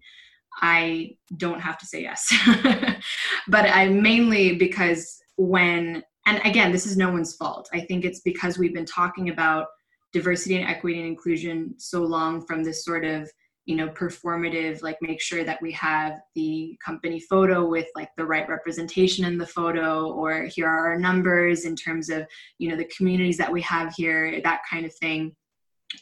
I 0.62 1.16
don't 1.38 1.60
have 1.60 1.76
to 1.78 1.86
say 1.86 2.02
yes. 2.02 2.32
but 3.48 3.68
I 3.68 3.88
mainly 3.88 4.54
because 4.54 5.20
when 5.36 6.04
and 6.26 6.40
again, 6.44 6.70
this 6.70 6.86
is 6.86 6.96
no 6.96 7.10
one's 7.10 7.34
fault. 7.34 7.68
I 7.72 7.80
think 7.80 8.04
it's 8.04 8.20
because 8.20 8.58
we've 8.58 8.74
been 8.74 8.86
talking 8.86 9.28
about 9.28 9.66
diversity 10.12 10.54
and 10.54 10.70
equity 10.70 11.00
and 11.00 11.08
inclusion 11.08 11.74
so 11.78 12.02
long 12.02 12.46
from 12.46 12.62
this 12.62 12.84
sort 12.84 13.04
of 13.04 13.28
you 13.68 13.76
know 13.76 13.88
performative 13.88 14.82
like 14.82 14.96
make 15.02 15.20
sure 15.20 15.44
that 15.44 15.60
we 15.60 15.70
have 15.72 16.20
the 16.34 16.76
company 16.82 17.20
photo 17.20 17.68
with 17.68 17.86
like 17.94 18.08
the 18.16 18.24
right 18.24 18.48
representation 18.48 19.26
in 19.26 19.36
the 19.36 19.46
photo 19.46 20.10
or 20.10 20.44
here 20.44 20.66
are 20.66 20.88
our 20.88 20.98
numbers 20.98 21.66
in 21.66 21.76
terms 21.76 22.08
of 22.08 22.26
you 22.56 22.70
know 22.70 22.76
the 22.76 22.86
communities 22.96 23.36
that 23.36 23.52
we 23.52 23.60
have 23.60 23.92
here 23.94 24.40
that 24.42 24.62
kind 24.68 24.86
of 24.86 24.94
thing. 24.94 25.36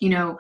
You 0.01 0.11
know 0.11 0.39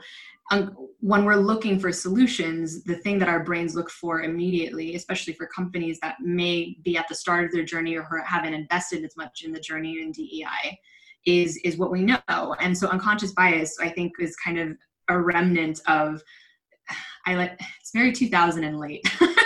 um, 0.53 0.77
when 1.01 1.25
we're 1.25 1.35
looking 1.35 1.81
for 1.81 1.91
solutions 1.91 2.85
the 2.85 2.95
thing 2.95 3.19
that 3.19 3.29
our 3.29 3.43
brains 3.43 3.75
look 3.75 3.91
for 3.91 4.23
immediately 4.23 4.95
especially 4.95 5.33
for 5.33 5.49
companies 5.49 5.99
that 6.03 6.17
may 6.21 6.77
be 6.85 6.97
at 6.97 7.09
the 7.09 7.15
start 7.17 7.45
of 7.45 7.51
their 7.51 7.65
journey 7.65 7.97
or 7.97 8.23
haven't 8.25 8.55
invested 8.55 9.05
as 9.05 9.17
much 9.17 9.43
in 9.45 9.51
the 9.51 9.59
journey 9.59 10.01
in 10.01 10.13
dei 10.13 10.79
is 11.27 11.57
is 11.65 11.77
what 11.77 11.91
we 11.91 12.03
know. 12.03 12.55
And 12.61 12.79
so 12.79 12.87
unconscious 12.87 13.33
bias 13.33 13.79
i 13.81 13.89
think 13.89 14.13
is 14.21 14.37
kind 14.37 14.61
of 14.61 14.77
a 15.09 15.21
remnant 15.21 15.81
of 15.89 16.23
I 17.27 17.35
like 17.35 17.61
it's 17.81 17.91
very 17.93 18.13
2000 18.13 18.65
and 18.65 18.79
late. 18.79 19.07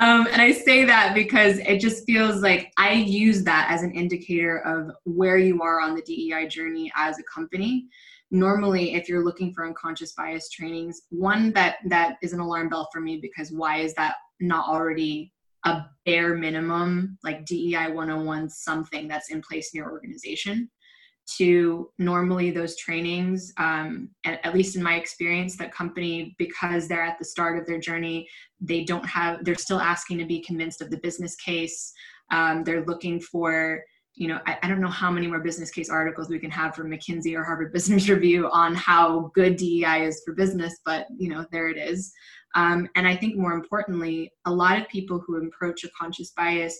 Um, 0.00 0.28
and 0.30 0.40
I 0.40 0.52
say 0.52 0.84
that 0.84 1.12
because 1.14 1.58
it 1.58 1.80
just 1.80 2.04
feels 2.04 2.40
like 2.40 2.72
I 2.76 2.92
use 2.92 3.42
that 3.44 3.66
as 3.68 3.82
an 3.82 3.90
indicator 3.92 4.58
of 4.60 4.92
where 5.04 5.38
you 5.38 5.60
are 5.60 5.80
on 5.80 5.96
the 5.96 6.02
DEI 6.02 6.46
journey 6.46 6.92
as 6.94 7.18
a 7.18 7.24
company. 7.24 7.88
Normally, 8.30 8.94
if 8.94 9.08
you're 9.08 9.24
looking 9.24 9.52
for 9.52 9.66
unconscious 9.66 10.12
bias 10.12 10.50
trainings, 10.50 11.02
one 11.10 11.52
that 11.54 11.78
that 11.88 12.16
is 12.22 12.32
an 12.32 12.40
alarm 12.40 12.68
bell 12.68 12.88
for 12.92 13.00
me 13.00 13.18
because 13.20 13.50
why 13.50 13.78
is 13.78 13.92
that 13.94 14.14
not 14.38 14.68
already 14.68 15.32
a 15.64 15.80
bare 16.06 16.36
minimum 16.36 17.18
like 17.24 17.44
DEI 17.44 17.90
101 17.90 18.50
something 18.50 19.08
that's 19.08 19.30
in 19.30 19.42
place 19.42 19.74
in 19.74 19.78
your 19.78 19.90
organization? 19.90 20.70
To 21.36 21.90
normally 21.98 22.50
those 22.50 22.76
trainings 22.76 23.52
um, 23.58 24.08
at, 24.24 24.44
at, 24.44 24.54
least 24.54 24.76
in 24.76 24.82
my 24.82 24.94
experience 24.94 25.56
that 25.56 25.74
company 25.74 26.34
because 26.38 26.88
they're 26.88 27.02
at 27.02 27.18
the 27.18 27.24
start 27.24 27.58
of 27.58 27.66
their 27.66 27.78
journey 27.78 28.26
they 28.60 28.84
don't 28.84 29.06
have 29.06 29.44
they're 29.44 29.54
still 29.54 29.80
asking 29.80 30.18
to 30.18 30.24
be 30.24 30.40
convinced 30.40 30.80
of 30.80 30.90
the 30.90 30.98
business 30.98 31.36
case. 31.36 31.92
Um, 32.30 32.64
they're 32.64 32.84
looking 32.84 33.20
for 33.20 33.82
you 34.14 34.28
know 34.28 34.40
I, 34.46 34.58
I, 34.62 34.68
don't 34.68 34.80
know 34.80 34.88
how 34.88 35.10
many 35.10 35.26
more 35.26 35.40
business 35.40 35.70
case 35.70 35.88
articles 35.88 36.28
we 36.28 36.40
can 36.40 36.50
have 36.50 36.74
from 36.74 36.90
mckinsey 36.90 37.36
or 37.36 37.44
harvard 37.44 37.72
business 37.74 38.08
review 38.08 38.50
on 38.50 38.74
how 38.74 39.30
good 39.34 39.56
dei 39.56 40.04
is 40.04 40.22
for 40.24 40.34
business 40.34 40.74
but 40.84 41.06
you 41.16 41.28
know 41.28 41.46
there 41.52 41.68
it 41.68 41.78
is. 41.78 42.12
Um, 42.54 42.88
and 42.96 43.06
i 43.06 43.14
think 43.14 43.36
more 43.36 43.52
importantly 43.52 44.32
a 44.44 44.52
lot 44.52 44.78
of 44.78 44.88
people 44.88 45.22
who 45.24 45.36
approach 45.36 45.84
a 45.84 45.88
conscious 45.98 46.32
bias 46.32 46.78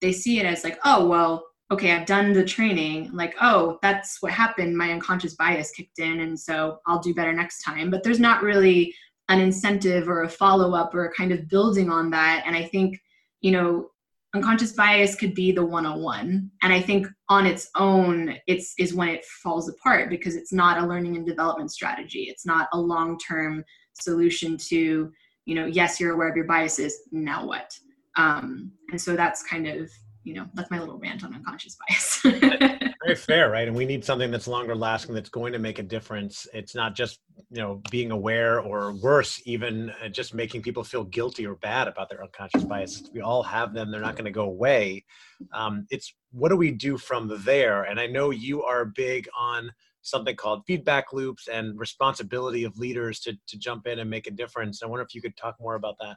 they 0.00 0.12
see 0.12 0.40
it 0.40 0.46
as 0.46 0.64
like 0.64 0.78
oh 0.84 1.06
well 1.06 1.44
okay, 1.70 1.92
I've 1.92 2.06
done 2.06 2.32
the 2.32 2.44
training, 2.44 3.10
like, 3.12 3.34
oh, 3.40 3.78
that's 3.80 4.20
what 4.20 4.32
happened. 4.32 4.76
My 4.76 4.92
unconscious 4.92 5.34
bias 5.34 5.70
kicked 5.70 6.00
in, 6.00 6.20
and 6.20 6.38
so 6.38 6.78
I'll 6.86 7.00
do 7.00 7.14
better 7.14 7.32
next 7.32 7.62
time. 7.62 7.90
But 7.90 8.02
there's 8.02 8.18
not 8.18 8.42
really 8.42 8.94
an 9.28 9.40
incentive 9.40 10.08
or 10.08 10.24
a 10.24 10.28
follow 10.28 10.74
up 10.74 10.94
or 10.94 11.04
a 11.04 11.14
kind 11.14 11.30
of 11.30 11.48
building 11.48 11.88
on 11.88 12.10
that. 12.10 12.42
And 12.44 12.56
I 12.56 12.64
think, 12.64 12.98
you 13.40 13.52
know, 13.52 13.90
unconscious 14.34 14.72
bias 14.72 15.14
could 15.14 15.34
be 15.34 15.50
the 15.50 15.64
101 15.64 16.50
and 16.62 16.72
i 16.72 16.80
think 16.80 17.06
on 17.28 17.46
its 17.46 17.68
own 17.74 18.36
it's 18.46 18.74
is 18.78 18.94
when 18.94 19.08
it 19.08 19.24
falls 19.24 19.68
apart 19.68 20.08
because 20.08 20.36
it's 20.36 20.52
not 20.52 20.80
a 20.80 20.86
learning 20.86 21.16
and 21.16 21.26
development 21.26 21.72
strategy 21.72 22.28
it's 22.28 22.46
not 22.46 22.68
a 22.72 22.80
long 22.80 23.18
term 23.18 23.64
solution 23.94 24.56
to 24.56 25.10
you 25.46 25.54
know 25.54 25.66
yes 25.66 25.98
you're 25.98 26.14
aware 26.14 26.28
of 26.28 26.36
your 26.36 26.46
biases 26.46 27.00
now 27.10 27.44
what 27.44 27.76
um, 28.16 28.72
and 28.90 29.00
so 29.00 29.16
that's 29.16 29.42
kind 29.42 29.66
of 29.66 29.90
you 30.22 30.34
know 30.34 30.46
that's 30.54 30.70
my 30.70 30.78
little 30.78 30.98
rant 30.98 31.24
on 31.24 31.34
unconscious 31.34 31.76
bias. 31.88 32.20
Very 33.04 33.16
fair 33.16 33.50
right? 33.50 33.66
And 33.66 33.76
we 33.76 33.86
need 33.86 34.04
something 34.04 34.30
that's 34.30 34.46
longer 34.46 34.74
lasting 34.74 35.14
that's 35.14 35.30
going 35.30 35.52
to 35.52 35.58
make 35.58 35.78
a 35.78 35.82
difference. 35.82 36.46
It's 36.52 36.74
not 36.74 36.94
just 36.94 37.20
you 37.50 37.60
know 37.60 37.82
being 37.90 38.10
aware 38.10 38.60
or 38.60 38.92
worse 38.94 39.40
even 39.46 39.90
uh, 40.02 40.08
just 40.08 40.34
making 40.34 40.62
people 40.62 40.84
feel 40.84 41.04
guilty 41.04 41.46
or 41.46 41.54
bad 41.56 41.88
about 41.88 42.10
their 42.10 42.22
unconscious 42.22 42.64
biases 42.64 43.10
we 43.14 43.22
all 43.22 43.42
have 43.42 43.72
them 43.72 43.90
they're 43.90 44.00
not 44.00 44.14
going 44.14 44.26
to 44.26 44.30
go 44.30 44.44
away. 44.44 45.04
Um, 45.52 45.86
it's 45.90 46.14
what 46.32 46.50
do 46.50 46.56
we 46.56 46.70
do 46.70 46.98
from 46.98 47.30
there? 47.44 47.84
And 47.84 47.98
i 47.98 48.06
know 48.06 48.30
you 48.30 48.62
are 48.62 48.84
big 48.84 49.28
on 49.38 49.72
something 50.02 50.34
called 50.34 50.62
feedback 50.66 51.12
loops 51.12 51.48
and 51.48 51.78
responsibility 51.78 52.64
of 52.64 52.78
leaders 52.78 53.20
to, 53.20 53.36
to 53.46 53.58
jump 53.58 53.86
in 53.86 53.98
and 53.98 54.08
make 54.08 54.26
a 54.26 54.30
difference. 54.30 54.82
I 54.82 54.86
wonder 54.86 55.04
if 55.04 55.14
you 55.14 55.20
could 55.20 55.36
talk 55.36 55.56
more 55.60 55.74
about 55.74 55.96
that 56.00 56.16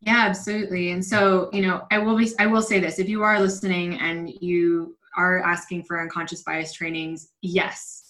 yeah, 0.00 0.24
absolutely. 0.26 0.92
And 0.92 1.04
so, 1.04 1.50
you 1.52 1.62
know, 1.62 1.86
I 1.90 1.98
will 1.98 2.16
be 2.16 2.30
I 2.38 2.46
will 2.46 2.62
say 2.62 2.78
this, 2.78 2.98
if 2.98 3.08
you 3.08 3.22
are 3.22 3.40
listening 3.40 3.98
and 3.98 4.30
you 4.40 4.96
are 5.16 5.42
asking 5.42 5.84
for 5.84 6.00
unconscious 6.00 6.42
bias 6.42 6.72
trainings, 6.72 7.30
yes. 7.42 8.04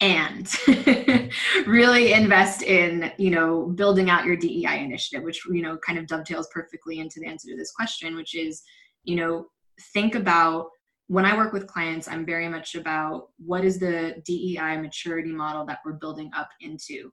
And 0.00 0.46
really 1.66 2.12
invest 2.12 2.62
in, 2.62 3.12
you 3.16 3.30
know, 3.30 3.66
building 3.66 4.10
out 4.10 4.26
your 4.26 4.36
DEI 4.36 4.84
initiative, 4.84 5.24
which, 5.24 5.44
you 5.46 5.62
know, 5.62 5.78
kind 5.78 5.98
of 5.98 6.06
dovetails 6.06 6.48
perfectly 6.52 6.98
into 6.98 7.18
the 7.18 7.26
answer 7.26 7.48
to 7.48 7.56
this 7.56 7.72
question, 7.72 8.14
which 8.14 8.34
is, 8.34 8.62
you 9.04 9.16
know, 9.16 9.46
think 9.94 10.14
about 10.14 10.68
when 11.08 11.24
I 11.24 11.36
work 11.36 11.52
with 11.52 11.66
clients, 11.66 12.08
I'm 12.08 12.26
very 12.26 12.48
much 12.48 12.74
about 12.74 13.28
what 13.38 13.64
is 13.64 13.78
the 13.78 14.22
DEI 14.26 14.76
maturity 14.78 15.32
model 15.32 15.64
that 15.66 15.78
we're 15.84 15.92
building 15.92 16.30
up 16.36 16.48
into 16.60 17.10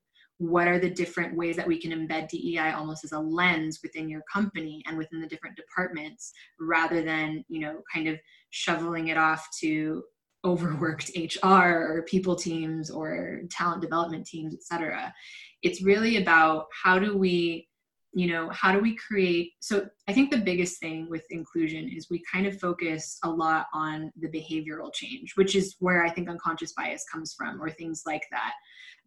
what 0.50 0.68
are 0.68 0.80
the 0.80 0.90
different 0.90 1.36
ways 1.36 1.56
that 1.56 1.68
we 1.68 1.80
can 1.80 1.92
embed 1.92 2.30
DEI 2.30 2.72
almost 2.72 3.04
as 3.04 3.12
a 3.12 3.20
lens 3.20 3.80
within 3.82 4.10
your 4.10 4.22
company 4.32 4.84
and 4.86 4.98
within 4.98 5.22
the 5.22 5.28
different 5.28 5.56
departments 5.56 6.34
rather 6.60 7.02
than, 7.02 7.44
you 7.48 7.60
know, 7.60 7.82
kind 7.94 8.08
of 8.08 8.20
shoveling 8.50 9.08
it 9.08 9.18
off 9.18 9.48
to 9.60 10.04
overworked 10.46 11.12
HR 11.44 11.48
or 11.48 12.06
people 12.08 12.36
teams 12.36 12.90
or 12.90 13.42
talent 13.50 13.82
development 13.82 14.26
teams, 14.26 14.54
et 14.54 14.64
cetera. 14.64 15.14
It's 15.62 15.84
really 15.84 16.18
about 16.18 16.66
how 16.84 17.00
do 17.00 17.18
we, 17.18 17.70
you 18.14 18.28
know, 18.28 18.50
how 18.50 18.72
do 18.72 18.80
we 18.80 18.96
create? 18.96 19.54
So 19.62 19.88
I 20.08 20.14
think 20.14 20.30
the 20.30 20.38
biggest 20.38 20.80
thing 20.80 21.08
with 21.10 21.24
inclusion 21.30 21.90
is 21.90 22.10
we 22.10 22.22
kind 22.32 22.46
of 22.46 22.60
focus 22.60 23.18
a 23.24 23.30
lot 23.30 23.68
on 23.74 24.12
the 24.20 24.28
behavioral 24.28 24.94
change, 24.94 25.34
which 25.36 25.56
is 25.56 25.76
where 25.80 26.04
I 26.04 26.10
think 26.10 26.30
unconscious 26.30 26.74
bias 26.74 27.06
comes 27.12 27.34
from 27.34 27.62
or 27.62 27.70
things 27.70 28.04
like 28.06 28.24
that. 28.32 28.54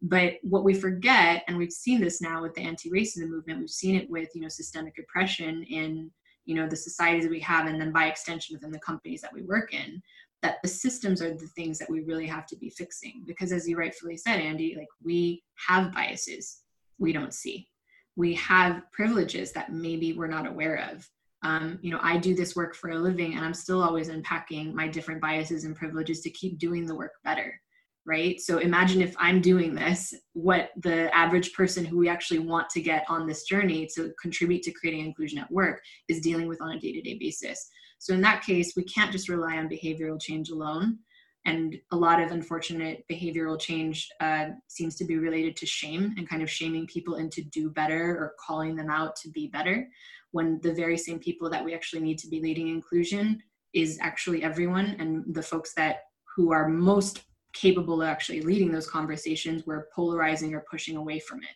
But 0.01 0.35
what 0.43 0.63
we 0.63 0.73
forget, 0.73 1.43
and 1.47 1.57
we've 1.57 1.71
seen 1.71 1.99
this 1.99 2.21
now 2.21 2.41
with 2.41 2.53
the 2.53 2.61
anti-racism 2.61 3.27
movement, 3.27 3.59
we've 3.59 3.69
seen 3.69 3.95
it 3.95 4.09
with 4.09 4.29
you 4.35 4.41
know 4.41 4.49
systemic 4.49 4.95
oppression 4.99 5.63
in 5.63 6.11
you 6.45 6.55
know 6.55 6.67
the 6.67 6.75
societies 6.75 7.23
that 7.23 7.31
we 7.31 7.39
have, 7.39 7.67
and 7.67 7.81
then 7.81 7.91
by 7.91 8.07
extension 8.07 8.55
within 8.55 8.71
the 8.71 8.79
companies 8.79 9.21
that 9.21 9.33
we 9.33 9.41
work 9.41 9.73
in, 9.73 10.01
that 10.43 10.57
the 10.61 10.69
systems 10.69 11.21
are 11.21 11.33
the 11.33 11.47
things 11.55 11.79
that 11.79 11.89
we 11.89 12.01
really 12.01 12.27
have 12.27 12.45
to 12.47 12.57
be 12.57 12.69
fixing. 12.69 13.23
Because 13.25 13.51
as 13.51 13.67
you 13.67 13.77
rightfully 13.77 14.17
said, 14.17 14.39
Andy, 14.39 14.75
like 14.77 14.87
we 15.03 15.43
have 15.67 15.93
biases 15.93 16.61
we 16.99 17.13
don't 17.13 17.33
see. 17.33 17.67
We 18.15 18.33
have 18.35 18.81
privileges 18.91 19.51
that 19.53 19.71
maybe 19.71 20.13
we're 20.13 20.27
not 20.27 20.47
aware 20.47 20.89
of. 20.91 21.07
Um, 21.43 21.77
you 21.81 21.91
know, 21.91 21.99
I 22.01 22.17
do 22.17 22.33
this 22.33 22.55
work 22.55 22.75
for 22.75 22.89
a 22.89 22.97
living, 22.97 23.35
and 23.35 23.45
I'm 23.45 23.53
still 23.53 23.83
always 23.83 24.09
unpacking 24.09 24.75
my 24.75 24.87
different 24.87 25.21
biases 25.21 25.65
and 25.65 25.75
privileges 25.75 26.21
to 26.21 26.31
keep 26.31 26.57
doing 26.57 26.85
the 26.85 26.95
work 26.95 27.13
better 27.23 27.59
right? 28.07 28.39
So 28.39 28.59
imagine 28.59 29.01
if 29.01 29.13
I'm 29.19 29.41
doing 29.41 29.75
this, 29.75 30.13
what 30.31 30.69
the 30.77 31.13
average 31.13 31.53
person 31.53 31.83
who 31.83 31.97
we 31.97 32.07
actually 32.07 32.39
want 32.39 32.69
to 32.69 32.81
get 32.81 33.05
on 33.09 33.27
this 33.27 33.43
journey 33.43 33.87
to 33.95 34.13
contribute 34.19 34.63
to 34.63 34.71
creating 34.71 35.05
inclusion 35.05 35.39
at 35.39 35.51
work 35.51 35.81
is 36.07 36.21
dealing 36.21 36.47
with 36.47 36.61
on 36.61 36.71
a 36.71 36.79
day 36.79 36.93
to 36.93 37.01
day 37.01 37.17
basis. 37.19 37.69
So 37.99 38.13
in 38.13 38.21
that 38.21 38.43
case, 38.43 38.73
we 38.77 38.85
can't 38.85 39.11
just 39.11 39.27
rely 39.27 39.57
on 39.57 39.67
behavioral 39.67 40.21
change 40.21 40.49
alone. 40.49 40.99
And 41.45 41.77
a 41.91 41.95
lot 41.95 42.21
of 42.21 42.31
unfortunate 42.31 43.03
behavioral 43.11 43.59
change 43.59 44.07
uh, 44.21 44.47
seems 44.67 44.95
to 44.95 45.05
be 45.05 45.17
related 45.17 45.57
to 45.57 45.65
shame 45.65 46.13
and 46.17 46.29
kind 46.29 46.41
of 46.41 46.49
shaming 46.49 46.87
people 46.87 47.15
into 47.15 47.41
do 47.41 47.69
better 47.69 48.17
or 48.17 48.35
calling 48.45 48.75
them 48.75 48.89
out 48.89 49.15
to 49.17 49.29
be 49.29 49.47
better, 49.47 49.87
when 50.31 50.59
the 50.61 50.73
very 50.73 50.97
same 50.97 51.19
people 51.19 51.49
that 51.49 51.63
we 51.63 51.73
actually 51.73 52.01
need 52.01 52.19
to 52.19 52.29
be 52.29 52.41
leading 52.41 52.69
inclusion 52.69 53.41
is 53.73 53.97
actually 54.01 54.43
everyone 54.43 54.95
and 54.99 55.23
the 55.33 55.41
folks 55.41 55.73
that 55.73 55.97
who 56.35 56.51
are 56.51 56.67
most 56.67 57.23
capable 57.59 58.01
of 58.01 58.07
actually 58.07 58.41
leading 58.41 58.71
those 58.71 58.89
conversations, 58.89 59.65
we're 59.65 59.87
polarizing 59.95 60.53
or 60.53 60.65
pushing 60.69 60.97
away 60.97 61.19
from 61.19 61.39
it. 61.39 61.55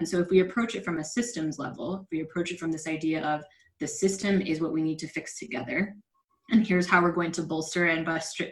And 0.00 0.08
so 0.08 0.18
if 0.18 0.28
we 0.30 0.40
approach 0.40 0.74
it 0.74 0.84
from 0.84 0.98
a 0.98 1.04
systems 1.04 1.58
level, 1.58 2.06
we 2.10 2.20
approach 2.20 2.52
it 2.52 2.60
from 2.60 2.70
this 2.70 2.86
idea 2.86 3.22
of 3.24 3.42
the 3.80 3.86
system 3.86 4.40
is 4.40 4.60
what 4.60 4.72
we 4.72 4.82
need 4.82 4.98
to 5.00 5.08
fix 5.08 5.38
together, 5.38 5.94
and 6.50 6.66
here's 6.66 6.86
how 6.86 7.02
we're 7.02 7.12
going 7.12 7.32
to 7.32 7.42
bolster 7.42 7.86
and 7.86 8.06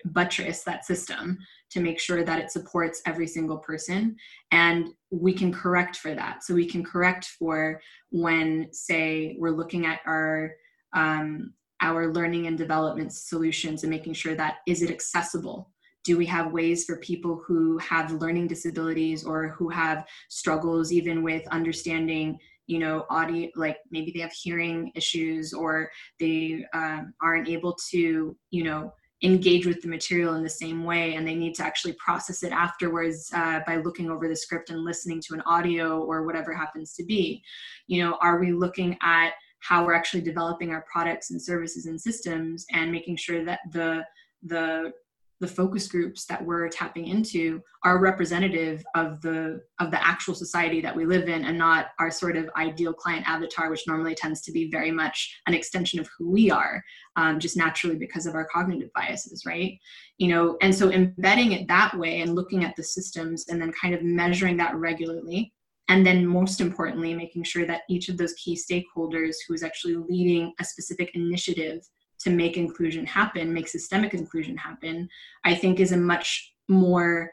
buttress 0.05 0.62
that 0.64 0.85
system 0.85 1.38
to 1.70 1.81
make 1.81 1.99
sure 1.99 2.25
that 2.25 2.38
it 2.38 2.51
supports 2.51 3.01
every 3.07 3.27
single 3.27 3.59
person 3.59 4.16
and 4.53 4.88
we 5.11 5.33
can 5.33 5.53
correct 5.53 5.96
for 5.96 6.14
that 6.14 6.44
so 6.44 6.55
we 6.55 6.66
can 6.66 6.85
correct 6.85 7.27
for 7.38 7.81
when 8.11 8.68
say 8.72 9.37
we're 9.38 9.51
looking 9.51 9.87
at 9.87 10.01
our 10.07 10.53
um, 10.94 11.53
our 11.83 12.12
learning 12.12 12.46
and 12.46 12.57
development 12.57 13.12
solutions 13.12 13.83
and 13.83 13.90
making 13.90 14.14
sure 14.14 14.35
that 14.35 14.57
is 14.66 14.83
it 14.83 14.90
accessible 14.90 15.70
do 16.07 16.16
we 16.16 16.25
have 16.25 16.53
ways 16.53 16.85
for 16.85 16.97
people 16.99 17.42
who 17.45 17.77
have 17.79 18.12
learning 18.12 18.47
disabilities 18.47 19.25
or 19.25 19.49
who 19.49 19.69
have 19.69 20.07
struggles 20.29 20.92
even 20.92 21.23
with 21.23 21.47
understanding 21.49 22.38
you 22.69 22.79
know 22.79 23.05
audio 23.11 23.51
like 23.57 23.79
maybe 23.90 24.12
they 24.12 24.21
have 24.21 24.33
hearing 24.33 24.92
issues 24.95 25.53
or 25.53 25.90
they 26.21 26.64
um, 26.73 27.12
aren't 27.21 27.49
able 27.49 27.77
to 27.90 28.37
you 28.51 28.64
know 28.64 28.92
engage 29.23 29.66
with 29.66 29.81
the 29.81 29.88
material 29.88 30.35
in 30.35 30.42
the 30.42 30.49
same 30.49 30.85
way 30.85 31.14
and 31.14 31.27
they 31.27 31.35
need 31.35 31.55
to 31.55 31.64
actually 31.64 31.95
process 31.95 32.42
it 32.42 32.53
afterwards 32.53 33.31
uh, 33.35 33.61
by 33.66 33.77
looking 33.77 34.11
over 34.11 34.29
the 34.29 34.37
script 34.37 34.69
and 34.69 34.85
listening 34.85 35.21
to 35.21 35.33
an 35.33 35.40
audio 35.47 36.01
or 36.01 36.25
whatever 36.25 36.53
happens 36.55 36.92
to 36.92 37.03
be. 37.05 37.42
You 37.87 38.05
know 38.05 38.19
are 38.21 38.38
we 38.38 38.53
looking 38.53 38.97
at 39.03 39.33
how 39.61 39.85
we're 39.85 39.95
actually 39.95 40.21
developing 40.21 40.71
our 40.71 40.85
products 40.90 41.31
and 41.31 41.42
services 41.42 41.87
and 41.87 42.01
systems 42.01 42.66
and 42.73 42.92
making 42.92 43.16
sure 43.16 43.45
that 43.45 43.61
the 43.73 44.05
the 44.42 44.92
the 45.40 45.46
focus 45.46 45.87
groups 45.87 46.25
that 46.27 46.44
we're 46.44 46.68
tapping 46.68 47.07
into 47.07 47.61
are 47.85 47.99
representative 47.99 48.83
of 48.94 49.20
the 49.20 49.61
of 49.81 49.90
the 49.90 50.07
actual 50.07 50.35
society 50.35 50.81
that 50.81 50.96
we 50.96 51.05
live 51.05 51.29
in 51.29 51.44
and 51.44 51.59
not 51.59 51.88
our 51.99 52.11
sort 52.11 52.37
of 52.37 52.49
ideal 52.57 52.92
client 52.92 53.29
avatar 53.29 53.70
which 53.70 53.87
normally 53.87 54.14
tends 54.14 54.40
to 54.40 54.53
be 54.53 54.70
very 54.70 54.90
much 54.90 55.40
an 55.46 55.55
extension 55.55 56.01
of 56.01 56.09
who 56.16 56.31
we 56.31 56.51
are 56.51 56.83
um, 57.16 57.38
just 57.38 57.57
naturally 57.57 57.96
because 57.96 58.27
of 58.27 58.35
our 58.35 58.46
cognitive 58.46 58.90
biases 58.94 59.44
right? 59.46 59.79
You 60.18 60.29
know 60.29 60.57
and 60.62 60.75
so 60.75 60.90
embedding 60.90 61.53
it 61.53 61.68
that 61.68 61.96
way 61.99 62.20
and 62.20 62.35
looking 62.35 62.64
at 62.64 62.75
the 62.77 62.83
systems 62.83 63.46
and 63.49 63.61
then 63.61 63.72
kind 63.72 63.94
of 63.94 64.03
measuring 64.03 64.57
that 64.59 64.75
regularly 64.75 65.53
and 65.88 66.05
then 66.05 66.27
most 66.27 66.61
importantly 66.61 67.14
making 67.14 67.44
sure 67.44 67.66
that 67.66 67.83
each 67.88 68.09
of 68.09 68.16
those 68.16 68.33
key 68.35 68.57
stakeholders 68.57 69.37
who 69.46 69.55
is 69.55 69.62
actually 69.62 69.96
leading 69.96 70.53
a 70.61 70.64
specific 70.64 71.14
initiative 71.14 71.87
to 72.20 72.31
make 72.31 72.57
inclusion 72.57 73.05
happen 73.07 73.52
make 73.52 73.68
systemic 73.68 74.14
inclusion 74.14 74.57
happen 74.57 75.09
i 75.44 75.55
think 75.55 75.81
is 75.81 75.92
a 75.92 75.96
much 75.96 76.55
more 76.68 77.31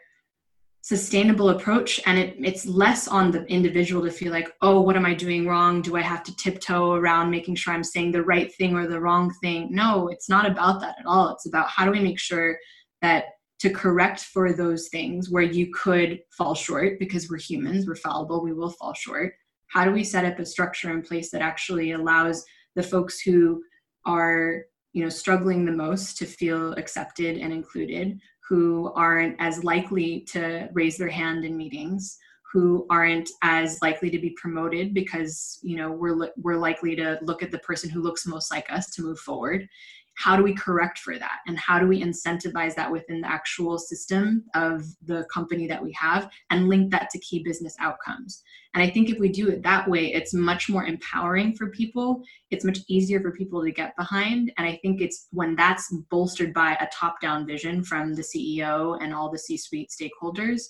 sustainable 0.84 1.50
approach. 1.50 2.02
And 2.06 2.20
it, 2.20 2.36
it's 2.40 2.66
less 2.66 3.08
on 3.08 3.32
the 3.32 3.46
individual 3.46 4.04
to 4.04 4.12
feel 4.12 4.32
like 4.32 4.54
oh 4.62 4.82
what 4.82 4.98
am 4.98 5.06
i 5.06 5.14
doing 5.14 5.48
wrong? 5.48 5.82
Do 5.82 5.96
i 5.96 6.02
have 6.02 6.24
to 6.24 6.36
tiptoe 6.36 6.92
around 6.92 7.32
making 7.32 7.56
sure 7.56 7.74
i'm 7.74 7.84
saying 7.84 8.12
the 8.12 8.22
right 8.22 8.54
thing 8.54 8.76
or 8.76 8.86
the 8.86 9.00
wrong 9.00 9.34
thing? 9.42 9.70
No 9.72 10.10
it's 10.10 10.30
not 10.30 10.46
about 10.46 10.82
that 10.82 10.98
at 11.00 11.06
all. 11.06 11.30
It's 11.30 11.48
about 11.48 11.70
how 11.70 11.86
do 11.86 11.92
we 11.92 12.02
make 12.02 12.20
sure 12.20 12.58
that 13.02 13.26
to 13.60 13.70
correct 13.70 14.26
for 14.26 14.52
those 14.52 14.90
things 14.90 15.30
where 15.30 15.44
you 15.44 15.72
could 15.74 16.20
fall 16.38 16.54
short 16.54 17.00
because 17.00 17.30
we're 17.30 17.38
humans 17.38 17.88
we're 17.88 17.96
fallible 17.96 18.44
we 18.44 18.54
will 18.54 18.70
fall 18.70 18.94
short. 18.94 19.34
How 19.68 19.86
do 19.86 19.92
we 19.92 20.04
set 20.04 20.26
up 20.26 20.38
a 20.38 20.46
structure 20.46 20.92
in 20.92 21.02
place 21.02 21.32
that 21.32 21.42
actually 21.42 21.94
allows 21.94 22.44
the 22.76 22.84
folks 22.84 23.22
who 23.22 23.64
are 24.06 24.66
you 24.94 25.04
know 25.04 25.10
struggling 25.10 25.66
the 25.66 25.72
most 25.72 26.18
to 26.18 26.26
feel 26.26 26.74
accepted 26.74 27.38
and 27.38 27.52
included 27.52 28.20
who 28.48 28.92
aren't 28.96 29.36
as 29.40 29.64
likely 29.64 30.22
to 30.22 30.70
raise 30.74 30.98
their 30.98 31.10
hand 31.10 31.44
in 31.44 31.58
meetings 31.58 32.18
who 32.54 32.86
aren't 32.92 33.30
as 33.42 33.82
likely 33.82 34.12
to 34.12 34.20
be 34.20 34.30
promoted 34.32 34.94
because 34.94 35.60
you 35.64 35.76
know 35.76 35.92
we're 35.92 36.30
we're 36.38 36.58
likely 36.58 36.96
to 36.96 37.18
look 37.24 37.42
at 37.42 37.52
the 37.52 37.60
person 37.60 37.90
who 37.90 38.02
looks 38.02 38.28
most 38.28 38.52
like 38.52 38.72
us 38.72 38.92
to 38.92 39.02
move 39.02 39.20
forward 39.20 39.68
how 40.16 40.36
do 40.36 40.44
we 40.44 40.54
correct 40.54 41.00
for 41.00 41.18
that? 41.18 41.40
And 41.48 41.58
how 41.58 41.80
do 41.80 41.88
we 41.88 42.02
incentivize 42.02 42.76
that 42.76 42.92
within 42.92 43.22
the 43.22 43.30
actual 43.30 43.78
system 43.80 44.44
of 44.54 44.86
the 45.06 45.26
company 45.34 45.68
that 45.68 45.84
we 45.84 45.92
have 45.94 46.30
and 46.50 46.70
link 46.70 46.92
that 46.92 47.10
to 47.12 47.20
key 47.20 47.44
business 47.44 47.76
outcomes? 47.80 48.44
And 48.74 48.84
i 48.84 48.90
think 48.90 49.10
if 49.10 49.20
we 49.20 49.30
do 49.30 49.50
it 49.50 49.62
that 49.64 49.88
way 49.88 50.14
it's 50.14 50.34
much 50.34 50.70
more 50.70 50.86
empowering 50.86 51.56
for 51.56 51.70
people. 51.70 52.22
It's 52.52 52.66
much 52.66 52.80
easier 52.88 53.20
for 53.22 53.32
people 53.32 53.64
to 53.64 53.72
get 53.72 53.96
behind. 53.98 54.52
And 54.58 54.68
i 54.68 54.80
think 54.82 55.02
it's 55.02 55.28
when 55.32 55.56
that's 55.56 55.94
bolstered 56.10 56.54
by 56.54 56.74
a 56.80 56.88
top 56.94 57.22
down 57.22 57.46
vision 57.46 57.84
from 57.84 58.14
the 58.14 58.24
ceo 58.24 58.98
and 59.02 59.14
all 59.14 59.32
the 59.32 59.40
c 59.40 59.58
suite 59.58 59.92
stakeholders 59.92 60.64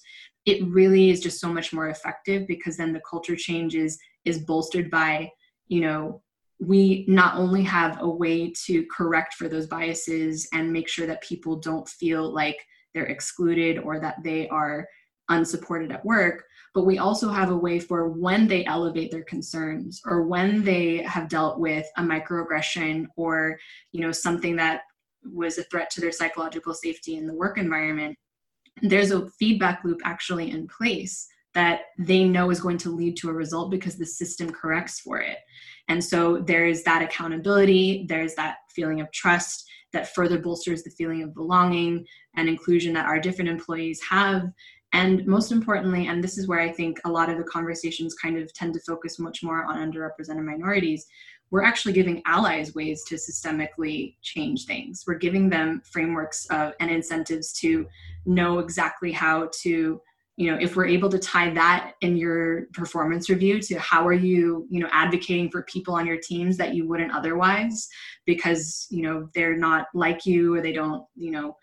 it 0.46 0.66
really 0.68 1.10
is 1.10 1.22
just 1.22 1.40
so 1.40 1.52
much 1.52 1.72
more 1.72 1.88
effective 1.88 2.48
because 2.48 2.78
then 2.78 2.92
the 2.92 3.02
culture 3.10 3.36
change 3.36 3.76
is 3.76 3.98
is 4.26 4.40
bolstered 4.40 4.90
by 4.92 5.30
you 5.68 5.82
know 5.82 6.22
we 6.66 7.06
not 7.08 7.36
only 7.36 7.64
have 7.64 8.02
a 8.02 8.10
way 8.10 8.52
to 8.66 8.86
correct 8.86 9.34
for 9.34 9.50
those 9.50 9.68
biases 9.68 10.48
and 10.54 10.72
make 10.72 10.88
sure 10.88 11.08
that 11.08 11.22
people 11.22 11.58
don't 11.58 11.88
feel 11.90 12.34
like 12.34 12.58
they're 12.94 13.06
excluded 13.06 13.80
or 13.80 14.00
that 14.00 14.16
they 14.24 14.48
are 14.50 14.88
unsupported 15.30 15.92
at 15.92 16.06
work 16.06 16.44
but 16.74 16.86
we 16.86 16.98
also 16.98 17.30
have 17.30 17.50
a 17.50 17.58
way 17.58 17.80
for 17.80 18.10
when 18.10 18.48
they 18.48 18.66
elevate 18.66 19.12
their 19.12 19.24
concerns 19.24 20.02
or 20.06 20.24
when 20.24 20.64
they 20.64 20.98
have 21.04 21.30
dealt 21.30 21.60
with 21.60 21.88
a 21.98 22.02
microaggression 22.02 23.06
or 23.16 23.58
you 23.92 24.02
know 24.02 24.12
something 24.12 24.56
that 24.56 24.82
was 25.24 25.58
a 25.58 25.64
threat 25.64 25.90
to 25.90 26.02
their 26.02 26.12
psychological 26.12 26.74
safety 26.74 27.16
in 27.16 27.26
the 27.26 27.34
work 27.34 27.58
environment 27.58 28.18
there's 28.82 29.12
a 29.12 29.30
feedback 29.40 29.84
loop 29.84 30.02
actually 30.04 30.52
in 30.52 30.68
place 30.68 31.28
that 31.54 31.82
they 31.98 32.24
know 32.24 32.50
is 32.50 32.62
going 32.62 32.78
to 32.80 32.90
lead 32.90 33.16
to 33.18 33.30
a 33.30 33.34
result 33.34 33.72
because 33.72 33.96
the 33.96 34.06
system 34.06 34.52
corrects 34.52 35.00
for 35.00 35.20
it. 35.20 35.38
And 35.88 36.04
so 36.04 36.40
there's 36.40 36.84
that 36.84 37.02
accountability, 37.02 38.06
there's 38.08 38.36
that 38.36 38.58
feeling 38.70 39.02
of 39.02 39.12
trust 39.12 39.66
that 39.92 40.14
further 40.16 40.40
bolsters 40.40 40.84
the 40.84 40.90
feeling 40.92 41.22
of 41.22 41.34
belonging 41.34 42.06
and 42.36 42.50
inclusion 42.50 42.94
that 42.94 43.06
our 43.06 43.20
different 43.20 43.50
employees 43.50 44.02
have. 44.10 44.44
And 44.94 45.26
most 45.26 45.52
importantly, 45.52 46.08
and 46.08 46.24
this 46.24 46.38
is 46.38 46.48
where 46.48 46.60
I 46.60 46.72
think 46.72 47.00
a 47.06 47.12
lot 47.12 47.30
of 47.30 47.38
the 47.38 47.44
conversations 47.44 48.16
kind 48.16 48.38
of 48.38 48.54
tend 48.54 48.74
to 48.76 48.80
focus 48.82 49.20
much 49.20 49.44
more 49.44 49.66
on 49.66 49.78
underrepresented 49.78 50.44
minorities, 50.44 51.06
we're 51.52 51.64
actually 51.64 51.94
giving 51.94 52.22
allies 52.26 52.74
ways 52.74 53.04
to 53.06 53.16
systemically 53.16 54.16
change 54.22 54.66
things. 54.66 55.04
We're 55.06 55.16
giving 55.16 55.50
them 55.50 55.82
frameworks 55.92 56.48
of, 56.48 56.74
and 56.80 56.90
incentives 56.90 57.54
to 57.60 57.88
know 58.26 58.60
exactly 58.60 59.12
how 59.12 59.50
to 59.62 60.02
you 60.36 60.50
know 60.50 60.58
if 60.60 60.76
we're 60.76 60.88
able 60.88 61.10
to 61.10 61.20
tie 61.20 61.50
that 61.52 61.94
in 62.02 62.18
your 62.18 62.66
performance 62.74 63.30
review 63.30 63.62
to 63.62 63.78
how 63.80 64.06
are 64.06 64.14
you 64.14 64.66
you 64.70 64.80
know 64.80 64.90
advocating 64.92 65.50
for 65.50 65.64
people 65.64 65.94
on 65.94 66.08
your 66.08 66.18
teams 66.18 66.58
that 66.58 66.74
you 66.74 66.88
wouldn't 66.88 67.14
otherwise 67.14 67.88
because 68.26 68.88
you 68.90 69.04
know 69.04 69.30
they're 69.36 69.58
not 69.58 69.88
like 69.94 70.26
you 70.26 70.56
or 70.56 70.62
they 70.62 70.74
don't 70.74 71.06
you 71.16 71.32
know 71.32 71.56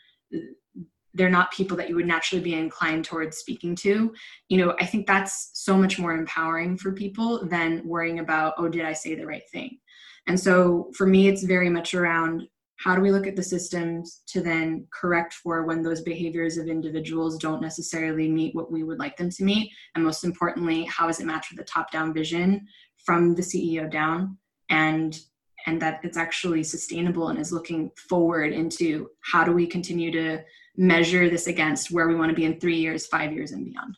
they're 1.15 1.29
not 1.29 1.51
people 1.51 1.77
that 1.77 1.89
you 1.89 1.97
would 1.97 2.07
naturally 2.07 2.43
be 2.43 2.55
inclined 2.55 3.05
towards 3.05 3.39
speaking 3.39 3.75
to. 3.75 4.13
You 4.49 4.59
know 4.59 4.77
i 4.81 4.87
think 4.87 5.07
that's 5.07 5.51
so 5.55 5.77
much 5.77 5.99
more 5.99 6.15
empowering 6.15 6.77
for 6.77 6.93
people 6.93 7.47
than 7.49 7.83
worrying 7.85 8.21
about 8.21 8.55
oh 8.59 8.69
did 8.69 8.85
i 8.85 8.93
say 8.93 9.15
the 9.15 9.27
right 9.27 9.49
thing? 9.51 9.79
And 10.27 10.39
so 10.39 10.91
for 10.95 11.07
me 11.07 11.29
it's 11.29 11.43
very 11.43 11.71
much 11.71 11.95
around 11.95 12.47
how 12.83 12.97
do 12.97 13.03
we 13.03 13.13
look 13.13 13.27
at 13.27 13.37
the 13.37 13.43
systems 13.43 14.23
to 14.27 14.41
then 14.41 14.87
correct 14.91 15.35
for 15.35 15.65
when 15.65 15.83
those 15.83 16.01
behaviors 16.01 16.57
of 16.57 16.67
individuals 16.67 17.37
don't 17.37 17.61
necessarily 17.61 18.27
meet 18.31 18.55
what 18.55 18.73
we 18.73 18.85
would 18.85 18.99
like 18.99 19.19
them 19.19 19.29
to 19.29 19.45
meet? 19.45 19.71
And 19.95 20.03
most 20.03 20.25
importantly 20.25 20.85
how 20.85 21.07
does 21.07 21.21
it 21.21 21.27
match 21.27 21.49
with 21.51 21.59
the 21.59 21.65
top 21.65 21.91
down 21.91 22.15
vision 22.15 22.67
from 23.05 23.35
the 23.35 23.43
ceo 23.43 23.91
down? 23.91 24.39
And 24.71 25.19
and 25.67 25.83
that 25.83 26.01
it's 26.05 26.17
actually 26.17 26.63
sustainable 26.63 27.29
and 27.29 27.39
is 27.39 27.53
looking 27.53 27.91
forward 28.09 28.55
into 28.55 29.11
how 29.21 29.45
do 29.45 29.53
we 29.53 29.67
continue 29.67 30.11
to 30.13 30.43
measure 30.75 31.29
this 31.29 31.49
against 31.49 31.91
where 31.91 32.09
we 32.09 32.15
want 32.15 32.31
to 32.31 32.35
be 32.35 32.47
in 32.47 32.59
three 32.59 32.79
years 32.79 33.07
five 33.07 33.31
years 33.31 33.53
and 33.53 33.67
beyond? 33.67 33.95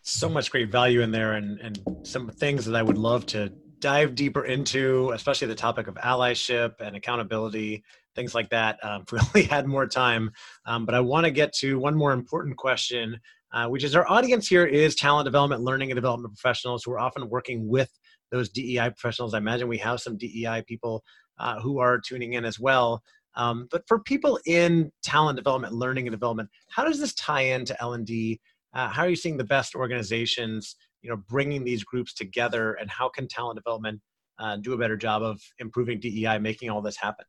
So 0.00 0.30
much 0.30 0.50
great 0.50 0.70
value 0.72 1.02
in 1.02 1.10
there 1.10 1.34
and 1.34 1.60
and 1.60 1.78
some 2.04 2.30
things 2.30 2.64
that 2.64 2.74
i 2.74 2.82
would 2.82 2.98
love 2.98 3.26
to 3.26 3.52
dive 3.84 4.14
deeper 4.14 4.46
into, 4.46 5.10
especially 5.10 5.46
the 5.46 5.54
topic 5.54 5.88
of 5.88 5.94
allyship 5.96 6.80
and 6.80 6.96
accountability, 6.96 7.84
things 8.14 8.34
like 8.34 8.48
that. 8.48 8.82
Um, 8.82 9.02
if 9.12 9.12
we 9.12 9.18
only 9.18 9.42
had 9.42 9.66
more 9.66 9.86
time, 9.86 10.30
um, 10.64 10.86
but 10.86 10.94
I 10.94 11.00
want 11.00 11.26
to 11.26 11.30
get 11.30 11.52
to 11.56 11.78
one 11.78 11.94
more 11.94 12.12
important 12.12 12.56
question, 12.56 13.20
uh, 13.52 13.66
which 13.66 13.84
is 13.84 13.94
our 13.94 14.10
audience 14.10 14.48
here 14.48 14.64
is 14.64 14.94
talent 14.94 15.26
development, 15.26 15.60
learning 15.60 15.90
and 15.90 15.98
development 15.98 16.34
professionals 16.34 16.82
who 16.82 16.92
are 16.92 16.98
often 16.98 17.28
working 17.28 17.68
with 17.68 17.90
those 18.30 18.48
DEI 18.48 18.88
professionals. 18.88 19.34
I 19.34 19.38
imagine 19.38 19.68
we 19.68 19.76
have 19.78 20.00
some 20.00 20.16
DEI 20.16 20.64
people 20.66 21.04
uh, 21.38 21.60
who 21.60 21.78
are 21.78 22.00
tuning 22.00 22.32
in 22.32 22.46
as 22.46 22.58
well. 22.58 23.02
Um, 23.36 23.68
but 23.70 23.82
for 23.86 23.98
people 23.98 24.40
in 24.46 24.92
talent 25.02 25.36
development, 25.36 25.74
learning 25.74 26.06
and 26.06 26.12
development, 26.12 26.48
how 26.70 26.84
does 26.84 26.98
this 26.98 27.12
tie 27.16 27.42
into 27.42 27.78
L 27.82 27.92
and 27.92 28.06
D? 28.06 28.40
Uh, 28.72 28.88
how 28.88 29.02
are 29.02 29.10
you 29.10 29.16
seeing 29.16 29.36
the 29.36 29.44
best 29.44 29.74
organizations 29.74 30.74
you 31.04 31.10
know 31.10 31.16
bringing 31.28 31.62
these 31.62 31.84
groups 31.84 32.14
together 32.14 32.72
and 32.74 32.90
how 32.90 33.08
can 33.08 33.28
talent 33.28 33.56
development 33.56 34.00
uh, 34.38 34.56
do 34.56 34.72
a 34.72 34.78
better 34.78 34.96
job 34.96 35.22
of 35.22 35.40
improving 35.58 36.00
DEI, 36.00 36.38
making 36.38 36.70
all 36.70 36.80
this 36.80 36.96
happen? 36.96 37.26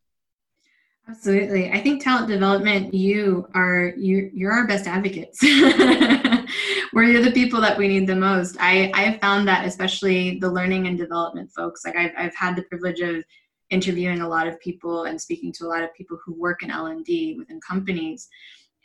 Absolutely. 1.07 1.71
I 1.71 1.81
think 1.81 2.03
talent 2.03 2.29
development, 2.29 2.93
you 2.93 3.47
are 3.53 3.93
you 3.97 4.31
you're 4.33 4.53
our 4.53 4.65
best 4.65 4.87
advocates. 4.87 5.39
We're 6.93 7.21
the 7.21 7.31
people 7.31 7.61
that 7.61 7.77
we 7.77 7.87
need 7.89 8.07
the 8.07 8.15
most. 8.15 8.55
I 8.59 8.91
I've 8.95 9.19
found 9.19 9.47
that 9.47 9.67
especially 9.67 10.39
the 10.39 10.49
learning 10.49 10.87
and 10.87 10.97
development 10.97 11.51
folks. 11.51 11.85
Like 11.85 11.95
I've 11.95 12.13
I've 12.17 12.35
had 12.35 12.55
the 12.55 12.63
privilege 12.63 13.01
of 13.01 13.23
interviewing 13.69 14.21
a 14.21 14.27
lot 14.27 14.47
of 14.47 14.59
people 14.61 15.03
and 15.03 15.19
speaking 15.19 15.51
to 15.53 15.65
a 15.65 15.67
lot 15.67 15.83
of 15.83 15.93
people 15.93 16.17
who 16.25 16.33
work 16.33 16.63
in 16.63 16.71
L 16.71 16.87
and 16.87 17.03
D 17.03 17.35
within 17.37 17.59
companies. 17.61 18.29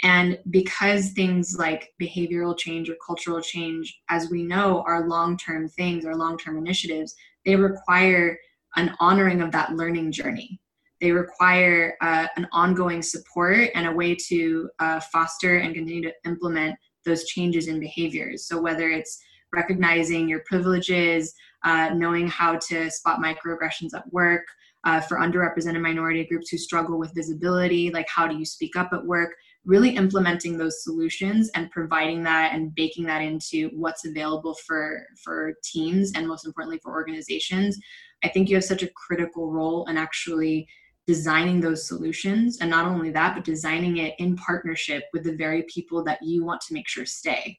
And 0.02 0.38
because 0.50 1.10
things 1.10 1.56
like 1.58 1.92
behavioral 2.00 2.56
change 2.56 2.88
or 2.88 2.96
cultural 3.04 3.40
change, 3.40 4.00
as 4.08 4.30
we 4.30 4.42
know, 4.42 4.82
are 4.86 5.06
long 5.06 5.36
term 5.36 5.68
things, 5.68 6.04
are 6.04 6.16
long 6.16 6.38
term 6.38 6.56
initiatives, 6.56 7.14
they 7.44 7.56
require 7.56 8.38
an 8.76 8.94
honoring 9.00 9.42
of 9.42 9.52
that 9.52 9.74
learning 9.74 10.12
journey. 10.12 10.60
They 11.00 11.12
require 11.12 11.96
uh, 12.02 12.26
an 12.36 12.46
ongoing 12.52 13.02
support 13.02 13.70
and 13.74 13.86
a 13.86 13.92
way 13.92 14.14
to 14.28 14.70
uh, 14.78 15.00
foster 15.00 15.58
and 15.58 15.74
continue 15.74 16.02
to 16.02 16.12
implement 16.24 16.76
those 17.04 17.24
changes 17.24 17.68
in 17.68 17.80
behaviors. 17.80 18.46
So, 18.46 18.60
whether 18.60 18.90
it's 18.90 19.18
recognizing 19.52 20.28
your 20.28 20.40
privileges, 20.46 21.34
uh, 21.64 21.90
knowing 21.94 22.28
how 22.28 22.58
to 22.68 22.90
spot 22.90 23.20
microaggressions 23.20 23.94
at 23.94 24.10
work, 24.12 24.44
uh, 24.84 25.00
for 25.00 25.18
underrepresented 25.18 25.80
minority 25.80 26.24
groups 26.24 26.48
who 26.48 26.56
struggle 26.56 26.98
with 26.98 27.14
visibility, 27.14 27.90
like 27.90 28.08
how 28.08 28.26
do 28.26 28.36
you 28.36 28.44
speak 28.44 28.76
up 28.76 28.90
at 28.92 29.04
work, 29.04 29.34
really 29.66 29.90
implementing 29.90 30.56
those 30.56 30.82
solutions 30.82 31.50
and 31.54 31.70
providing 31.70 32.22
that 32.22 32.54
and 32.54 32.74
baking 32.74 33.04
that 33.04 33.20
into 33.20 33.68
what's 33.74 34.06
available 34.06 34.54
for 34.66 35.06
for 35.22 35.54
teams 35.62 36.12
and 36.14 36.26
most 36.26 36.46
importantly 36.46 36.80
for 36.82 36.92
organizations 36.92 37.78
i 38.24 38.28
think 38.28 38.48
you 38.48 38.56
have 38.56 38.64
such 38.64 38.82
a 38.82 38.90
critical 38.96 39.52
role 39.52 39.84
in 39.86 39.98
actually 39.98 40.66
designing 41.10 41.60
those 41.60 41.88
solutions. 41.88 42.58
And 42.60 42.70
not 42.70 42.86
only 42.86 43.10
that 43.10 43.34
but 43.34 43.44
designing 43.44 43.96
it 43.96 44.14
in 44.18 44.36
partnership 44.36 45.04
with 45.12 45.24
the 45.24 45.34
very 45.34 45.64
people 45.64 46.04
that 46.04 46.22
you 46.22 46.44
want 46.44 46.60
to 46.62 46.74
make 46.74 46.86
sure 46.86 47.04
stay 47.04 47.58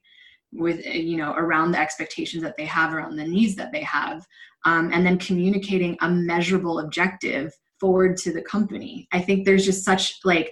with 0.53 0.86
you 0.86 1.17
know 1.17 1.34
around 1.34 1.71
the 1.71 1.80
expectations 1.80 2.43
that 2.43 2.55
they 2.57 2.65
have 2.65 2.93
around 2.93 3.15
the 3.15 3.25
needs 3.25 3.55
that 3.55 3.71
they 3.71 3.84
have 3.84 4.25
um, 4.65 4.91
and 4.93 5.05
then 5.05 5.17
communicating 5.17 5.97
a 6.01 6.09
measurable 6.09 6.80
objective 6.80 7.53
forward 7.80 8.15
to 8.15 8.32
the 8.32 8.41
company. 8.41 9.07
I 9.11 9.19
think 9.19 9.43
there's 9.43 9.65
just 9.65 9.84
such 9.84 10.19
like 10.23 10.51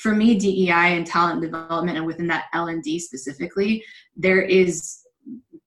for 0.00 0.14
me 0.14 0.38
dei 0.38 0.70
and 0.70 1.06
talent 1.06 1.40
development 1.40 1.96
and 1.96 2.06
within 2.06 2.26
that 2.26 2.46
l&d 2.54 2.98
specifically 2.98 3.84
there 4.16 4.40
is 4.40 5.00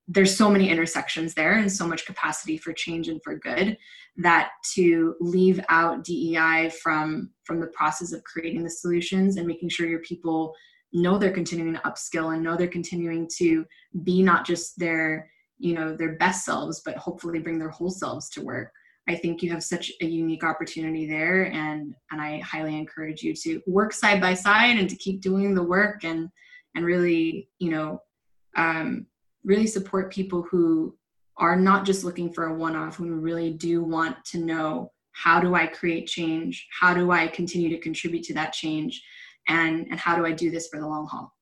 there's 0.07 0.35
so 0.35 0.49
many 0.49 0.69
intersections 0.69 1.33
there 1.33 1.53
and 1.53 1.71
so 1.71 1.87
much 1.87 2.05
capacity 2.05 2.57
for 2.57 2.73
change 2.73 3.07
and 3.07 3.21
for 3.23 3.37
good 3.37 3.77
that 4.17 4.51
to 4.73 5.15
leave 5.19 5.59
out 5.69 6.03
DEI 6.03 6.71
from 6.81 7.31
from 7.45 7.59
the 7.59 7.67
process 7.67 8.11
of 8.11 8.23
creating 8.23 8.63
the 8.63 8.69
solutions 8.69 9.37
and 9.37 9.47
making 9.47 9.69
sure 9.69 9.87
your 9.87 9.99
people 9.99 10.53
know 10.91 11.17
they're 11.17 11.31
continuing 11.31 11.73
to 11.73 11.79
upskill 11.81 12.33
and 12.33 12.43
know 12.43 12.55
they're 12.55 12.67
continuing 12.67 13.27
to 13.37 13.65
be 14.03 14.21
not 14.21 14.45
just 14.45 14.77
their 14.77 15.29
you 15.57 15.73
know 15.73 15.95
their 15.95 16.15
best 16.17 16.45
selves 16.45 16.81
but 16.85 16.97
hopefully 16.97 17.39
bring 17.39 17.57
their 17.57 17.69
whole 17.69 17.89
selves 17.89 18.29
to 18.29 18.41
work 18.41 18.71
i 19.07 19.15
think 19.15 19.41
you 19.41 19.51
have 19.51 19.63
such 19.63 19.91
a 20.01 20.05
unique 20.05 20.43
opportunity 20.43 21.07
there 21.07 21.45
and 21.51 21.93
and 22.11 22.21
i 22.21 22.39
highly 22.39 22.77
encourage 22.77 23.21
you 23.21 23.33
to 23.33 23.61
work 23.67 23.93
side 23.93 24.21
by 24.21 24.33
side 24.33 24.77
and 24.77 24.89
to 24.89 24.95
keep 24.95 25.21
doing 25.21 25.53
the 25.53 25.63
work 25.63 26.03
and 26.03 26.29
and 26.75 26.85
really 26.85 27.49
you 27.59 27.69
know 27.69 28.01
um, 28.55 29.07
really 29.43 29.67
support 29.67 30.13
people 30.13 30.43
who 30.43 30.95
are 31.37 31.55
not 31.55 31.85
just 31.85 32.03
looking 32.03 32.31
for 32.31 32.47
a 32.47 32.53
one-off 32.53 32.95
who 32.95 33.15
really 33.15 33.51
do 33.51 33.83
want 33.83 34.23
to 34.25 34.37
know 34.37 34.91
how 35.13 35.39
do 35.39 35.55
i 35.55 35.65
create 35.65 36.07
change? 36.07 36.67
How 36.79 36.93
do 36.93 37.11
i 37.11 37.27
continue 37.27 37.69
to 37.69 37.79
contribute 37.79 38.23
to 38.23 38.33
that 38.35 38.53
change? 38.53 39.01
And 39.47 39.87
and 39.89 39.99
how 39.99 40.15
do 40.15 40.25
i 40.25 40.31
do 40.31 40.51
this 40.51 40.67
for 40.67 40.79
the 40.79 40.87
long 40.87 41.07
haul 41.07 41.33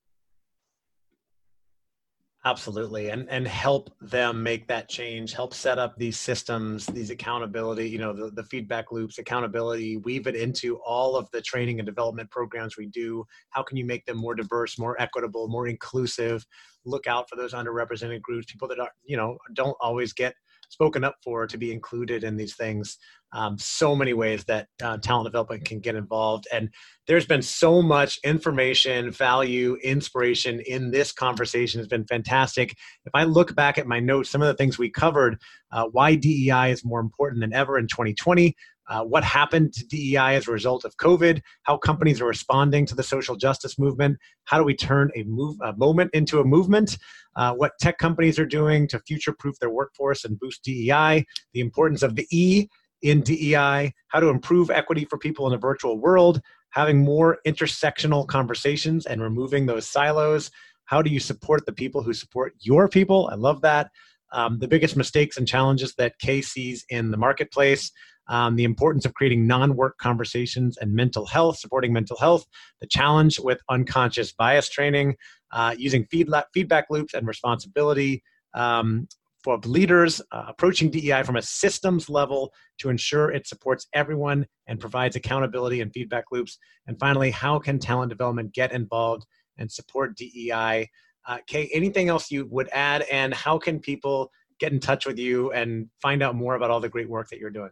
absolutely 2.44 3.10
and 3.10 3.30
and 3.30 3.48
help 3.48 3.94
them 4.02 4.42
make 4.42 4.68
that 4.68 4.90
change 4.90 5.32
help 5.32 5.54
set 5.54 5.78
up 5.78 5.96
these 5.98 6.18
systems 6.18 6.88
these 6.88 7.12
accountability 7.12 7.88
you 7.88 8.00
know 8.00 8.14
the, 8.14 8.32
the 8.32 8.44
feedback 8.44 8.92
loops 8.92 9.20
accountability 9.20 9.98
weave 9.98 10.28
it 10.28 10.36
into 10.36 10.78
all 10.78 11.16
of 11.16 11.30
the 11.32 11.42
training 11.42 11.80
and 11.80 11.86
development 11.86 12.30
programs 12.30 12.78
we 12.78 12.88
do. 12.88 13.26
How 13.50 13.64
can 13.64 13.78
you 13.78 13.86
make 13.86 14.06
them 14.06 14.18
more 14.18 14.36
diverse 14.36 14.78
more 14.80 15.00
equitable 15.02 15.48
more 15.48 15.68
inclusive? 15.68 16.46
Look 16.86 17.08
out 17.08 17.30
for 17.30 17.36
those 17.36 17.54
underrepresented 17.54 18.22
groups 18.22 18.52
people 18.52 18.68
that 18.70 18.80
are 18.80 18.92
you 19.04 19.18
know 19.18 19.38
don't 19.54 19.78
always 19.80 20.14
get 20.14 20.36
spoken 20.72 21.04
up 21.04 21.16
for 21.22 21.46
to 21.46 21.58
be 21.58 21.72
included 21.74 22.24
in 22.24 22.38
these 22.38 22.56
things. 22.56 22.98
Um, 23.34 23.58
so 23.58 23.96
many 23.96 24.14
ways 24.14 24.44
that 24.46 24.68
uh, 24.82 24.98
talent 24.98 25.26
development 25.26 25.66
can 25.66 25.80
get 25.80 25.96
involved. 25.96 26.48
And 26.52 26.70
there's 27.08 27.26
been 27.26 27.42
so 27.42 27.82
much 27.82 28.20
information, 28.24 29.12
value, 29.12 29.78
inspiration 29.84 30.62
in 30.62 30.92
this 30.92 31.12
conversation. 31.12 31.80
has 31.80 31.88
been 31.88 32.06
fantastic. 32.06 32.76
If 33.06 33.12
I 33.14 33.26
look 33.26 33.54
back 33.56 33.78
at 33.78 33.88
my 33.88 34.00
notes, 34.00 34.30
some 34.30 34.42
of 34.42 34.48
the 34.48 34.54
things 34.54 34.78
we 34.78 34.90
covered, 34.90 35.38
uh, 35.72 35.88
why 35.92 36.16
DEI 36.16 36.72
is 36.72 36.86
more 36.86 37.00
important 37.00 37.42
than 37.42 37.54
ever 37.54 37.78
in 37.78 37.88
2020, 37.88 38.56
uh, 38.90 39.04
what 39.04 39.24
happened 39.24 39.74
to 39.74 39.86
DEI 39.88 40.36
as 40.36 40.48
a 40.48 40.52
result 40.52 40.86
of 40.86 40.98
COVID, 40.98 41.42
how 41.64 41.78
companies 41.78 42.20
are 42.22 42.26
responding 42.26 42.86
to 42.88 42.96
the 42.96 43.04
social 43.04 43.36
justice 43.36 43.80
movement, 43.80 44.18
how 44.46 44.58
do 44.58 44.64
we 44.64 44.76
turn 44.76 45.12
a, 45.16 45.24
move, 45.24 45.56
a 45.64 45.74
moment 45.78 46.12
into 46.14 46.40
a 46.40 46.44
movement, 46.44 46.98
uh, 47.36 47.54
what 47.54 47.72
tech 47.80 47.98
companies 47.98 48.38
are 48.40 48.46
doing 48.46 48.88
to 48.88 49.00
future 49.00 49.34
proof 49.38 49.58
their 49.60 49.70
workforce 49.70 50.26
and 50.26 50.40
boost 50.40 50.64
DEI, 50.64 51.26
the 51.54 51.60
importance 51.60 52.04
of 52.04 52.16
the 52.16 52.28
E 52.32 52.68
in 53.02 53.22
DEI, 53.22 53.94
how 54.10 54.20
to 54.20 54.30
improve 54.30 54.70
equity 54.70 55.06
for 55.06 55.18
people 55.18 55.48
in 55.48 55.54
a 55.54 55.58
virtual 55.58 55.98
world, 55.98 56.42
having 56.70 57.00
more 57.00 57.40
intersectional 57.48 58.28
conversations 58.28 59.06
and 59.06 59.22
removing 59.22 59.66
those 59.66 59.88
silos. 59.88 60.52
How 60.86 61.02
do 61.02 61.10
you 61.10 61.20
support 61.20 61.66
the 61.66 61.74
people 61.74 62.04
who 62.04 62.14
support 62.14 62.54
your 62.60 62.88
people? 62.88 63.30
I 63.32 63.36
love 63.36 63.62
that. 63.62 63.90
Um, 64.34 64.60
the 64.60 64.68
biggest 64.68 64.96
mistakes 64.96 65.38
and 65.38 65.48
challenges 65.48 65.94
that 65.96 66.18
Kay 66.20 66.42
sees 66.42 66.86
in 66.90 67.12
the 67.12 67.18
marketplace 67.18 67.92
um, 68.32 68.56
the 68.56 68.64
importance 68.64 69.06
of 69.06 69.14
creating 69.14 69.46
non 69.46 69.76
work 69.76 69.98
conversations 69.98 70.78
and 70.78 70.94
mental 70.94 71.26
health, 71.26 71.60
supporting 71.60 71.92
mental 71.92 72.18
health, 72.18 72.46
the 72.80 72.88
challenge 72.88 73.40
with 73.40 73.60
unconscious 73.70 74.32
bias 74.32 74.70
training, 74.70 75.16
uh, 75.52 75.76
using 75.78 76.06
feedback, 76.10 76.46
feedback 76.54 76.86
loops 76.90 77.14
and 77.14 77.28
responsibility. 77.28 78.24
Um, 78.54 79.08
for 79.44 79.58
leaders 79.66 80.22
uh, 80.32 80.46
approaching 80.50 80.92
DEI 80.92 81.24
from 81.24 81.36
a 81.36 81.42
systems 81.42 82.10
level 82.10 82.54
to 82.78 82.90
ensure 82.90 83.32
it 83.32 83.48
supports 83.48 83.88
everyone 83.92 84.46
and 84.68 84.80
provides 84.80 85.16
accountability 85.16 85.82
and 85.82 85.92
feedback 85.92 86.26
loops. 86.32 86.60
And 86.86 87.00
finally, 87.00 87.32
how 87.32 87.58
can 87.58 87.80
talent 87.80 88.10
development 88.10 88.54
get 88.54 88.72
involved 88.72 89.26
and 89.58 89.72
support 89.72 90.16
DEI? 90.16 90.88
Uh, 91.28 91.38
Kay, 91.48 91.70
anything 91.74 92.10
else 92.10 92.30
you 92.30 92.46
would 92.52 92.70
add? 92.72 93.02
And 93.12 93.34
how 93.34 93.58
can 93.58 93.80
people 93.80 94.32
get 94.60 94.72
in 94.72 94.80
touch 94.80 95.08
with 95.08 95.18
you 95.18 95.52
and 95.54 95.88
find 96.04 96.22
out 96.22 96.36
more 96.36 96.54
about 96.54 96.70
all 96.70 96.80
the 96.80 96.90
great 96.90 97.10
work 97.10 97.30
that 97.30 97.40
you're 97.40 97.50
doing? 97.50 97.72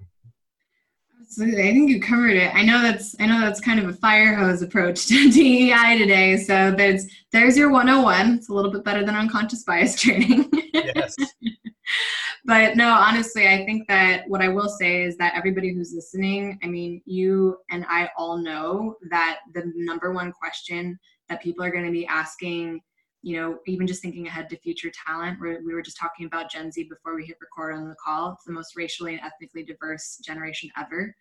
Absolutely. 1.22 1.70
I 1.70 1.74
think 1.74 1.90
you 1.90 2.02
covered 2.02 2.38
it. 2.38 2.54
I 2.56 2.64
know 2.64 2.82
that's 2.82 3.16
I 3.20 3.26
know 3.26 3.42
that's 3.42 3.60
kind 3.60 3.80
of 3.80 3.88
a 3.88 3.94
fire 3.94 4.36
hose 4.36 4.62
approach 4.62 5.06
to 5.08 5.32
DEI 5.32 5.98
today. 5.98 6.38
So 6.38 6.72
there's 6.72 7.08
there's 7.32 7.58
your 7.58 7.72
101. 7.72 8.36
It's 8.36 8.50
a 8.50 8.54
little 8.54 8.72
bit 8.72 8.84
better 8.84 9.06
than 9.06 9.16
unconscious 9.16 9.64
bias 9.64 9.96
training. 10.02 10.50
Yes. 10.74 11.16
but 12.46 12.78
no, 12.78 12.90
honestly, 12.90 13.48
I 13.48 13.66
think 13.66 13.88
that 13.90 14.24
what 14.28 14.42
I 14.42 14.48
will 14.48 14.70
say 14.70 15.04
is 15.04 15.18
that 15.18 15.36
everybody 15.36 15.74
who's 15.74 15.94
listening, 15.94 16.58
I 16.64 16.68
mean, 16.68 17.02
you 17.06 17.58
and 17.70 17.86
I 17.90 18.10
all 18.18 18.38
know 18.38 18.96
that 19.10 19.40
the 19.54 19.72
number 19.76 20.14
one 20.14 20.32
question 20.32 20.98
that 21.28 21.42
people 21.42 21.64
are 21.64 21.72
going 21.72 21.86
to 21.86 21.92
be 21.92 22.08
asking 22.08 22.82
you 23.22 23.36
know, 23.36 23.60
even 23.68 23.86
just 23.86 24.02
thinking 24.02 24.28
ahead 24.28 24.50
to 24.50 24.58
future 24.58 24.92
talent, 25.06 25.40
we 25.42 25.58
we 25.66 25.74
were 25.74 25.82
just 25.82 25.98
talking 25.98 26.26
about 26.26 26.52
Gen 26.52 26.72
Z 26.72 26.84
before 26.84 27.16
we 27.16 27.26
hit 27.26 27.38
record 27.42 27.76
on 27.76 27.90
the 27.90 27.96
call. 28.04 28.34
It's 28.34 28.46
the 28.46 28.54
most 28.54 28.76
racially 28.76 29.14
and 29.14 29.22
ethnically 29.22 29.64
diverse 29.64 30.18
generation 30.26 30.70
ever. 30.78 31.14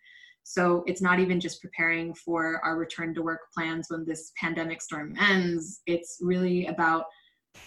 So 0.43 0.83
it's 0.87 1.01
not 1.01 1.19
even 1.19 1.39
just 1.39 1.61
preparing 1.61 2.13
for 2.13 2.59
our 2.63 2.77
return 2.77 3.13
to 3.15 3.21
work 3.21 3.41
plans 3.53 3.87
when 3.89 4.05
this 4.05 4.31
pandemic 4.39 4.81
storm 4.81 5.13
ends. 5.19 5.81
It's 5.85 6.17
really 6.21 6.65
about, 6.67 7.05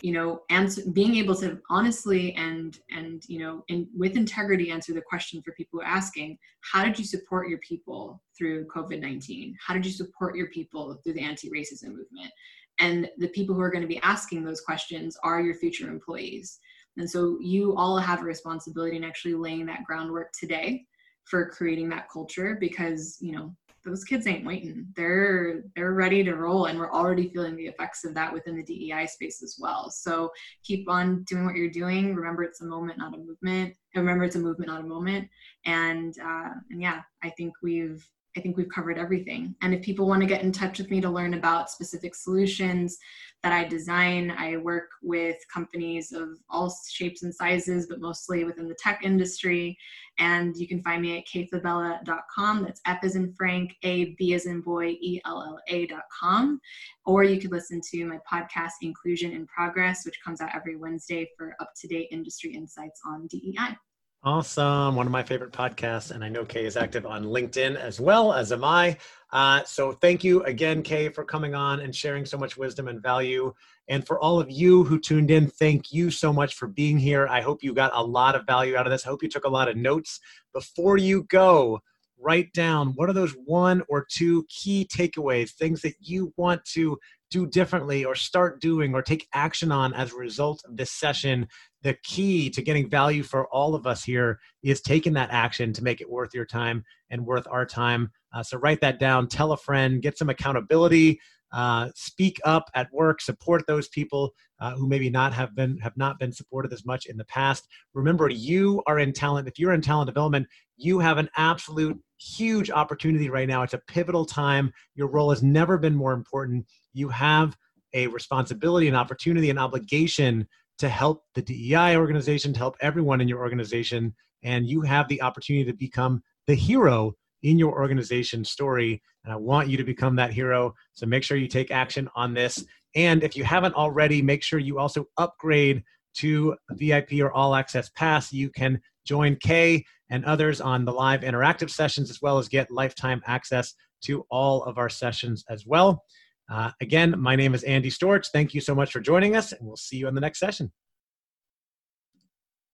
you 0.00 0.12
know, 0.12 0.40
answer, 0.50 0.82
being 0.92 1.14
able 1.16 1.36
to 1.36 1.60
honestly 1.70 2.34
and 2.34 2.78
and 2.90 3.22
you 3.28 3.38
know, 3.38 3.62
in, 3.68 3.86
with 3.96 4.16
integrity 4.16 4.70
answer 4.70 4.94
the 4.94 5.02
question 5.02 5.42
for 5.42 5.52
people 5.52 5.82
asking, 5.82 6.38
how 6.60 6.84
did 6.84 6.98
you 6.98 7.04
support 7.04 7.48
your 7.48 7.58
people 7.58 8.22
through 8.36 8.66
COVID-19? 8.66 9.54
How 9.64 9.74
did 9.74 9.84
you 9.84 9.92
support 9.92 10.34
your 10.34 10.48
people 10.48 10.98
through 11.04 11.12
the 11.12 11.20
anti-racism 11.20 11.88
movement? 11.88 12.32
And 12.78 13.08
the 13.18 13.28
people 13.28 13.54
who 13.54 13.60
are 13.60 13.70
going 13.70 13.82
to 13.82 13.88
be 13.88 14.00
asking 14.02 14.44
those 14.44 14.60
questions 14.60 15.16
are 15.22 15.40
your 15.40 15.54
future 15.54 15.88
employees. 15.88 16.58
And 16.96 17.08
so 17.08 17.38
you 17.40 17.74
all 17.76 17.98
have 17.98 18.20
a 18.20 18.24
responsibility 18.24 18.96
in 18.96 19.04
actually 19.04 19.34
laying 19.34 19.66
that 19.66 19.84
groundwork 19.84 20.32
today 20.32 20.84
for 21.24 21.48
creating 21.50 21.88
that 21.88 22.08
culture 22.12 22.56
because 22.60 23.16
you 23.20 23.32
know 23.32 23.54
those 23.84 24.04
kids 24.04 24.26
ain't 24.26 24.46
waiting. 24.46 24.86
They're 24.94 25.62
they're 25.74 25.92
ready 25.92 26.22
to 26.24 26.34
roll 26.34 26.66
and 26.66 26.78
we're 26.78 26.92
already 26.92 27.28
feeling 27.28 27.56
the 27.56 27.66
effects 27.66 28.04
of 28.04 28.14
that 28.14 28.32
within 28.32 28.56
the 28.56 28.62
dei 28.62 29.06
space 29.06 29.42
as 29.42 29.56
well. 29.58 29.90
So 29.90 30.30
keep 30.62 30.88
on 30.88 31.24
doing 31.24 31.46
what 31.46 31.56
you're 31.56 31.70
doing. 31.70 32.14
Remember 32.14 32.42
it's 32.42 32.60
a 32.60 32.66
moment 32.66 32.98
not 32.98 33.14
a 33.14 33.18
movement. 33.18 33.74
Remember 33.94 34.24
it's 34.24 34.36
a 34.36 34.40
movement 34.40 34.70
not 34.70 34.82
a 34.82 34.86
moment. 34.86 35.28
And 35.64 36.14
uh, 36.22 36.50
and 36.70 36.80
yeah 36.80 37.02
i 37.22 37.30
think 37.30 37.52
we've 37.62 38.06
I 38.36 38.40
think 38.40 38.56
we've 38.56 38.68
covered 38.68 38.98
everything. 38.98 39.54
And 39.62 39.74
if 39.74 39.82
people 39.82 40.06
want 40.06 40.22
to 40.22 40.28
get 40.28 40.42
in 40.42 40.52
touch 40.52 40.78
with 40.78 40.90
me 40.90 41.00
to 41.00 41.10
learn 41.10 41.34
about 41.34 41.70
specific 41.70 42.14
solutions 42.14 42.98
that 43.42 43.52
I 43.52 43.64
design, 43.64 44.30
I 44.30 44.56
work 44.56 44.88
with 45.02 45.36
companies 45.52 46.12
of 46.12 46.28
all 46.48 46.74
shapes 46.88 47.22
and 47.24 47.34
sizes, 47.34 47.88
but 47.88 48.00
mostly 48.00 48.44
within 48.44 48.68
the 48.68 48.76
tech 48.76 49.00
industry. 49.02 49.76
And 50.18 50.56
you 50.56 50.68
can 50.68 50.82
find 50.82 51.02
me 51.02 51.18
at 51.18 51.26
kfabella.com. 51.26 52.64
That's 52.64 52.80
F 52.86 53.00
as 53.02 53.16
in 53.16 53.34
Frank, 53.34 53.74
A, 53.82 54.14
B 54.18 54.34
as 54.34 54.46
in 54.46 54.60
boy, 54.60 54.96
E, 55.00 55.20
L, 55.26 55.42
L, 55.42 55.58
A.com. 55.68 56.60
Or 57.04 57.24
you 57.24 57.40
could 57.40 57.52
listen 57.52 57.80
to 57.90 58.06
my 58.06 58.18
podcast, 58.30 58.72
Inclusion 58.82 59.32
in 59.32 59.46
Progress, 59.46 60.04
which 60.06 60.20
comes 60.24 60.40
out 60.40 60.54
every 60.54 60.76
Wednesday 60.76 61.28
for 61.36 61.54
up 61.60 61.70
to 61.80 61.88
date 61.88 62.08
industry 62.10 62.54
insights 62.54 63.00
on 63.06 63.26
DEI. 63.26 63.76
Awesome. 64.24 64.94
One 64.94 65.06
of 65.06 65.10
my 65.10 65.24
favorite 65.24 65.50
podcasts. 65.50 66.12
And 66.12 66.22
I 66.22 66.28
know 66.28 66.44
Kay 66.44 66.64
is 66.64 66.76
active 66.76 67.06
on 67.06 67.24
LinkedIn 67.24 67.74
as 67.74 68.00
well, 68.00 68.32
as 68.32 68.52
am 68.52 68.62
I. 68.62 68.96
Uh, 69.32 69.64
so 69.64 69.90
thank 69.90 70.22
you 70.22 70.44
again, 70.44 70.80
Kay, 70.84 71.08
for 71.08 71.24
coming 71.24 71.56
on 71.56 71.80
and 71.80 71.92
sharing 71.92 72.24
so 72.24 72.38
much 72.38 72.56
wisdom 72.56 72.86
and 72.86 73.02
value. 73.02 73.52
And 73.88 74.06
for 74.06 74.20
all 74.20 74.38
of 74.38 74.48
you 74.48 74.84
who 74.84 75.00
tuned 75.00 75.32
in, 75.32 75.48
thank 75.48 75.92
you 75.92 76.12
so 76.12 76.32
much 76.32 76.54
for 76.54 76.68
being 76.68 76.98
here. 76.98 77.26
I 77.26 77.40
hope 77.40 77.64
you 77.64 77.74
got 77.74 77.90
a 77.94 78.02
lot 78.02 78.36
of 78.36 78.46
value 78.46 78.76
out 78.76 78.86
of 78.86 78.92
this. 78.92 79.04
I 79.04 79.08
hope 79.08 79.24
you 79.24 79.28
took 79.28 79.44
a 79.44 79.48
lot 79.48 79.68
of 79.68 79.76
notes. 79.76 80.20
Before 80.54 80.96
you 80.96 81.24
go, 81.24 81.80
write 82.16 82.52
down 82.52 82.92
what 82.94 83.08
are 83.08 83.14
those 83.14 83.34
one 83.44 83.82
or 83.88 84.06
two 84.08 84.44
key 84.48 84.86
takeaways, 84.88 85.50
things 85.50 85.82
that 85.82 85.94
you 85.98 86.32
want 86.36 86.64
to 86.66 86.96
do 87.32 87.46
differently 87.46 88.04
or 88.04 88.14
start 88.14 88.60
doing 88.60 88.94
or 88.94 89.02
take 89.02 89.26
action 89.32 89.72
on 89.72 89.94
as 89.94 90.12
a 90.12 90.16
result 90.16 90.62
of 90.66 90.76
this 90.76 90.92
session 90.92 91.48
the 91.82 91.96
key 92.04 92.50
to 92.50 92.62
getting 92.62 92.88
value 92.88 93.22
for 93.22 93.48
all 93.48 93.74
of 93.74 93.86
us 93.86 94.04
here 94.04 94.38
is 94.62 94.80
taking 94.80 95.14
that 95.14 95.30
action 95.32 95.72
to 95.72 95.82
make 95.82 96.00
it 96.00 96.10
worth 96.10 96.34
your 96.34 96.44
time 96.44 96.84
and 97.10 97.26
worth 97.26 97.46
our 97.50 97.66
time. 97.66 98.10
Uh, 98.32 98.42
so 98.42 98.58
write 98.58 98.80
that 98.80 99.00
down, 99.00 99.26
tell 99.26 99.52
a 99.52 99.56
friend, 99.56 100.02
get 100.02 100.16
some 100.16 100.28
accountability, 100.28 101.18
uh, 101.52 101.90
speak 101.94 102.40
up 102.44 102.70
at 102.74 102.88
work, 102.92 103.20
support 103.20 103.62
those 103.66 103.88
people 103.88 104.32
uh, 104.60 104.72
who 104.72 104.88
maybe 104.88 105.10
not 105.10 105.32
have 105.32 105.54
been 105.54 105.76
have 105.78 105.96
not 105.96 106.18
been 106.18 106.32
supported 106.32 106.72
as 106.72 106.84
much 106.84 107.06
in 107.06 107.16
the 107.16 107.24
past. 107.24 107.66
Remember, 107.94 108.28
you 108.28 108.82
are 108.86 108.98
in 108.98 109.12
talent. 109.12 109.48
If 109.48 109.58
you're 109.58 109.72
in 109.72 109.82
talent 109.82 110.06
development, 110.06 110.46
you 110.76 110.98
have 110.98 111.18
an 111.18 111.28
absolute 111.36 111.98
huge 112.18 112.70
opportunity 112.70 113.28
right 113.28 113.48
now. 113.48 113.62
It's 113.62 113.74
a 113.74 113.82
pivotal 113.88 114.24
time. 114.24 114.72
Your 114.94 115.08
role 115.08 115.30
has 115.30 115.42
never 115.42 115.78
been 115.78 115.94
more 115.94 116.12
important. 116.12 116.66
You 116.94 117.08
have 117.08 117.56
a 117.92 118.06
responsibility, 118.06 118.88
an 118.88 118.94
opportunity, 118.94 119.50
an 119.50 119.58
obligation 119.58 120.46
to 120.78 120.88
help 120.88 121.24
the 121.34 121.42
DEI 121.42 121.96
organization, 121.96 122.52
to 122.52 122.58
help 122.58 122.76
everyone 122.80 123.20
in 123.20 123.28
your 123.28 123.40
organization. 123.40 124.14
And 124.42 124.66
you 124.66 124.80
have 124.82 125.08
the 125.08 125.22
opportunity 125.22 125.70
to 125.70 125.76
become 125.76 126.22
the 126.46 126.54
hero 126.54 127.14
in 127.42 127.58
your 127.58 127.72
organization 127.72 128.44
story. 128.44 129.02
And 129.24 129.32
I 129.32 129.36
want 129.36 129.68
you 129.68 129.76
to 129.76 129.84
become 129.84 130.16
that 130.16 130.32
hero. 130.32 130.74
So 130.92 131.06
make 131.06 131.22
sure 131.22 131.36
you 131.36 131.48
take 131.48 131.70
action 131.70 132.08
on 132.16 132.34
this. 132.34 132.64
And 132.94 133.22
if 133.22 133.36
you 133.36 133.44
haven't 133.44 133.74
already, 133.74 134.20
make 134.20 134.42
sure 134.42 134.58
you 134.58 134.78
also 134.78 135.06
upgrade 135.16 135.82
to 136.14 136.56
VIP 136.72 137.14
or 137.20 137.32
all 137.32 137.54
access 137.54 137.88
pass. 137.90 138.32
You 138.32 138.50
can 138.50 138.80
join 139.06 139.36
Kay 139.36 139.84
and 140.10 140.24
others 140.24 140.60
on 140.60 140.84
the 140.84 140.92
live 140.92 141.22
interactive 141.22 141.70
sessions, 141.70 142.10
as 142.10 142.20
well 142.20 142.38
as 142.38 142.48
get 142.48 142.70
lifetime 142.70 143.22
access 143.26 143.74
to 144.02 144.26
all 144.30 144.64
of 144.64 144.78
our 144.78 144.88
sessions 144.88 145.44
as 145.48 145.64
well. 145.66 146.02
Uh, 146.50 146.70
again, 146.80 147.14
my 147.18 147.34
name 147.34 147.54
is 147.54 147.62
Andy 147.62 147.90
Storch. 147.90 148.26
Thank 148.32 148.52
you 148.52 148.60
so 148.60 148.74
much 148.74 148.92
for 148.92 149.00
joining 149.00 149.36
us, 149.36 149.52
and 149.52 149.66
we'll 149.66 149.76
see 149.76 149.96
you 149.96 150.08
in 150.08 150.14
the 150.14 150.20
next 150.20 150.38
session. 150.38 150.70